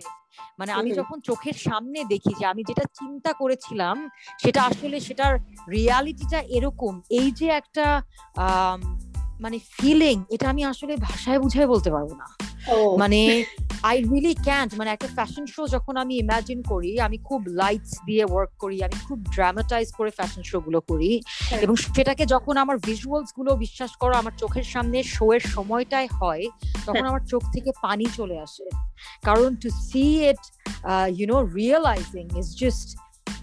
মানে 0.58 0.72
আমি 0.72 0.90
যখন 0.90 1.20
চোখের 1.20 1.52
সামনে 1.52 2.04
দেখি 2.04 2.34
যে 2.38 2.46
আমি 2.46 2.62
যেটা 2.68 2.84
চিন্তা 2.94 3.32
করেছিলাম 3.32 4.08
সেটা 4.42 4.62
আসলে 4.62 5.00
সেটার 5.00 5.38
রিয়ালিটিটা 5.70 6.40
এরকম। 6.40 7.00
এই 7.10 7.30
যে 7.30 7.46
একটা 7.46 8.02
আম, 8.36 9.05
মানে 9.40 9.56
ফিলিং 9.72 10.16
এটা 10.30 10.46
আমি 10.48 10.62
আসলে 10.64 10.92
ভাষায় 11.06 11.38
বুঝাই 11.38 11.66
বলতে 11.66 11.90
পারব 11.90 12.10
না. 12.14 12.26
মানে 12.98 13.20
আই 13.84 13.96
রিয়েলি 14.02 14.34
ক্যান্ট 14.46 14.70
মানে 14.78 14.90
একটা 14.92 15.08
ফ্যাশন 15.08 15.44
শো 15.46 15.62
যখন 15.66 15.94
আমি 15.96 16.14
ইমাজিন 16.16 16.58
করি 16.62 16.90
আমি 17.00 17.18
খুব 17.18 17.40
লাইটস 17.60 17.92
দিয়ে 18.04 18.24
ওয়ার্ক 18.24 18.52
করি 18.58 18.76
আমি 18.82 18.96
খুব 19.08 19.18
ড্রামাটাইজ 19.34 19.88
করে 19.98 20.10
ফ্যাশন 20.10 20.42
শো 20.42 20.58
গুলো 20.60 20.80
করি 20.80 21.10
হ্যাঁ। 21.42 21.60
এবং 21.60 21.74
সেটাকে 21.86 22.24
যখন 22.34 22.54
আমার 22.56 22.76
ভিজুয়ালসগুলো 22.78 23.50
বিশ্বাস 23.56 23.92
করো 24.02 24.14
আমার 24.16 24.34
চোখের 24.38 24.66
সামনে 24.74 24.98
শো 25.14 25.26
এর 25.34 25.42
সময়টাই 25.54 26.08
হয় 26.18 26.44
তখন 26.86 26.94
হ্যাঁ। 26.94 27.10
আমার 27.10 27.22
চোখ 27.32 27.42
থেকে 27.54 27.70
পানি 27.82 28.06
চলে 28.18 28.36
আসে 28.46 28.66
কারণ 29.22 29.48
to 29.62 29.68
see 29.86 30.04
it 30.30 30.42
you 31.16 31.26
know 31.32 31.38
realising 31.58 32.24
is 32.40 32.48
just 32.60 32.88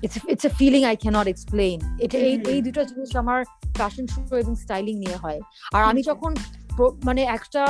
it's 0.02 0.18
it's 0.28 0.46
a 0.46 0.52
feeling 0.60 0.82
I 0.84 0.96
can't 0.96 1.28
explain 1.28 1.78
এটা 2.00 2.18
এই 2.20 2.36
হুম। 2.36 2.46
এই 2.48 2.62
দুটো 2.62 2.82
জিনিস 2.84 3.16
আমার 3.16 3.40
ফ্যাশন 3.76 4.06
শো 4.08 4.36
এবং 4.38 4.56
স্টাইলিং 4.56 5.00
নিয়ে 5.00 5.18
হয় 5.18 5.40
আর 5.74 5.82
আমি 5.84 6.02
যখন 6.04 6.32
প্র- 6.78 6.96
মানে 7.06 7.22
একটা 7.38 7.64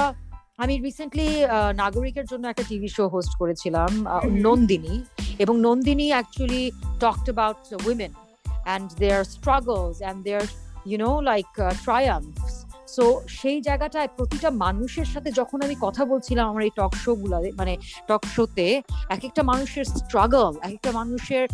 আমি 0.57 0.79
রিসেন্টলি 0.79 1.27
নাগরিকের 1.75 2.25
জন্য 2.25 2.47
একটা 2.47 2.63
টিভি 2.69 2.87
শো 2.87 3.07
হোস্ট 3.07 3.33
করেছিলাম 3.39 3.91
আহ, 4.05 4.21
হুম। 4.23 4.33
নন্দিনী 4.41 4.95
এবং 5.39 5.55
Nandini 5.59 6.07
actually 6.09 6.63
talked 6.99 7.27
about 7.29 7.57
women 7.87 8.11
and 8.65 8.87
their 8.99 9.23
struggles 9.25 9.97
and 10.01 10.19
their 10.23 10.43
you 10.85 10.97
know 10.97 11.21
like 11.21 11.47
triumphs 11.83 12.53
so 12.95 13.21
সেই 13.29 13.61
জায়গাটায় 13.61 14.07
প্রতিটা 14.17 14.49
মানুষের 14.49 15.05
সাথে 15.05 15.31
যখন 15.31 15.61
আমি 15.61 15.75
কথা 15.81 16.05
বলছিলাম 16.05 16.49
আমার 16.49 16.63
এই 16.63 16.69
টক 16.75 16.93
শো 16.93 17.15
গুলাতে 17.15 17.51
মানে 17.51 17.77
টক 18.07 18.21
শোতে 18.35 18.81
এক 19.09 19.23
একটা 19.23 19.43
মানুষের 19.43 19.85
স্ট্রাগল 19.85 20.53
এক 20.61 20.73
একটা 20.73 20.91
মানুষের 20.91 21.47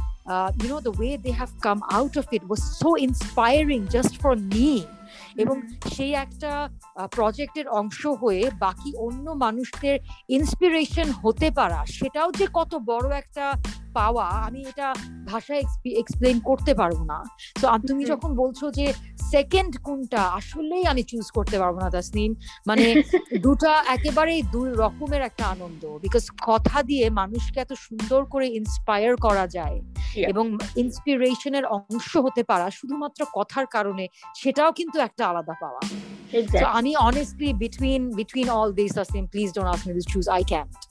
you 0.63 0.69
know 0.69 0.80
the 0.80 0.89
way 0.89 1.17
they 1.17 1.32
have 1.32 1.49
come 1.62 1.82
out 1.91 2.17
of 2.17 2.34
it 2.34 2.43
was 2.43 2.60
so 2.60 2.95
inspiring 2.95 3.88
just 3.89 4.19
for 4.19 4.38
me 4.38 4.82
এবং 5.38 5.62
সেই 5.95 6.13
একটা 6.13 6.69
প্রজেক্টের 7.15 7.67
অংশ 7.67 8.06
হয়ে 8.06 8.52
বাকি 8.60 8.95
অন্য 8.97 9.32
মানুষদের 9.32 9.99
ইন্সপিরেশন 10.30 11.12
হতে 11.12 11.52
পারা, 11.52 11.86
সেটাও 11.86 12.32
যে 12.32 12.47
কত 12.54 12.75
বড় 12.75 13.17
একটা 13.17 13.54
পাওয়া 13.93 14.25
আমি 14.25 14.62
এটা 14.62 14.93
ভাষায় 15.25 15.63
এক্সপ্লেন 15.95 16.39
করতে 16.39 16.73
পারব 16.73 17.04
না। 17.04 17.23
তো 17.62 17.65
তুমি 17.88 18.06
যখন 18.06 18.36
বলছো 18.36 18.71
যে 18.71 18.93
সেকেন্ড 19.32 19.78
কোনটা 19.84 20.21
আসলেই 20.21 20.86
আমি 20.86 21.04
চুজ 21.04 21.32
করতে 21.32 21.60
পারব 21.60 21.80
না 21.80 21.89
তাসনিম। 21.89 22.36
মানে 22.67 22.86
দুটা 23.45 23.84
একেবারেই 23.88 24.43
দুই 24.43 24.69
রকমের 24.73 25.21
একটা 25.21 25.45
আনন্দ 25.45 25.84
বিকজ 25.86 26.25
কথা 26.45 26.84
দিয়ে 26.84 27.10
মানুষকে 27.10 27.60
এত 27.60 27.73
সুন্দর 27.73 28.25
করে 28.25 28.47
ইন্সপায়ার 28.47 29.15
করা 29.15 29.47
যায়. 29.47 29.82
এবং 30.28 30.58
ইন্সপিরেশনের 30.75 31.65
অংশ 31.65 32.17
হতে 32.17 32.43
পারা 32.43 32.69
শুধুমাত্র 32.69 33.25
কথার 33.34 33.65
কারণে 33.65 34.08
সেটাও 34.36 34.71
কিন্তু 34.71 34.99
একটা 34.99 35.28
আলাদা 35.28 35.54
পাওয়া। 35.62 35.82
আমি 36.63 36.95
honestly 36.95 37.54
between 37.54 38.10
between 38.10 38.49
all 38.49 38.71
this 38.71 38.91
Tasnim 38.93 39.25
please 39.28 39.54
don't 39.54 39.69
ask 39.69 39.88
me 39.88 39.93
to 39.93 40.02
choose 40.02 40.30
I 40.30 40.43
can't 40.43 40.88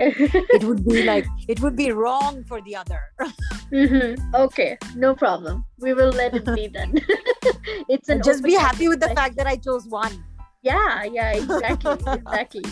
it 0.00 0.64
would 0.64 0.82
be 0.84 1.02
like 1.02 1.26
it 1.52 1.58
would 1.60 1.76
be 1.76 1.88
wrong 1.92 2.34
for 2.50 2.58
the 2.66 2.74
other 2.82 3.02
Mhm. 3.70 4.18
Okay, 4.44 4.70
no 4.96 5.14
problem. 5.14 5.54
We 5.78 5.90
will 5.98 6.10
let 6.20 6.34
it 6.38 6.46
be 6.58 6.66
then. 6.76 6.90
it's 7.94 8.08
an 8.14 8.18
just 8.28 8.40
open 8.40 8.50
be 8.50 8.56
happy 8.66 8.86
with 8.92 8.98
the 8.98 9.10
conversation. 9.10 9.20
fact 9.20 9.34
that 9.38 9.46
i 9.46 9.56
chose 9.66 9.84
one 10.02 10.14
Yeah, 10.62 11.04
yeah, 11.16 11.30
exactly, 11.42 11.96
exactly. 12.20 12.64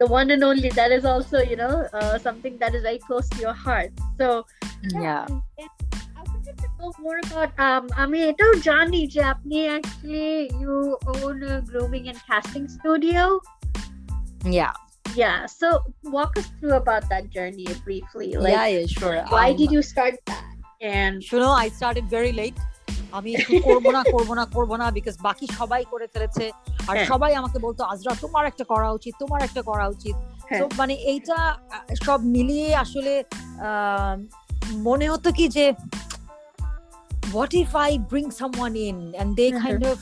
The 0.00 0.06
one 0.12 0.30
and 0.34 0.42
only. 0.50 0.70
That 0.76 0.90
is 0.98 1.04
also, 1.04 1.38
you 1.50 1.56
know, 1.62 1.74
uh, 1.98 2.16
something 2.26 2.54
that 2.62 2.72
is 2.78 2.82
very 2.88 3.00
close 3.08 3.26
to 3.34 3.38
your 3.46 3.52
heart. 3.64 3.90
So 4.20 4.28
yeah 5.04 5.26
and 5.64 5.70
I 6.20 6.22
wanted 6.30 6.56
to 6.62 6.68
know 6.78 6.90
more 7.06 7.18
about. 7.26 7.50
Um, 7.66 7.84
আমি 8.04 8.18
এটাও 8.30 8.52
জানি 8.68 9.00
যে 9.14 9.20
আপনি 9.34 9.56
actually 9.76 10.32
you 10.62 10.74
own 11.14 11.36
a 11.52 11.56
grooming 11.70 12.04
and 12.12 12.18
casting 12.30 12.66
studio. 12.76 13.22
yeah 14.58 14.74
Yeah. 15.13 15.45
So 15.45 15.83
walk 16.05 16.37
us 16.37 16.47
through 16.59 16.73
about 16.73 17.09
that 17.09 17.29
journey 17.29 17.67
briefly. 17.83 18.33
Like, 18.33 18.53
yeah 18.53 18.67
yeah 18.67 18.85
sure 18.87 19.23
why 19.27 19.51
Um, 19.51 19.57
did 19.57 19.71
you 19.71 19.81
start 19.83 20.15
that? 20.27 20.45
And 20.91 21.13
শুনো 21.29 21.47
I 21.61 21.67
started 21.77 22.05
very 22.13 22.33
late 22.41 22.55
আমি 23.17 23.31
শুরু 23.45 23.59
করব 23.69 23.85
না 23.97 24.01
করব 24.13 24.29
না 24.39 24.43
করব 24.55 24.71
না 24.81 24.85
because 24.97 25.15
বাকি 25.27 25.45
সবাই 25.59 25.81
করে 25.91 26.05
ফেলেছে 26.13 26.45
আর 26.89 26.95
হ্যাঁ। 26.95 27.07
সবাই 27.11 27.31
আমাকে 27.39 27.57
বলতো 27.65 27.81
আজরা 27.93 28.11
তোমার 28.23 28.43
একটা 28.51 28.65
করা 28.71 28.89
উচিত 28.97 29.13
তোমার 29.23 29.39
একটা 29.47 29.61
করা 29.69 29.85
উচিত 29.95 30.15
হ্যাঁ। 30.49 30.59
তো 30.61 30.65
মানে 30.79 30.93
এইটা 31.11 31.37
সব 32.05 32.19
মিলিয়ে 32.35 32.69
আসলে 32.83 33.13
মনে 34.87 35.05
হতো 35.13 35.29
কি 35.37 35.45
যে 35.57 35.65
what 37.33 37.53
if 37.61 37.69
I 37.85 37.91
bring 38.11 38.25
someone 38.39 38.73
in 38.87 38.97
and 39.21 39.31
they 39.39 39.45
kind 39.61 39.83
of 39.91 39.97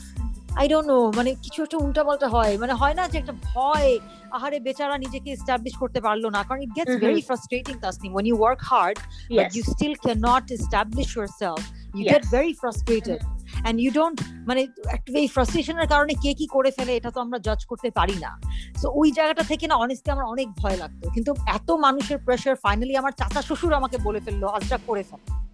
I 0.60 0.64
don't 0.68 0.86
know 0.92 0.98
মানে 1.18 1.30
কিছু 1.44 1.58
একটা 1.62 1.78
উল্টা 1.84 2.02
পাল্টা 2.06 2.28
হয় 2.34 2.52
মানে 2.62 2.74
হয় 2.80 2.94
না 2.98 3.04
যে 3.12 3.16
একটা 3.22 3.34
ভয় 3.50 3.90
আহারে 4.36 4.60
বেচারা 4.60 4.98
নিজেকে 4.98 5.30
এস্টাবলিশ 5.30 5.74
করতে 5.82 6.00
পারল 6.00 6.24
না 6.36 6.42
কারণ 6.42 6.60
it 6.62 6.72
gets 6.76 6.96
very 7.04 7.20
frustrating 7.20 7.74
Tasnim 7.80 8.10
when 8.16 8.26
you 8.30 8.36
work 8.46 8.60
hard 8.72 8.96
yes. 8.98 9.36
but 9.36 9.48
you 9.56 9.62
still 9.74 9.94
cannot 10.06 10.44
establish 10.58 11.10
yourself. 11.18 11.62
You 11.94 12.04
Yes. 12.04 12.12
get 12.14 12.24
very 12.38 12.52
frustrated 12.62 13.20
and 13.66 13.74
you 13.84 13.90
don't 14.00 14.18
মানে 14.46 14.60
একটা 14.86 15.18
এই 15.18 15.26
ফ্রাস্ট্রেশনের 15.26 15.88
কারণে 15.88 16.14
কে 16.22 16.34
কি 16.34 16.46
করে 16.46 16.70
ফেলে 16.70 16.96
এটা 16.96 17.10
তো 17.10 17.20
আমরা 17.20 17.38
জাজ 17.38 17.64
করতে 17.64 17.90
পারি 17.90 18.16
না। 18.20 18.40
সো 18.80 18.86
ওই 18.94 19.12
জায়গাটা 19.12 19.42
থেকে 19.42 19.66
না 19.66 19.74
অনেস্টলি 19.74 20.12
আমার 20.12 20.24
অনেক 20.24 20.48
ভয় 20.58 20.76
লাগতো। 20.76 21.10
কিন্তু 21.10 21.34
এত 21.46 21.70
মানুষের 21.70 22.18
প্রেশার 22.18 22.56
ফাইনালি 22.56 22.96
আমার 22.96 23.12
চাচা 23.12 23.42
শ্বশুর 23.42 23.72
আমাকে 23.72 23.96
বলে 23.98 24.20
ফেলল 24.20 24.44
আজটা 24.46 24.78
করে 24.86 25.02
ফেল। 25.02 25.49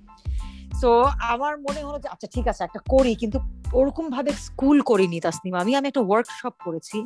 সো 0.80 0.90
আমার 1.32 1.58
মনে 1.58 1.80
হলো 1.84 1.98
যে 1.98 2.08
আচ্ছা 2.08 2.28
ঠিক 2.34 2.48
আছে 2.48 2.64
একটা 2.64 2.80
করি। 2.88 3.14
কিন্তু 3.14 3.38
ওরকম 3.72 4.10
ভাবে 4.10 4.30
স্কুল 4.30 4.80
করিনি 4.80 5.20
তাসনিমা। 5.20 5.58
আমি 5.60 5.76
আমি 5.76 5.88
একটা 5.88 6.00
ওয়ার্কশপ 6.00 6.54
করেছি. 6.64 6.98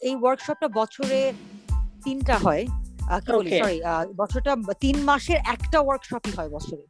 এই 0.00 0.14
ওয়ার্কশপটা 0.16 0.68
বছরে 0.68 1.32
তিনটা 2.04 2.36
হয়। 2.38 2.66
কি 3.26 3.32
বলি? 3.32 3.58
সরি 3.58 3.80
বছরটা 4.16 4.56
তিন 4.80 4.96
মাসের 5.02 5.36
একটা 5.36 5.80
ওয়ার্কশপই 5.80 6.32
হয় 6.36 6.48
বছরে। 6.48 6.86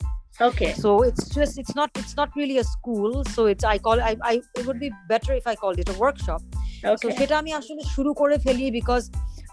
Okay. 0.49 0.73
so 0.83 0.91
it's 1.09 1.25
just 1.37 1.55
it's 1.61 1.75
not 1.79 1.89
it's 2.01 2.15
not 2.21 2.29
really 2.39 2.57
a 2.59 2.67
school 2.75 3.11
so 3.35 3.41
it's 3.53 3.65
i 3.75 3.77
call 3.87 3.99
i, 4.11 4.13
I 4.31 4.35
it 4.59 4.65
would 4.67 4.81
be 4.85 4.91
better 5.13 5.33
if 5.41 5.47
i 5.53 5.55
called 5.63 5.79
it 5.83 5.89
a 5.95 5.97
workshop. 6.05 6.41
So 7.03 7.11
সেটা 7.11 7.39
আমি 7.39 7.53
আসলে 7.53 7.83
শুরু 7.83 8.15
করে 8.15 8.39
ফেলি 8.39 8.71
বিকজ 8.71 9.03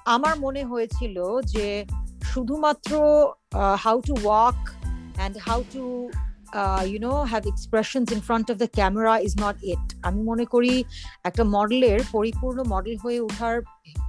আমার 0.05 0.39
মনে 0.39 0.63
হয়েছিল 0.63 1.41
যে 1.41 1.85
শুধুমাত্র 2.23 2.91
how 3.77 4.01
to 4.01 4.15
walk 4.23 4.69
and 5.17 5.35
how 5.47 5.59
to 5.73 5.83
you 6.91 6.97
know 7.07 7.13
have 7.31 7.43
expressions 7.53 8.07
in 8.15 8.21
front 8.27 8.45
of 8.51 8.55
the 8.63 8.69
camera 8.77 9.13
is 9.27 9.33
not 9.45 9.57
it 9.73 9.85
আমি 10.07 10.19
মনে 10.31 10.45
করি 10.53 10.73
একটা 11.29 11.43
মডেলের 11.57 11.99
পরিপূর্ণ 12.11 12.59
মডেল 12.73 12.95
হয়ে 13.03 13.19
ওঠার 13.27 13.55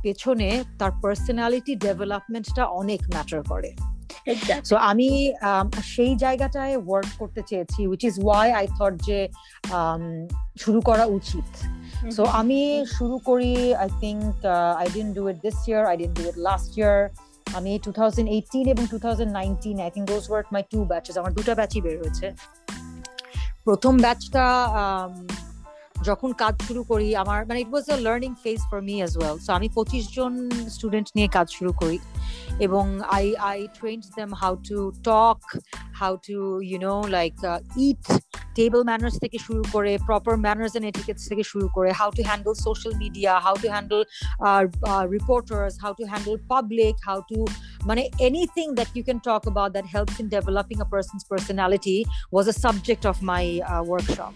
পেছনে 0.04 0.48
তার 0.78 0.92
পার্সোনালিটি 1.02 1.72
ডেভেলপমেন্টটা 1.86 2.64
অনেক 2.80 3.00
ম্যাটার 3.14 3.42
করে। 3.52 3.70
সো 4.68 4.74
আমি 4.90 5.08
সেই 5.94 6.12
জায়গাটায় 6.24 6.74
ওয়ার্ক 6.86 7.10
করতে 7.18 7.42
চেয়েছি 7.50 7.80
which 7.90 8.02
is 8.10 8.16
why 8.24 8.46
I 8.60 8.66
thought 8.76 8.94
যে 9.08 9.18
শুরু 10.62 10.80
করা 10.88 11.04
উচিত। 11.18 11.48
সো 12.16 12.22
আমি 12.40 12.60
শুরু 12.96 13.16
করি 13.28 13.54
I 13.82 13.88
think 14.02 14.24
I 14.80 14.86
didn't 14.96 15.08
do 15.16 15.22
it 15.30 15.38
this 15.46 15.58
year 15.68 15.82
I 15.90 15.96
didn't 16.02 16.12
do 16.18 16.22
it 16.30 16.36
last 16.48 16.70
year 16.78 16.96
আমি 17.58 17.70
টু 17.86 17.90
থাউজেন্ড 17.98 18.28
এইটিন 18.36 18.66
এবং 18.74 18.84
two 18.92 18.98
thousand 19.04 19.30
nineteen 19.38 19.76
I 19.84 19.90
think 19.94 20.06
those 20.12 20.24
work 20.30 20.46
my 20.54 20.62
two 20.72 20.78
batches 20.92 21.14
আমার 21.20 21.32
দুটা 21.38 21.52
ব্যাচই 21.58 21.80
বের 21.84 21.96
হয়েছে। 22.02 22.26
প্রথম 23.66 23.94
ব্যাচটা 24.04 24.44
যখন 26.08 26.30
কাজ 26.42 26.54
শুরু 26.66 26.82
করি, 26.90 27.08
আমার 27.22 27.40
মানে 27.48 27.58
it 27.64 27.70
was 27.72 27.86
a 27.94 27.96
learning 28.06 28.30
phase 28.44 28.60
for 28.70 28.80
me 28.88 28.94
as 29.02 29.12
well 29.18 29.36
so 29.46 29.50
আমি 29.58 29.68
পঁচিশ 29.78 30.04
জন 30.16 30.32
স্টুডেন্ট 30.76 31.08
নিয়ে 31.16 31.28
কাজ 31.36 31.46
শুরু 31.56 31.72
করি 31.80 31.98
এবং 32.66 32.84
I 33.18 33.24
I 33.50 33.58
trained 33.78 34.02
them 34.18 34.30
how 34.42 34.52
to 34.68 34.78
talk 35.10 35.38
how 36.00 36.12
to 36.28 36.38
you 36.70 36.78
know 36.88 36.94
like 37.16 37.32
it 37.86 38.04
table 38.58 38.80
manners 38.90 39.16
থেকে 39.24 39.38
শুরু 39.46 39.62
করে 39.74 39.92
প্রপার 40.08 40.34
ম্যানার্স 40.44 40.72
এন্ড 40.76 40.86
এটিকেটস 40.90 41.24
থেকে 41.30 41.44
শুরু 41.52 41.66
করে 41.76 41.90
how 42.00 42.08
to 42.16 42.22
handle 42.28 42.54
social 42.66 42.92
media 43.02 43.32
how 43.44 43.54
to 43.62 43.68
handle 43.74 44.02
reporters 45.16 45.72
how 45.82 45.92
to 45.98 46.04
handle 46.10 46.36
public 46.52 46.94
how 47.08 47.18
to 47.30 47.38
মানে 47.88 48.02
anything 48.28 48.66
that 48.78 48.90
you 48.96 49.02
can 49.08 49.18
talk 49.28 49.42
about 49.46 49.70
that 49.76 49.86
helps 49.94 50.16
in 50.22 50.26
developing 50.36 50.76
a 50.84 50.86
person's 50.92 51.22
personality 51.30 51.96
was 52.32 52.44
a 52.52 52.54
subject 52.64 53.04
of 53.10 53.16
my 53.30 53.44
workshop 53.88 54.32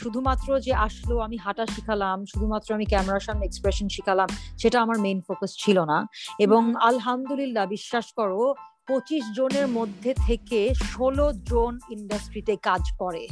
শুধুমাত্র 0.00 0.48
যে 0.66 0.72
আসলো 0.86 1.14
আমি 1.26 1.36
হাঁটা 1.44 1.64
শিখালাম 1.74 2.18
শুধুমাত্র 2.32 2.68
আমি 2.78 2.86
ক্যামেরার 2.92 3.24
সামনে 3.26 3.44
এক্সপ্রেশন 3.46 3.86
শিখালাম 3.96 4.28
সেটা 4.58 4.78
আমার 4.84 4.98
মেইন 5.04 5.18
ফোকাস 5.26 5.52
ছিল 5.62 5.78
না। 5.92 5.98
এবং 6.46 6.62
আলহামদুলিল্লাহ 6.90 7.64
বিশ্বাস 7.66 8.06
করো 8.18 8.42
পঁচিশ 8.88 9.24
জনের 9.38 9.66
মধ্যে 9.68 10.10
থেকে 10.26 10.60
ষোলো 10.90 11.26
জন 11.50 11.72
ইন্ডাস্ট্রিতে 11.96 12.54
কাজ 12.68 12.82
করে। 13.02 13.24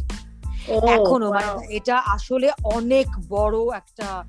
এখনও 0.68 1.32
মানে 1.32 1.66
এটা 1.70 1.96
আসলে 1.98 2.52
অনেক 2.64 3.06
বড় 3.28 3.76
একটা 3.76 4.24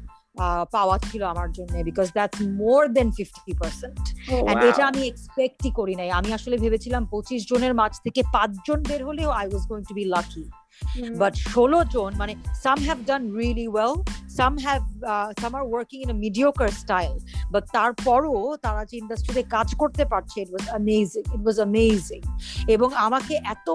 পাওয়া 0.72 0.98
ছিল 0.98 1.24
আমার 1.24 1.52
জন্য 1.52 1.84
because 1.84 2.08
that's 2.12 2.42
more 2.42 2.94
than 2.94 3.12
fifty 3.12 3.54
percent 3.54 4.04
এটা 4.68 4.86
আমি 4.88 5.08
এক্সপেক্টই 5.08 5.72
করি 5.72 5.96
নাই। 5.96 6.10
আমি 6.12 6.34
আসলে 6.34 6.58
ভেবেছিলাম 6.58 7.06
পঁচিশ 7.06 7.42
জনের 7.50 7.74
মাঝ 7.74 7.94
থেকে 8.04 8.22
পাঁচজন 8.34 8.84
বের 8.84 9.04
হলেও 9.06 9.30
I 9.30 9.48
was 9.48 9.64
going 9.68 9.84
to 9.86 9.94
be 9.94 10.06
lucky 10.06 10.44
but 11.18 11.34
ষোলো 11.36 11.84
জন 11.84 12.12
মানে 12.18 12.36
some 12.64 12.80
have 12.80 12.98
done 13.06 13.22
really 13.36 13.68
well 13.68 13.94
some 14.30 14.58
have 14.58 14.82
some 15.42 15.56
are 15.56 15.64
working 15.70 16.02
in 16.02 16.12
mediocre 16.12 16.68
style 16.68 17.20
but 17.52 17.64
তারপরও 17.74 18.58
তারা 18.62 18.86
যে 18.86 18.98
ইন্ডাস্ট্রিতে 18.98 19.44
কাজ 19.44 19.76
করতে 19.76 20.06
পারছে 20.06 20.42
ইট 20.42 20.50
was 20.52 20.66
amazing 20.70 21.24
it 21.36 21.42
was 21.46 21.58
amazing 21.58 22.22
এবং 22.68 22.90
আমাকে 22.96 23.34
এত 23.46 23.68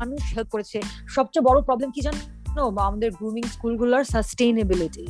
মানুষ 0.00 0.22
হেল্প 0.36 0.48
করেছে। 0.54 0.78
সবচেয়ে 1.16 1.46
বড় 1.48 1.58
প্রবলেম 1.68 1.90
কি 1.96 2.02
জানো? 2.08 2.20
আমাদের 2.88 3.10
গ্রুমিং 3.18 3.44
স্কুলগুলোর 3.54 4.04
সাস্টেইনেবিলিটি 4.14 5.04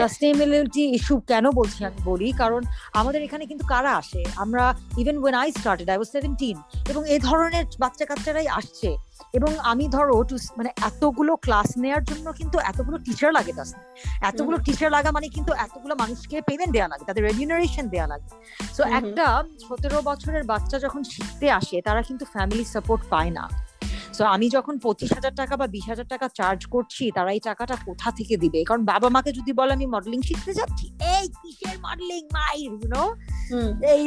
সাস্টেইনেবিলিটি 0.00 0.82
ইস্যু 0.96 1.14
কেন 1.30 1.44
বলছি 1.58 1.80
আমি 1.88 2.00
বলি? 2.10 2.28
কারণ 2.40 2.60
আমাদের 3.00 3.20
এখানে 3.26 3.44
কিন্তু 3.50 3.64
কারা 3.72 3.92
আসে? 4.00 4.22
আমরা 4.44 4.64
even 5.02 5.16
when 5.22 5.34
I 5.42 5.48
started 5.58 5.88
I 5.92 5.96
was 5.98 6.10
seventeen 6.16 6.56
এবং 6.90 7.02
এই 7.14 7.20
ধরনের 7.28 7.64
বাচ্চা 7.82 8.04
কাচ্চারাই 8.10 8.48
আসছে। 8.58 8.90
এবং 9.38 9.50
আমি 9.70 9.84
ধরো 9.96 10.14
মানে 10.58 10.70
এতগুলো 10.88 11.32
ক্লাস 11.44 11.68
নেওয়ার 11.82 12.02
জন্য 12.10 12.26
কিন্তু 12.40 12.56
এতগুলো 12.70 12.96
টিচার 13.06 13.30
লাগে 13.38 13.52
তাস 13.58 13.70
এতগুলো 14.28 14.56
টিচার 14.66 14.90
লাগা 14.96 15.10
মানে 15.16 15.26
কিন্তু 15.36 15.52
এতগুলো 15.64 15.94
মানুষকে 16.02 16.36
পেমেন্ট 16.48 16.72
দেওয়া 16.76 16.88
লাগে 16.92 17.04
তাদের 17.08 17.22
রেমিউনারেশন 17.28 17.84
দেওয়া 17.94 18.08
লাগে। 18.12 18.28
সো 18.76 18.82
একটা 18.98 19.26
সতেরো 19.66 19.98
বছরের 20.08 20.44
বাচ্চা 20.52 20.76
যখন 20.84 21.02
শিখতে 21.12 21.46
আসে 21.58 21.76
তারা 21.86 22.00
কিন্তু 22.08 22.24
ফ্যামিলি 22.34 22.64
সাপোর্ট 22.74 23.02
পায় 23.12 23.32
না। 23.38 23.44
সো 24.16 24.22
আমি 24.34 24.46
যখন 24.56 24.74
পঁচিশ 24.78 25.10
হাজার 25.16 25.34
টাকা 25.40 25.54
বা 25.60 25.66
বিশ 25.66 25.84
হাজার 25.90 26.08
টাকা 26.12 26.26
চার্জ 26.38 26.60
করছি 26.66 27.04
তারা 27.16 27.30
এই 27.36 27.42
টাকাটা 27.48 27.76
কোথা 27.86 28.08
থেকে 28.18 28.34
দিবে? 28.36 28.58
কারণ 28.68 28.82
বাবা 28.92 29.08
মাকে 29.14 29.30
যদি 29.38 29.52
বলে 29.52 29.72
আমি 29.78 29.86
মডেলিং 29.94 30.20
শিখতে 30.28 30.52
যাচ্ছি 30.54 30.86
এই 31.14 31.26
কিসের 31.40 31.76
মডেলিং 31.86 32.22
মাই 32.36 32.56
ইউনো 32.64 33.02
এই 33.92 34.02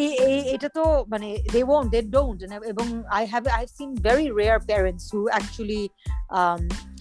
এটা 0.55 0.69
তো 0.77 0.83
মানে 1.09 1.27
দে 1.53 1.61
ওন্ট 1.75 1.87
দে 1.95 1.99
ডোন্ট 2.15 2.37
এবং 2.71 2.87
I 3.17 3.23
have 3.25 3.43
I 3.47 3.61
have 3.61 3.71
seen 3.79 3.89
very 4.07 4.27
rare 4.41 4.59
parents 4.69 5.05
who 5.13 5.19
actually 5.33 5.81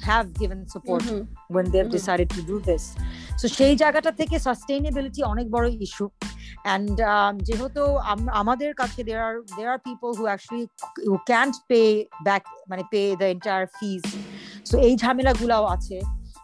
have 0.02 0.32
given 0.34 0.68
support 0.68 1.02
mm-hmm. 1.02 1.22
when 1.48 1.64
they've 1.64 1.84
mm-hmm. 1.84 1.90
decided 1.90 2.28
to 2.30 2.42
do 2.42 2.56
this. 2.60 2.82
So 3.40 3.46
সেই 3.58 3.74
জায়গাটা 3.76 4.10
থেকে 4.20 4.36
সাস্টেইনেবিলিটি 4.38 5.20
অনেক 5.22 5.46
বড় 5.50 5.66
ইস্যু 5.86 6.04
অ্যান্ড 6.66 6.94
um, 7.12 7.34
যেহেতু 7.48 7.82
আমাদের 8.42 8.70
কাছে 8.80 9.00
there 9.08 9.18
are 9.26 9.34
there 9.56 9.68
are 9.72 9.78
people 9.88 10.10
who 10.18 10.24
actually 10.30 10.64
who 11.08 11.16
can't 11.30 11.54
pay 11.70 11.82
back 12.26 12.42
মানে 12.70 12.82
pay 12.92 13.02
the 13.20 13.26
entire 13.34 13.64
fees 13.76 14.04
so 14.68 14.74
এই 14.86 14.94
ঝামেলাগুলাও 15.02 15.64
আছে। 15.76 15.98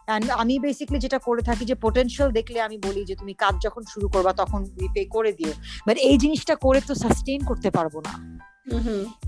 অ্যান্ড 0.07 0.25
আমি 0.41 0.53
বেসিকলি 0.65 0.97
যেটা 1.05 1.19
করে 1.27 1.41
থাকি 1.49 1.63
যে 1.71 1.75
পোটেনশিয়াল 1.85 2.29
দেখলে 2.39 2.57
আমি 2.67 2.77
বলি 2.87 3.01
যে 3.09 3.15
তুমি 3.21 3.33
কাজ 3.43 3.53
যখন 3.65 3.83
শুরু 3.93 4.07
করবা 4.13 4.31
তখন 4.41 4.59
তুমি 4.71 4.87
পে 4.95 5.01
করে 5.15 5.31
দিও। 5.39 5.53
বাট 5.87 5.97
এই 6.09 6.17
জিনিসটা 6.23 6.55
করে 6.65 6.79
তো 6.89 6.93
সাস্টেইন 7.03 7.41
করতে 7.49 7.69
পারব 7.77 7.95
না। 8.07 8.13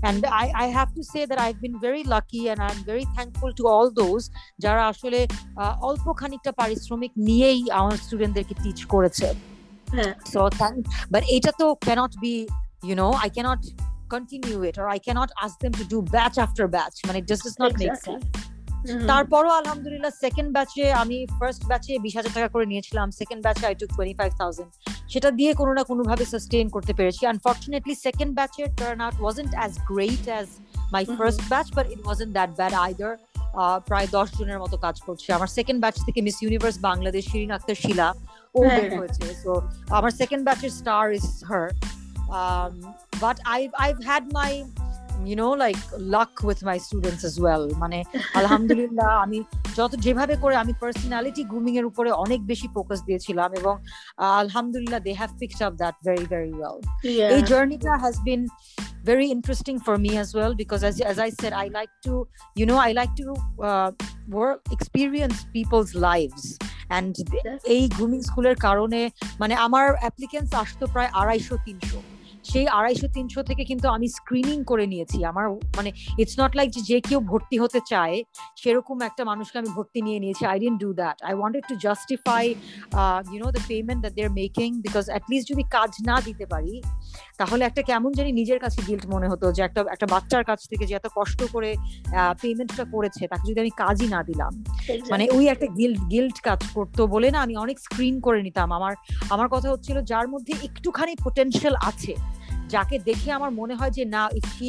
And 0.02 0.22
I 0.40 0.46
I 0.60 0.66
have 0.76 0.88
to 0.96 1.02
say 1.12 1.20
that 1.30 1.40
I've 1.46 1.54
been 1.64 1.74
very 1.84 2.02
lucky 2.14 2.40
and 2.46 2.60
I 2.66 2.70
am 2.74 2.80
very 2.90 3.04
to 3.58 3.64
all 3.76 3.88
those 4.02 4.22
যারা 4.64 4.82
আসলে 4.92 5.20
অল্প 5.88 6.06
খানিকটা 6.20 6.52
পারিশ্রমিক 6.60 7.12
নিয়েই 7.28 7.60
আমার 7.78 7.96
স্টুডেন্টদেরকে 8.04 8.54
টিচ 8.62 8.78
করেছে। 8.94 9.28
So 10.32 10.40
thank, 10.60 10.76
but 11.12 11.22
এটা 11.36 11.50
তো 11.60 11.66
cannot 11.86 12.12
be, 12.24 12.34
you 12.88 12.96
know, 13.00 13.12
I 13.26 13.28
cannot 13.36 13.60
continue 14.14 14.60
it 14.68 14.74
or 14.80 14.86
I 14.96 14.98
cannot 15.06 15.30
ask 15.44 15.54
them 15.64 15.72
to 15.80 15.84
do 15.92 15.98
batch 16.14 16.36
after 16.46 16.64
batch. 16.76 16.96
মানে 17.08 17.18
it 17.22 17.26
just 17.32 17.42
does 17.46 17.58
not 17.62 17.70
exactly. 17.72 17.88
make 17.88 18.00
sense. 18.08 18.26
তারপরও 19.10 19.50
আলহামদুলিল্লাহ 19.60 20.12
সেকেন্ড 20.24 20.50
ব্যাচে 20.56 20.84
আমি 21.02 21.16
ফার্স্ট 21.38 21.62
ব্যাচে 21.70 21.92
বিশ 22.04 22.14
হাজার 22.18 22.32
টাকা 22.36 22.48
করে 22.54 22.66
নিয়েছিলাম 22.72 23.06
সেকেন্ড 23.20 23.40
ব্যাচে 23.46 23.64
I 23.70 23.74
took 23.80 23.90
twenty 23.96 24.16
five 24.20 24.30
thousand 24.40 24.70
সেটা 25.12 25.28
দিয়ে 25.38 25.50
কোনো 25.60 25.72
না 25.78 25.82
কোনো 25.90 26.02
ভাবে 26.10 26.24
সাস্টেইন 26.32 26.66
করতে 26.74 26.92
পেরেছি। 26.98 27.22
আনফর্চুনেটলি 27.32 27.94
সেকেন্ড 28.06 28.32
ব্যাচের 28.38 28.68
turn 28.78 29.00
out 29.06 29.16
wasn't 29.22 29.52
as 29.58 29.72
great 29.90 30.24
as 30.32 30.46
my 30.94 31.02
first 31.18 31.42
batch 31.52 31.66
but 31.76 31.86
it 31.94 32.00
wasn't 32.06 32.32
that 32.36 32.50
bad 32.58 32.74
either 32.86 33.12
প্রায় 33.88 34.08
দশ 34.16 34.28
জনের 34.38 34.60
মতো 34.64 34.76
কাজ 34.86 34.96
করছে। 35.06 35.28
আমার 35.36 35.50
সেকেন্ড 35.56 35.78
ব্যাচ 35.84 35.96
থেকে 36.06 36.20
মিস 36.26 36.36
ইউনিভার্স 36.44 36.76
বাংলাদেশ 36.88 37.24
শিরিন 37.30 37.50
আক্তার 37.56 37.78
শিলা 37.84 38.08
ও 38.58 38.60
বের 38.76 38.90
হয়েছে 39.00 39.24
সো 39.42 39.52
আমার 39.98 40.12
সেকেন্ড 40.20 40.42
ব্যাচের 40.48 40.72
star 40.80 41.04
is 41.18 41.26
her 41.50 41.66
but 43.24 43.36
I 43.54 43.60
I've 43.84 43.94
had 44.08 44.24
my 44.38 44.52
you 45.24 45.36
know 45.36 45.52
like 45.52 45.76
luck 45.98 46.42
with 46.42 46.62
my 46.62 46.78
students 46.78 47.22
as 47.24 47.36
well. 47.40 47.64
মানে 47.82 47.98
আলহামদুলিল্লাহ 48.40 49.08
আমি 49.24 49.38
যত 49.78 49.92
যেভাবে 50.04 50.34
করে 50.42 50.54
আমি 50.62 50.72
পার্সোনালিটি 50.82 51.42
গ্রুমিং 51.52 51.74
এর 51.80 51.86
উপরে 51.90 52.10
অনেক 52.24 52.40
বেশি 52.50 52.68
ফোকাস 52.74 52.98
দিয়েছিলাম 53.08 53.50
এবং 53.60 53.74
আলহামদুলিল্লাহ 54.42 55.00
they 55.06 55.12
have 55.20 55.30
picked 55.40 55.60
up 55.68 55.72
that 55.82 55.96
very 56.06 56.26
very 56.34 56.52
well 56.60 56.78
এই 57.34 57.42
জার্নিটা 57.50 57.92
has 58.02 58.16
been 58.28 58.42
very 59.12 59.28
interesting 59.36 59.78
for 59.86 59.96
me 60.04 60.12
as 60.24 60.30
well 60.38 60.52
because 60.62 60.82
as, 60.82 60.94
as 61.12 61.18
i 61.26 61.30
said 61.40 61.52
i 61.64 61.66
like 61.78 61.92
to 62.06 62.12
you 62.60 62.66
know 62.70 62.78
i 62.88 62.90
like 63.00 63.12
to 63.22 63.26
uh, 63.70 63.90
work 64.28 64.60
experience 64.76 65.38
people's 65.52 65.92
lives. 65.94 66.42
And 66.90 67.14
এই 67.74 67.82
grooming 67.96 68.20
স্কুলের 68.28 68.56
কারণে 68.66 69.00
মানে 69.40 69.54
আমার 69.66 69.86
applicants 70.02 70.52
আসতো 70.62 70.84
প্রায় 70.94 71.10
আড়াইশো 71.20 71.56
তিনশো। 71.66 71.98
সেই 72.50 72.66
আড়াইশো 72.78 73.06
তিনশো 73.16 73.40
থেকে 73.50 73.62
কিন্তু 73.70 73.86
আমি 73.96 74.06
স্ক্রিনিং 74.18 74.58
করে 74.70 74.84
নিয়েছি। 74.92 75.18
আমার 75.30 75.46
মানে 75.78 75.90
ইটস 76.20 76.36
নট 76.40 76.52
লাইক 76.58 76.68
যে 76.90 76.98
কেউ 77.08 77.20
ভর্তি 77.30 77.56
হতে 77.62 77.80
চায় 77.90 78.16
সেরকম 78.62 78.96
একটা 79.08 79.22
মানুষকে 79.30 79.56
আমি 79.62 79.70
ভর্তি 79.76 80.00
নিয়ে 80.06 80.18
নিয়েছি। 80.24 80.42
I 80.52 80.56
didn't 80.62 80.78
do 80.84 80.90
that 81.00 81.16
I 81.28 81.34
wanted 81.38 81.64
to 81.70 81.74
justify 81.86 82.44
you 83.32 83.38
know 83.44 83.48
the 83.56 83.62
payment 83.70 84.00
that 84.04 84.14
they're 84.18 84.32
making 84.42 84.68
because 84.86 85.04
at least 85.12 85.46
যদি 85.52 85.64
কাজ 85.76 85.90
না 86.08 86.16
দিতে 86.26 86.44
পারি 86.52 86.74
তাহলে 87.40 87.62
একটা 87.68 87.82
কেমন 87.90 88.10
জানি 88.18 88.30
নিজের 88.40 88.58
কাছে 88.64 88.78
গিল্ট 88.88 89.04
মনে 89.14 89.26
হতো 89.32 89.46
যে 89.56 89.62
একটা 89.68 89.80
একটা 89.94 90.06
বাচ্চার 90.14 90.42
কাছ 90.50 90.60
থেকে 90.70 90.84
যে 90.88 90.94
এত 91.00 91.06
কষ্ট 91.18 91.40
করে 91.54 91.70
পেমেন্টটা 92.42 92.84
করেছে 92.94 93.22
তাকে 93.32 93.44
যদি 93.50 93.58
আমি 93.64 93.72
কাজই 93.82 94.08
না 94.14 94.20
দিলাম। 94.28 94.52
মানে 95.12 95.24
ওই 95.36 95.44
একটা 95.54 95.66
গিল্ট 95.78 96.00
গিল্ট 96.12 96.36
কাজ 96.48 96.60
করতো 96.76 97.02
বলে 97.14 97.28
না 97.34 97.38
আমি 97.46 97.54
অনেক 97.64 97.76
স্ক্রিন 97.86 98.14
করে 98.26 98.38
নিতাম। 98.46 98.68
আমার 98.78 98.92
আমার 99.34 99.48
কথা 99.54 99.68
হচ্ছিল 99.72 99.96
যার 100.10 100.26
মধ্যে 100.32 100.52
একটুখানি 100.66 101.12
পোটেনশিয়াল 101.24 101.74
আছে। 101.90 102.12
যাকে 102.68 102.98
দেখে 102.98 103.32
আমার 103.32 103.50
মনে 103.50 103.74
হয় 103.74 103.90
যে 103.90 104.04
না 104.04 104.28
if 104.38 104.46
he 104.58 104.68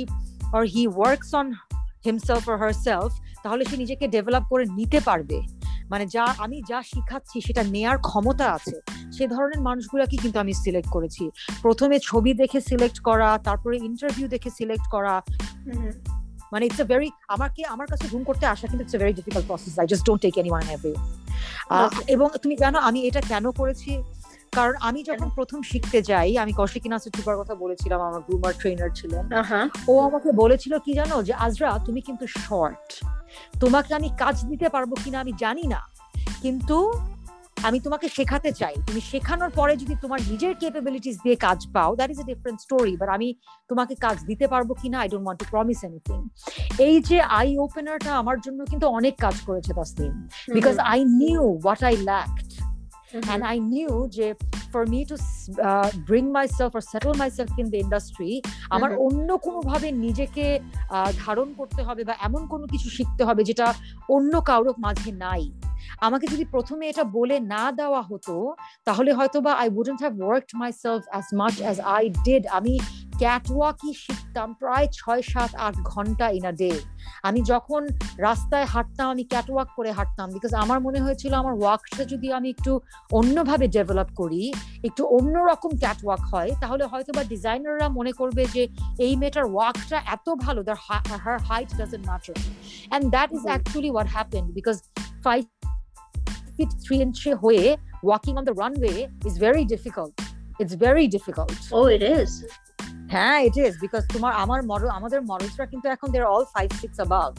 or 0.53 0.63
he 0.65 0.87
works 0.87 1.33
on 1.35 1.47
himself 2.05 2.49
or 2.49 2.57
herself 2.57 3.11
তাহলে 3.43 3.65
সে 3.65 3.77
নিজেকে 3.77 4.07
ডেভেলপ 4.07 4.43
করে 4.49 4.65
নিতে 4.65 4.99
পারবে। 4.99 5.37
মানে 5.89 6.05
যা 6.05 6.25
আমি 6.37 6.57
যা 6.69 6.79
শিখাচ্ছি 6.83 7.41
সেটা 7.41 7.63
নেয়ার 7.63 7.97
ক্ষমতা 7.97 8.45
আছে। 8.53 8.75
সে 9.17 9.27
ধরনের 9.27 9.61
মানুষগুলোকে 9.61 10.17
কিন্তু 10.17 10.39
আমি 10.39 10.53
সিলেক্ট 10.53 10.89
করেছি। 10.89 11.23
প্রথমে 11.61 11.99
ছবি 11.99 12.33
দেখে 12.33 12.61
সিলেক্ট 12.61 12.99
করা 12.99 13.29
তারপরে 13.37 13.75
ইন্টারভিউ 13.77 14.27
দেখে 14.27 14.49
সিলেক্ট 14.49 14.85
করা। 14.91 15.13
মানে 16.51 16.65
ইটস 16.65 16.79
এ 16.79 16.83
ভেরি 16.83 17.09
আমাকে 17.27 17.61
আমার 17.65 17.87
কাছে 17.87 18.07
ঘুম 18.11 18.23
করতে 18.23 18.45
আসা 18.45 18.67
কিন্তু 18.67 18.83
it's 18.83 18.95
a 18.95 18.97
very 18.97 19.13
difficult 19.13 19.47
process 19.47 19.79
I 19.79 19.87
just 19.87 20.05
don't 20.05 20.21
take 20.21 20.37
any 20.37 20.51
one 20.51 20.65
every 20.75 20.95
এবং 22.15 22.27
তুমি 22.43 22.55
জানো 22.55 22.77
আমি 22.79 22.99
এটা 23.07 23.21
কেন 23.31 23.45
করেছি? 23.51 23.91
কারণ 24.53 24.75
আমি 24.79 25.03
যখন 25.03 25.29
প্রথম 25.35 25.61
শিখতে 25.61 26.01
যাই 26.01 26.37
আমি 26.37 26.53
কৌশিকী 26.53 26.89
নাসের 26.89 27.11
কথা 27.41 27.55
বলেছিলাম 27.55 28.01
আমার 28.01 28.21
গ্রুমার 28.21 28.53
ট্রেনার 28.53 28.89
ছিলেন। 28.89 29.33
ও 29.87 29.99
আমাকে 29.99 30.31
বলেছিল 30.31 30.79
কি 30.79 30.93
জানো 30.93 31.23
যে 31.23 31.33
আজরা 31.33 31.79
তুমি 31.85 32.01
কিন্তু 32.01 32.27
শর্ট 32.27 33.05
তোমাকে 33.59 33.93
আমি 33.93 34.09
কাজ 34.17 34.45
দিতে 34.45 34.69
পারব 34.69 34.93
কিনা 35.03 35.19
আমি 35.19 35.33
জানি 35.37 35.67
না। 35.67 35.81
কিন্তু 36.41 36.93
আমি 37.63 37.79
তোমাকে 37.79 38.09
শেখাতে 38.09 38.51
চাই। 38.51 38.75
তুমি 38.87 39.01
শেখানোর 39.01 39.49
পরে 39.49 39.75
যদি 39.77 39.95
তোমার 40.01 40.19
নিজের 40.31 40.55
কেপেবিলিটিস 40.55 41.17
দিয়ে 41.23 41.35
কাজ 41.35 41.67
পাও 41.73 41.95
that 41.95 42.11
is 42.11 42.19
a 42.19 42.23
different 42.23 42.61
story 42.61 42.97
but 42.97 43.09
আমি 43.09 43.35
তোমাকে 43.67 43.95
কাজ 43.95 44.17
দিতে 44.25 44.47
পারব 44.47 44.73
কিনা 44.73 44.99
I 44.99 45.09
don't 45.09 45.25
want 45.25 45.43
to 45.43 45.49
promise 45.49 45.83
anything 45.83 46.29
এই 46.79 47.01
যে 47.01 47.21
আই 47.21 47.57
ওপেনারটা 47.57 48.15
আমার 48.15 48.39
জন্য 48.39 48.65
কিন্তু 48.65 48.87
অনেক 48.87 49.17
কাজ 49.17 49.41
করেছে 49.41 49.73
Tasnim. 49.73 50.27
Because 50.53 50.79
I 50.79 51.05
knew 51.05 51.59
what 51.63 51.83
I 51.83 51.97
lacked 51.97 52.66
and 53.13 53.41
I 53.43 53.55
knew 53.71 53.93
যে 54.09 54.27
for 54.71 54.83
me 54.85 54.99
to 55.05 55.15
uh, 55.63 55.89
bring 56.09 56.27
myself 56.31 56.71
or 56.75 56.81
settle 56.81 57.13
myself 57.13 57.49
in 57.57 57.67
the 57.73 57.79
industry 57.85 58.31
আমার 58.69 58.91
অন্য 58.97 59.29
কোনো 59.37 59.59
ভাবে 59.61 59.87
নিজেকে 60.05 60.45
ধারণ 61.25 61.47
করতে 61.53 61.81
হবে 61.83 62.01
বা 62.03 62.13
এমন 62.27 62.41
কোনো 62.47 62.65
কিছু 62.67 62.87
শিখতে 62.89 63.23
হবে 63.23 63.41
যেটা 63.43 63.67
অন্য 64.09 64.33
কারোর 64.41 64.77
মাঝে 64.85 65.11
নাই 65.25 65.43
আমাকে 66.01 66.25
যদি 66.27 66.45
প্রথমে 66.45 66.83
এটা 66.87 67.03
বলে 67.17 67.35
না 67.53 67.63
দেওয়া 67.71 68.01
হতো 68.09 68.35
তাহলে 68.87 69.09
হয়তো 69.13 69.37
বা 69.41 69.51
I 69.53 69.67
wouldn't 69.79 69.99
have 70.03 70.13
worked 70.19 70.53
myself 70.83 71.03
as 71.07 71.25
much 71.33 71.55
as 71.61 71.77
I 71.95 72.03
did 72.25 72.43
আমি 72.57 72.73
ক্যাটওয়াকই 73.21 73.91
শিখতাম 74.03 74.49
প্রায় 74.53 74.87
ছয় 74.97 75.21
সাত 75.31 75.51
আট 75.57 75.75
ঘণ্টা 75.91 76.25
ইন 76.29 76.45
আ 76.45 76.53
ডে 76.53 76.71
আমি 77.23 77.39
যখন 77.43 77.81
রাস্তায় 78.19 78.67
হাঁটতাম 78.73 79.07
আমি 79.09 79.23
ক্যাটওয়াক 79.23 79.69
করে 79.77 79.91
হাঁটতাম 79.91 80.27
বিকজ 80.35 80.51
আমার 80.63 80.79
মনে 80.81 80.99
হয়েছিল 81.05 81.31
আমার 81.33 81.55
ওয়ার্কটা 81.57 82.03
যদি 82.03 82.27
আমি 82.33 82.47
একটু 82.49 82.71
অন্যভাবে 83.11 83.65
ডেভেলপ 83.67 84.09
করি 84.21 84.43
একটু 84.87 85.01
অন্যরকম 85.17 85.71
ক্যাটওয়াক 85.83 86.21
হয় 86.31 86.51
তাহলে 86.61 86.83
হয়তো 86.91 87.11
বা 87.17 87.23
ডিজাইনাররা 87.33 87.87
মনে 87.89 88.11
করবে 88.19 88.43
যে 88.55 88.63
এই 89.05 89.13
মেয়েটার 89.21 89.45
ওয়ার্কটা 89.53 89.97
এত 90.15 90.27
ভালো 90.45 90.59
there 90.63 90.79
her 91.23 91.39
height 91.49 91.69
doesn't 91.79 92.03
matter 92.09 92.35
and 92.91 93.05
that 93.13 93.29
is 93.37 93.43
actually 93.49 93.89
what 93.93 94.09
happen 94.15 94.43
because 94.57 94.77
five 95.25 95.43
feet 96.57 96.71
three 96.83 96.95
inch 97.05 97.29
হয়ে 97.43 97.63
walking 98.03 98.33
on 98.39 98.43
the 98.49 98.55
runway 98.61 98.93
is 99.29 99.35
very 99.45 99.63
difficult 99.73 100.13
it's 100.59 100.75
very 100.85 101.05
difficult 101.15 101.59
O 101.73 101.79
it 101.95 102.03
is 102.15 102.31
হ্যাঁ 103.13 103.37
ইট 103.47 103.55
ইজ 103.59 103.73
বিকজ 103.83 104.03
তোমার 104.13 104.33
আমার 104.43 104.59
model 104.71 104.89
আমাদের 104.89 105.19
মডেলসরা 105.31 105.65
কিন্তু 105.71 105.87
এখন 105.95 106.07
they're 106.15 106.23
all 106.33 106.43
five 106.53 106.69
six 106.81 106.97
above 107.01 107.29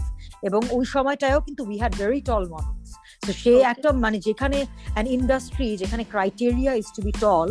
এবং 0.43 0.61
ওই 0.77 0.85
সময়টায়ও 0.95 1.41
কিন্তু 1.47 1.63
we 1.69 1.77
had 1.83 1.95
very 2.03 2.21
tall 2.29 2.45
models 2.55 2.78
তো 3.23 3.33
সে 3.43 3.53
একটা 3.73 3.89
মানে 4.05 4.19
যেখানে 4.19 4.59
অ্যান 4.95 5.07
ইন্ডাস্ট্রি 5.17 5.69
যেখানে 5.77 6.03
criteria 6.05 6.73
is 6.75 6.87
to 6.97 7.01
be 7.03 7.13
tall 7.21 7.49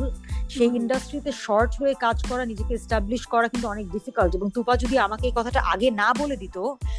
সেই 0.50 0.70
ইন্ডাস্ট্রিতে 0.80 1.32
শর্ট 1.46 1.72
হয়ে 1.80 1.94
কাজ 2.06 2.18
করা 2.30 2.44
নিজেকে 2.46 2.74
এস্টাবলিশ 2.76 3.22
করা 3.34 3.48
কিন্তু 3.48 3.68
অনেক 3.68 3.86
ডিফিকাল্ট 3.96 4.32
এবং 4.36 4.48
তুপা 4.56 4.74
যদি 4.78 4.96
আমাকে 4.98 5.24
এই 5.28 5.36
কথাটা 5.38 5.60
আগে 5.74 5.88
না 6.02 6.10
বলে 6.20 6.36
দিত 6.38 6.58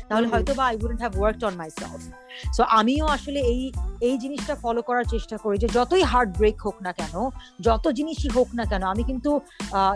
তাহলে 0.08 0.26
হয়তো 0.32 0.52
বা 0.54 0.64
I 0.64 0.74
wouldn't 0.76 1.00
have 1.04 1.14
worked 1.16 1.42
on 1.44 1.54
myself 1.78 2.00
so 2.56 2.62
আমিও 2.78 3.06
আসলে 3.06 3.40
এই 3.52 3.60
এই 4.00 4.16
জিনিসটা 4.18 4.54
ফলো 4.54 4.80
করার 4.82 5.06
চেষ্টা 5.08 5.36
করি 5.44 5.56
যে 5.58 5.68
যতই 5.68 6.04
হার্ট 6.12 6.30
ব্রেক 6.38 6.56
হোক 6.66 6.76
না 6.86 6.92
কেন 6.92 7.14
যত 7.60 7.84
জিনিসই 7.98 8.30
হোক 8.36 8.48
না 8.58 8.64
কেন 8.64 8.82
আমি 8.84 9.02
কিন্তু 9.10 9.30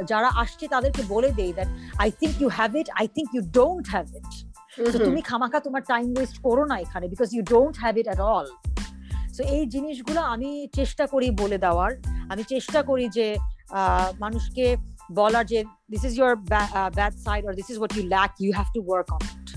যারা 0.07 0.29
আসছে 0.43 0.65
তাদেরকে 0.69 1.03
বলে 1.09 1.31
দেই 1.39 1.53
that 1.53 1.69
I 1.99 2.09
think 2.21 2.35
you 2.41 2.49
have 2.59 2.71
it 2.81 2.89
I 3.01 3.07
think 3.17 3.29
you 3.35 3.43
don't 3.59 3.85
have 3.91 4.07
it 4.19 4.52
তুমি 4.79 5.21
খামাখা 5.21 5.61
তোমার 5.61 5.83
টাইম 5.83 6.15
ওয়েস্ট 6.17 6.39
করো 6.43 6.65
না 6.65 6.79
এখানে 6.79 7.09
because 7.09 7.35
you 7.35 7.43
don't 7.43 7.79
have 7.79 7.99
it 7.99 8.07
at 8.07 8.21
all 8.21 8.47
so 9.35 9.43
এই 9.43 9.67
জিনিসগুলো 9.67 10.21
আমি 10.21 10.69
চেষ্টা 10.75 11.07
করি 11.07 11.31
বলে 11.31 11.59
দেওয়ার। 11.59 11.91
আমি 12.31 12.43
চেষ্টা 12.43 12.83
করি 12.83 13.09
যে 13.09 13.37
মানুষকে 14.21 14.77
বলার 15.13 15.47
যে 15.47 15.65
this 15.91 16.05
is 16.05 16.19
your 16.19 16.37
bad 16.95 17.13
side 17.17 17.47
or 17.47 17.55
this 17.55 17.71
is 17.71 17.77
what 17.77 17.97
you 17.97 18.03
lack 18.07 18.31
you 18.41 18.53
have 18.55 18.67
to 18.75 18.83
work 18.87 19.13
on 19.13 19.21
it 19.25 19.49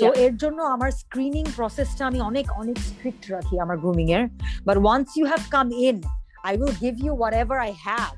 so 0.00 0.12
এর 0.12 0.36
জন্য 0.36 0.62
আমার 0.62 0.90
স্ক্রিনিং 0.90 1.44
প্রসেসটা 1.56 2.06
আমি 2.06 2.20
অনেক 2.20 2.52
অনেক 2.52 2.78
স্ট্রিক্ট 2.78 3.30
রাখি 3.30 3.60
আমার 3.60 3.78
গ্রুমিং 3.78 4.12
এর। 4.12 4.28
But 4.64 4.76
once 4.76 5.16
you 5.16 5.26
have 5.26 5.40
come 5.50 5.70
in 5.72 6.02
I 6.44 6.56
will 6.56 6.74
give 6.80 6.94
you 7.04 7.14
whatever 7.34 7.58
I 7.58 7.72
have 7.72 8.10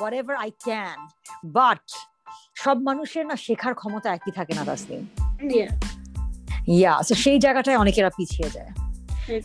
whatever 0.14 0.36
I 0.36 0.50
can 0.64 1.08
but 1.44 1.80
সব 2.56 2.76
মানুষের 2.76 3.26
না 3.26 3.36
শেখার 3.36 3.74
ক্ষমতা 3.74 4.14
একই 4.14 4.30
থাকে 4.30 4.54
না 4.54 4.64
তাসলিম 4.64 5.27
ইয়া 6.68 7.02
সো 7.02 7.14
সেই 7.14 7.38
জায়গাটায় 7.38 7.76
অনেকেরা 7.76 8.10
পিছিয়ে 8.16 8.50
যায়। 8.50 8.70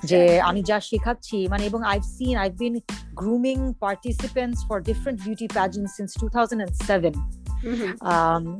যে 0.03 0.41
আমি 0.41 0.63
যা 0.63 0.79
শেখাচ্ছি 0.79 1.47
মানে 1.47 1.65
এবং 1.65 1.83
I've 1.83 2.03
seen 2.03 2.37
I've 2.37 2.53
been 2.57 2.79
grooming 3.13 3.73
participants 3.79 4.59
for 4.67 4.81
different 4.81 5.23
beauty 5.23 5.47
pageant 5.47 5.89
since 5.89 6.13
two 6.19 6.29
thousand 6.29 6.63
and 6.63 6.83
seven 6.83 7.13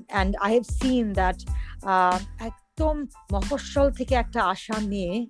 and 0.08 0.36
I 0.36 0.52
have 0.52 0.64
seen 0.64 1.14
that 1.14 1.36
একদম 2.40 3.06
মফস্বল 3.34 3.92
থেকে 3.92 4.16
একটা 4.16 4.44
আশা 4.44 4.74
মেয়ে 4.82 5.28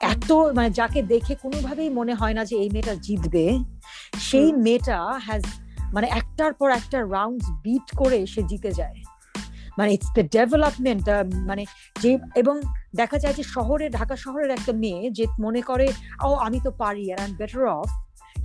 এত 0.00 0.32
মানে 0.32 0.70
যাকে 0.70 1.02
দেখে 1.02 1.34
কোনোভাবেই 1.34 1.90
মনে 1.90 2.14
হয় 2.14 2.34
না 2.34 2.44
যে 2.44 2.56
এই 2.56 2.70
মেয়েটা 2.70 2.94
জিতবে 2.94 3.58
সেই 4.20 4.52
মেয়েটা 4.52 4.98
হ্যাজ 5.02 5.42
মানে 5.92 6.06
একটার 6.06 6.52
পর 6.52 6.70
একটা 6.70 6.98
রাউন্ড 7.00 7.42
বিট 7.62 7.96
করে 7.96 8.26
সে 8.26 8.42
জিতে 8.42 8.72
যায়। 8.72 8.94
মানে 9.78 9.90
ইটস 9.92 10.10
দ্য 10.16 10.24
ডেভেলপমেন্ট 10.36 11.04
মানে 11.50 11.62
যে 12.02 12.10
এবং 12.36 12.54
দেখা 13.00 13.16
যায় 13.18 13.34
যে 13.34 13.44
শহরে 13.54 13.86
ঢাকা 13.88 14.14
শহরের 14.16 14.50
একটা 14.50 14.72
মেয়ে 14.82 15.02
যে 15.10 15.24
মনে 15.40 15.60
করে 15.70 15.86
ও 16.24 16.30
আমি 16.46 16.58
তো 16.66 16.70
পারি 16.82 17.04
আর 17.12 17.18
আই 17.24 17.30
বেটার 17.40 17.64
অফ 17.78 17.88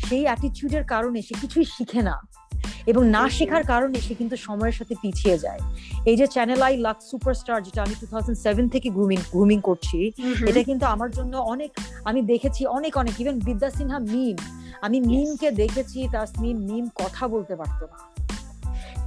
সেই 0.07 0.23
অ্যাটিটিউডের 0.25 0.85
কারণে 0.93 1.19
সে 1.21 1.35
কিছুই 1.41 1.65
শিখে 1.75 2.01
না। 2.01 2.17
এবং 2.91 3.03
না 3.07 3.23
শেখার 3.29 3.63
কারণে 3.63 3.97
সে 4.01 4.13
কিন্তু 4.15 4.35
সময়ের 4.47 4.75
সাথে 4.79 4.95
পিছিয়ে 5.01 5.37
যায়। 5.37 5.61
এই 6.09 6.15
যে 6.19 6.25
চ্যানেল 6.27 6.61
আই 6.67 6.73
লাক 6.77 6.97
সুপারস্টার 7.09 7.57
যেটা 7.65 7.79
আমি 7.83 7.95
টু 8.01 8.05
থাউজেন্ড 8.11 8.37
সেভেন 8.45 8.65
থেকে 8.69 8.87
গ্রুমিং 8.89 9.19
গ্রুমিং 9.33 9.59
করছি 9.61 9.99
এটা 10.49 10.61
কিন্তু 10.63 10.85
আমার 10.85 11.09
জন্য 11.11 11.33
অনেক 11.53 11.71
আমি 12.05 12.19
দেখেছি 12.21 12.61
অনেক 12.77 12.93
অনেক 12.97 13.15
ইভেন 13.21 13.35
বিদ্যা 13.39 13.69
সিনহা 13.69 13.99
মিম 14.13 14.37
আমি 14.81 14.97
মিমকে 15.11 15.49
দেখেছি 15.61 15.99
তাসমিম 16.11 16.57
মিম 16.69 16.85
কথা 16.95 17.23
বলতে 17.27 17.53
পারতো 17.55 17.83
না। 17.91 17.97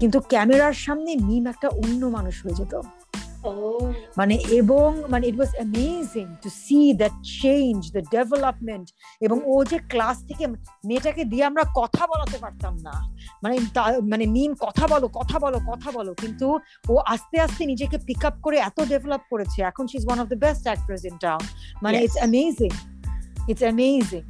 কিন্তু 0.00 0.20
ক্যামেরার 0.20 0.72
সামনে 0.72 1.16
মিম 1.16 1.46
একটা 1.46 1.68
অন্য 1.68 2.06
মানুষ 2.06 2.46
হয়ে 2.46 2.54
যেত। 2.54 2.80
মানে 4.16 4.34
এবং 4.34 5.02
মানে 5.10 5.26
it 5.26 5.36
was 5.36 5.54
amazing 5.54 6.26
to 6.42 6.48
see 6.48 6.92
that 6.92 7.12
change 7.42 7.92
the 7.92 8.00
development 8.00 8.88
এবং 9.20 9.40
ও 9.44 9.64
যে 9.64 9.78
ক্লাস 9.78 10.24
থেকে 10.26 10.46
মেয়েটাকে 10.86 11.24
দিয়ে 11.24 11.44
আমরা 11.44 11.64
কথা 11.76 12.06
বলাতে 12.06 12.38
পারতাম 12.38 12.78
না। 12.82 13.16
মানে 13.42 13.58
মানে 14.02 14.26
মিম 14.26 14.54
কথা 14.54 14.86
বলো 14.86 15.08
কথা 15.08 15.38
বলো 15.38 15.58
কথা 15.72 15.90
বলো। 15.90 16.14
কিন্তু 16.14 16.58
ও 16.88 16.96
আস্তে 16.96 17.40
আস্তে 17.40 17.66
নিজেকে 17.66 17.98
পিক 17.98 18.24
আপ 18.24 18.34
করে 18.42 18.58
এত 18.58 18.84
ডেভেলপ 18.84 19.20
করেছে। 19.30 19.62
এখন 19.62 19.86
she 19.86 19.98
is 19.98 20.06
one 20.06 20.20
of 20.20 20.26
the 20.26 20.36
best 20.36 20.62
actress 20.62 21.04
in 21.04 21.16
town 21.16 21.40
মানে 21.82 22.02
it's 22.02 22.16
amazing 22.16 22.70
it's 23.48 23.62
amazing 23.62 24.26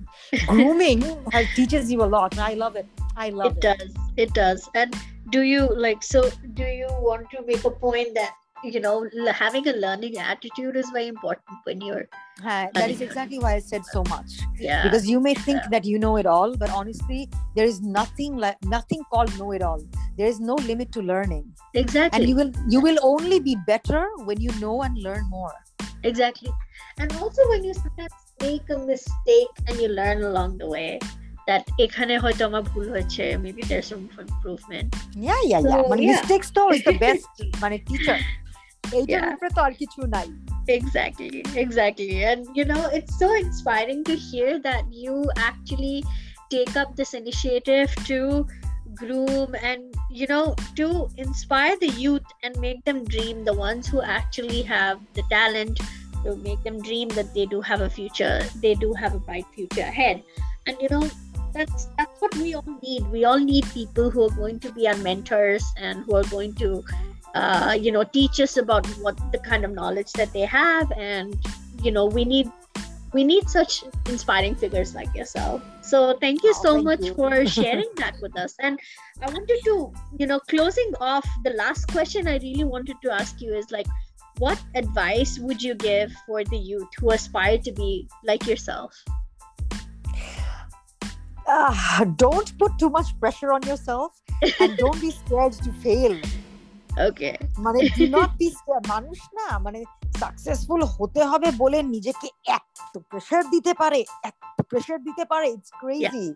grooming 0.47 1.01
teaches 1.57 1.91
you 1.93 2.03
a 2.03 2.11
lot 2.17 2.39
i 2.39 2.55
love 2.55 2.77
it 2.77 2.89
i 3.17 3.29
love 3.31 3.53
it 3.53 3.57
it 3.57 3.61
does 3.61 3.91
it 4.17 4.31
does 4.35 4.61
and 4.75 4.91
do 5.31 5.43
you 5.43 5.67
like 5.87 6.03
so 6.03 6.29
do 6.55 6.65
you 6.65 6.89
want 7.09 7.31
to 7.31 7.43
make 7.47 7.65
a 7.65 7.71
point 7.71 8.15
that 8.15 8.35
you 8.63 8.81
know 8.81 9.09
having 9.33 9.67
a 9.69 9.73
learning 9.73 10.19
attitude 10.19 10.77
is 10.77 10.89
very 10.91 11.09
important 11.09 11.57
when 11.65 11.81
you're 11.81 12.07
uh, 12.45 12.67
that 12.75 12.91
is 12.91 13.01
exactly 13.01 13.39
why 13.39 13.55
i 13.55 13.59
said 13.59 13.85
so 13.85 14.03
much. 14.09 14.39
Yeah. 14.59 14.83
Because 14.83 15.09
you 15.09 15.21
may 15.21 15.35
think 15.35 15.61
yeah. 15.63 15.69
that 15.71 15.85
you 15.85 15.99
know 15.99 16.17
it 16.17 16.27
all 16.27 16.57
but 16.57 16.71
honestly 16.71 17.29
there 17.55 17.67
is 17.67 17.81
nothing 17.81 18.37
like 18.37 18.63
nothing 18.65 19.03
called 19.11 19.37
know 19.39 19.53
it 19.53 19.63
all. 19.63 19.83
There 20.17 20.27
is 20.27 20.41
no 20.41 20.55
limit 20.55 20.93
to 20.93 21.03
learning. 21.03 21.53
Exactly. 21.75 22.19
and 22.19 22.29
you 22.29 22.37
will 22.37 22.53
you 22.69 22.81
will 22.81 22.99
only 23.03 23.41
be 23.41 23.57
better 23.67 24.09
when 24.25 24.41
you 24.41 24.51
know 24.61 24.83
and 24.83 24.97
learn 24.99 25.29
more. 25.29 25.55
Exactly. 26.03 26.51
And 26.99 27.13
also 27.17 27.47
when 27.49 27.65
you 27.65 27.75
sometimes 27.75 28.13
make 28.41 28.69
a 28.71 28.79
mistake 28.79 29.49
and 29.67 29.79
you 29.79 29.89
learn 29.89 30.23
along 30.23 30.59
the 30.59 30.69
way 30.69 30.99
that 31.50 31.64
এখানে 31.86 32.14
হয়তো 32.24 32.42
আমার 32.50 32.64
ভুল 32.72 32.86
হয়েছে 32.94 33.24
maybe 33.44 33.62
there's 33.70 33.88
some 33.92 34.04
improvement 34.36 34.90
yeah 35.28 35.42
yeah 35.52 35.62
So, 35.64 35.70
yeah 35.72 35.84
মানে 35.92 36.02
yeah. 36.04 36.12
mistakes 36.14 36.48
তো 36.58 36.62
is 36.76 36.84
the 36.90 36.98
best 37.06 37.26
মানে 37.64 37.78
teacher 37.90 38.18
এইটার 38.98 39.22
Yeah. 39.22 39.34
উপরে 39.36 39.50
তো 39.58 39.62
আর 39.68 39.74
কিছু 39.82 40.00
নাই 40.16 40.28
exactly 40.80 41.30
exactly 41.66 42.18
and 42.32 42.42
you 42.58 42.66
know 42.72 42.84
it's 42.98 43.14
so 43.22 43.28
inspiring 43.46 44.00
to 44.10 44.14
hear 44.28 44.52
that 44.68 44.84
you 45.04 45.16
actually 45.50 45.98
take 46.56 46.74
up 46.82 46.90
this 47.00 47.12
initiative 47.22 47.90
to 48.10 48.20
groom 49.02 49.50
and 49.70 49.82
you 50.20 50.28
know 50.32 50.46
to 50.80 50.88
inspire 51.26 51.76
the 51.86 51.92
youth 52.04 52.28
and 52.44 52.52
make 52.68 52.80
them 52.88 53.00
dream 53.14 53.36
the 53.50 53.56
ones 53.68 53.84
who 53.92 54.00
actually 54.20 54.62
have 54.76 54.96
the 55.18 55.24
talent 55.36 55.76
to 56.24 56.30
make 56.48 56.62
them 56.68 56.78
dream 56.88 57.08
that 57.18 57.30
they 57.36 57.46
do 57.54 57.60
have 57.70 57.82
a 57.90 57.92
future 58.00 58.38
they 58.64 58.74
do 58.86 58.90
have 59.02 59.12
a 59.20 59.22
bright 59.28 59.48
future 59.56 59.86
ahead 59.94 60.18
and 60.68 60.76
you 60.84 60.90
know 60.94 61.06
that's 61.53 61.87
that's 61.99 62.21
what 62.21 62.35
we 62.37 62.55
all 62.55 62.65
need. 62.83 63.07
We 63.11 63.25
all 63.25 63.39
need 63.39 63.67
people 63.73 64.11
who 64.11 64.25
are 64.25 64.37
going 64.37 64.61
to 64.61 64.73
be 64.73 64.89
our 64.89 64.97
mentors 64.97 65.65
and 65.77 66.05
who 66.05 66.17
are 66.17 66.25
going 66.25 66.55
to 66.57 66.85
uh, 67.35 67.77
you 67.79 67.93
know 67.93 68.05
teach 68.05 68.41
us 68.41 68.57
about 68.57 68.87
what 69.05 69.17
the 69.33 69.39
kind 69.39 69.65
of 69.65 69.73
knowledge 69.73 70.13
that 70.13 70.33
they 70.33 70.47
have. 70.47 70.91
And 70.93 71.37
you 71.83 71.91
know 71.93 72.07
we 72.07 72.25
need 72.25 72.51
we 73.13 73.25
need 73.25 73.49
such 73.51 73.83
inspiring 74.07 74.55
figures 74.55 74.95
like 74.95 75.13
yourself. 75.17 75.63
So 75.83 76.17
thank 76.21 76.45
you 76.45 76.53
Oh, 76.57 76.63
so 76.63 76.73
thank 76.75 76.85
much 76.85 77.01
you. 77.07 77.15
for 77.15 77.45
sharing 77.59 77.89
that 77.97 78.15
with 78.23 78.37
us. 78.39 78.55
And 78.61 78.79
i 79.23 79.27
wanted 79.31 79.61
to 79.65 79.93
you 80.19 80.27
know 80.27 80.41
closing 80.41 80.93
off 80.99 81.27
the 81.45 81.51
last 81.51 81.87
question 81.89 82.27
i 82.27 82.37
really 82.39 82.65
wanted 82.65 82.97
to 83.03 83.11
ask 83.13 83.41
you 83.43 83.53
is 83.55 83.71
like 83.71 83.87
what 84.39 84.59
advice 84.75 85.39
would 85.39 85.63
you 85.63 85.75
give 85.75 86.11
for 86.27 86.43
the 86.45 86.57
youth 86.57 86.89
who 86.99 87.11
aspire 87.11 87.59
to 87.59 87.71
be 87.73 88.09
like 88.25 88.47
yourself 88.47 88.95
Ah, 91.53 92.05
don't 92.17 92.59
put 92.59 92.79
too 92.79 92.91
much 92.91 93.19
pressure 93.19 93.53
on 93.53 93.63
yourself 93.63 94.11
and 94.61 94.77
don't 94.79 95.01
be 95.01 95.11
scared 95.11 95.55
to 95.55 95.71
fail. 95.75 96.15
Okay. 97.09 97.37
মানে 97.59 97.79
do 97.99 98.05
not 98.17 98.31
be 98.39 98.49
মানুষ 98.89 99.19
না 99.35 99.47
মানে 99.59 99.81
successful 100.21 100.81
হতে 100.97 101.21
হবে 101.25 101.49
বলে 101.59 101.79
নিজেকে 101.83 102.29
এত 102.47 102.95
pressure 103.11 103.43
দিতে 103.51 103.73
পারে 103.75 104.01
এত 104.23 104.63
প্রেশার 104.63 104.99
দিতে 105.03 105.25
পারে 105.25 105.47
ইটস 105.51 105.71
ক্রেজি 105.81 106.27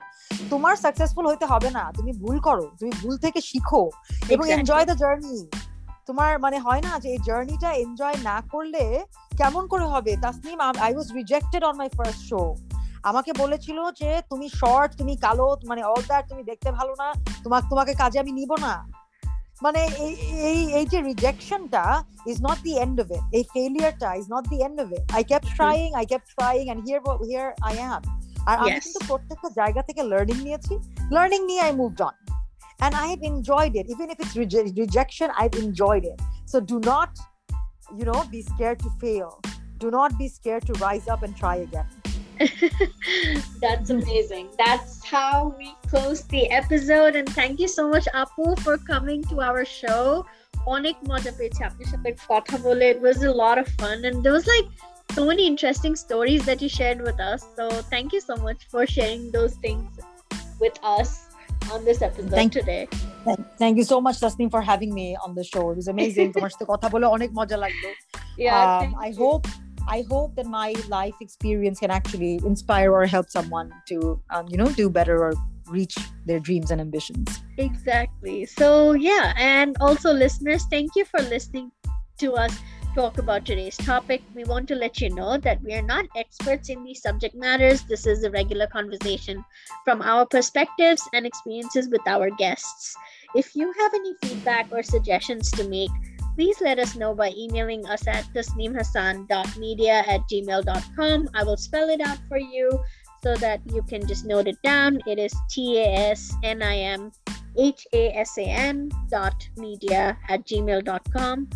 তোমার 0.51 0.75
সাকসেসফুল 0.77 1.25
হতে 1.27 1.47
হবে 1.47 1.69
না 1.71 1.93
তুমি 1.97 2.12
ভুল 2.12 2.37
করো 2.41 2.67
তুমি 2.79 2.93
ভুল 3.03 3.15
থেকে 3.19 3.41
শিখো 3.41 3.83
এবং 4.29 4.45
এনজয় 4.51 4.85
দ্য 4.85 4.97
জার্নি 4.97 5.39
তোমার 6.07 6.39
মানে 6.39 6.59
হয় 6.59 6.81
না 6.81 6.93
যে 7.01 7.09
এই 7.09 7.21
জার্নিটা 7.25 7.71
এনজয় 7.85 8.17
না 8.23 8.37
করলে 8.53 9.05
কেমন 9.39 9.62
করে 9.67 9.85
হবে? 9.85 10.12
Tasnim 10.17 10.59
I 10.61 10.95
was 10.95 11.09
rejected 11.12 11.62
on 11.65 11.75
my 11.77 11.89
first 11.89 12.23
show 12.29 12.43
আমাকে 13.05 13.31
বলেছিল 13.43 13.79
যে 14.01 14.11
তুমি 14.31 14.47
শর্ট 14.61 14.91
তুমি 15.01 15.15
কালো 15.25 15.47
মানে 15.71 15.83
অল 15.91 16.03
দ্যাট 16.11 16.25
তুমি 16.31 16.43
দেখতে 16.51 16.69
ভালো 16.79 16.93
না 17.03 17.09
তোমাকে 17.45 17.67
তোমাকে 17.73 17.93
কাজে 18.03 18.19
আমি 18.25 18.33
নিব 18.41 18.53
না 18.67 18.75
মানে 19.63 19.81
এই 20.05 20.15
এই 20.51 20.59
এই 20.79 20.87
যে 20.93 20.99
রিজেকশনটা 21.09 21.85
is 22.31 22.37
not 22.47 22.59
the 22.67 22.73
end 22.85 22.97
of 23.05 23.09
it 23.17 23.25
এই 23.39 23.45
ফেলিয়ারটা 23.55 24.09
is 24.21 24.27
not 24.35 24.45
the 24.53 24.59
end 24.67 24.77
of 24.85 24.89
it 24.97 25.05
I 25.19 25.23
kept 25.31 25.49
trying 25.59 25.87
I 26.01 26.05
kept 26.13 26.29
trying 26.37 26.63
and 26.73 26.81
here 26.87 27.01
here 27.29 27.49
I 27.69 27.75
am 27.83 28.01
আর 28.51 28.57
আমি 28.63 28.71
Yes. 28.71 28.85
কিন্তু 28.85 29.01
প্রত্যেকটা 29.11 29.49
জায়গা 29.61 29.83
থেকে 29.89 30.03
লার্নিং 30.13 30.39
নিয়েছি 30.47 30.75
লার্নিং 31.15 31.41
নিয়ে 31.51 31.63
I 31.69 31.73
moved 31.83 32.01
on 32.09 32.15
and 32.81 32.95
I 32.95 33.07
have 33.07 33.23
enjoyed 33.25 33.75
it. 33.77 33.87
Even 33.89 34.11
if 34.11 34.19
it's 34.21 34.37
reje- 34.37 34.73
rejection, 34.77 35.29
I've 35.37 35.57
enjoyed 35.57 36.05
it. 36.05 36.19
So 36.47 36.61
do 36.63 36.81
not, 36.83 37.11
you 37.99 38.05
know, 38.05 38.21
be 38.31 38.43
scared 38.43 38.79
to 38.81 38.91
fail. 39.03 39.31
Do 39.79 39.91
not 39.91 40.19
be 40.19 40.29
scared 40.29 40.67
to 40.67 40.73
rise 40.75 41.07
up 41.09 41.23
and 41.23 41.33
try 41.35 41.57
again. 41.59 41.89
That's 43.62 43.90
amazing. 43.90 44.46
That's 44.58 45.04
how 45.06 45.54
we 45.58 45.76
close 45.88 46.24
the 46.36 46.50
episode. 46.52 47.16
And 47.16 47.28
thank 47.30 47.60
you 47.60 47.68
so 47.68 47.90
much, 47.90 48.06
Apu, 48.14 48.58
for 48.62 48.78
coming 48.92 49.24
to 49.32 49.36
our 49.42 49.64
show. 49.82 50.04
অনেক 50.76 50.96
মজা 51.12 51.32
পেয়েছি 51.38 51.62
আপনার 51.70 51.88
সাথে 51.94 52.10
কথা 52.34 52.56
বলে 52.68 52.86
it 52.94 53.00
was 53.08 53.18
a 53.32 53.34
lot 53.44 53.58
of 53.64 53.68
fun 53.82 53.98
and 54.08 54.16
there 54.24 54.36
was 54.40 54.46
like 54.56 54.68
so 55.18 55.22
many 55.32 55.44
interesting 55.52 55.94
stories 56.06 56.42
that 56.50 56.58
you 56.64 56.70
shared 56.80 57.00
with 57.08 57.20
us 57.32 57.40
so 57.58 57.64
thank 57.94 58.08
you 58.16 58.22
so 58.30 58.36
much 58.48 58.60
for 58.72 58.82
sharing 58.96 59.24
those 59.38 59.54
things 59.66 59.86
with 60.64 60.76
us 60.98 61.10
on 61.74 61.80
this 61.88 62.00
episode 62.08 62.38
Thank- 62.42 62.56
today 62.62 62.84
Thank, 63.28 63.40
thank 63.62 63.76
you 63.80 63.86
so 63.94 63.98
much, 64.06 64.16
Tasneem, 64.24 64.50
for 64.56 64.62
having 64.72 64.92
me 65.00 65.08
on 65.26 65.32
the 65.40 65.46
show. 65.52 65.64
It 65.72 65.78
was 65.82 65.88
amazing. 65.96 66.28
তোমার 66.36 66.52
সাথে 66.54 66.66
কথা 66.74 66.88
বলে 66.94 67.06
অনেক 67.18 67.30
মজা 67.40 67.58
লাগলো. 67.64 67.90
yeah 68.46 68.60
Um, 68.66 68.80
thank 68.82 68.94
I 69.08 69.10
you. 69.12 69.20
hope 69.24 69.46
I 69.89 70.05
hope 70.09 70.35
that 70.37 70.47
my 70.47 70.74
life 70.89 71.14
experience 71.20 71.80
can 71.80 71.91
actually 71.91 72.41
inspire 72.45 72.93
or 72.93 73.07
help 73.07 73.28
someone 73.28 73.70
to, 73.89 74.20
um, 74.30 74.47
you 74.49 74.57
know, 74.57 74.68
do 74.72 74.89
better 74.89 75.22
or 75.22 75.35
reach 75.68 75.97
their 76.26 76.41
dreams 76.41 76.70
and 76.70 76.80
ambitions. 76.80 77.41
Exactly. 77.59 78.47
So, 78.47 78.93
yeah, 78.93 79.32
and 79.37 79.76
also, 79.80 80.12
listeners, 80.12 80.64
thank 80.70 80.97
you 80.97 81.05
for 81.05 81.20
listening 81.20 81.70
to 82.18 82.35
us 82.35 82.59
talk 82.95 83.18
about 83.18 83.45
today's 83.45 83.76
topic. 83.76 84.22
We 84.35 84.45
want 84.45 84.68
to 84.68 84.76
let 84.76 85.01
you 85.01 85.11
know 85.11 85.37
that 85.39 85.61
we 85.62 85.74
are 85.74 85.82
not 85.82 86.07
experts 86.14 86.68
in 86.68 86.85
these 86.85 87.03
subject 87.03 87.35
matters. 87.35 87.82
This 87.82 88.07
is 88.07 88.22
a 88.22 88.30
regular 88.30 88.68
conversation 88.68 89.45
from 89.85 90.01
our 90.01 90.24
perspectives 90.24 91.03
and 91.12 91.26
experiences 91.26 91.89
with 91.89 92.07
our 92.07 92.30
guests. 92.30 92.97
If 93.35 93.57
you 93.57 93.72
have 93.80 93.95
any 93.95 94.14
feedback 94.22 94.68
or 94.70 94.85
suggestions 94.85 95.51
to 95.53 95.68
make, 95.68 95.91
please 96.35 96.61
let 96.61 96.78
us 96.78 96.97
know 96.97 97.14
by 97.14 97.32
emailing 97.37 97.87
us 97.87 98.07
at 98.07 98.24
tasneemhassan.media 98.35 100.05
at 100.07 100.20
gmail.com. 100.28 101.28
I 101.35 101.45
will 101.45 101.57
spell 101.57 101.89
it 101.89 102.01
out 102.01 102.18
for 102.28 102.39
you 102.39 102.70
so 103.22 103.35
that 103.37 103.61
you 103.72 103.82
can 103.82 104.07
just 104.07 104.26
note 104.26 104.49
it 104.49 104.61
down. 104.62 105.01
It 105.07 105.18
is 105.18 105.35
T 105.49 105.78
A 105.78 106.12
S 106.12 106.35
N 106.43 106.62
I 106.62 106.76
M 106.76 107.12
H 107.57 107.87
A 107.93 108.11
S 108.18 108.37
A 108.39 108.45
N 108.45 108.91
dot 109.09 109.49
media 109.57 110.18
at 110.28 110.45
gmail.com. 110.47 111.49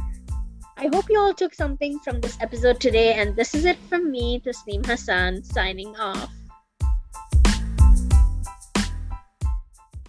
I 0.79 0.89
hope 0.95 1.11
you 1.11 1.19
all 1.19 1.35
took 1.35 1.55
something 1.55 1.99
from 1.99 2.21
this 2.21 2.39
episode 2.41 2.81
today, 2.81 3.15
and 3.15 3.35
this 3.35 3.55
is 3.55 3.65
it 3.65 3.79
from 3.89 4.13
me, 4.13 4.41
Tasneem 4.41 4.87
Hassan, 4.87 5.43
signing 5.43 5.95
off. 5.97 6.31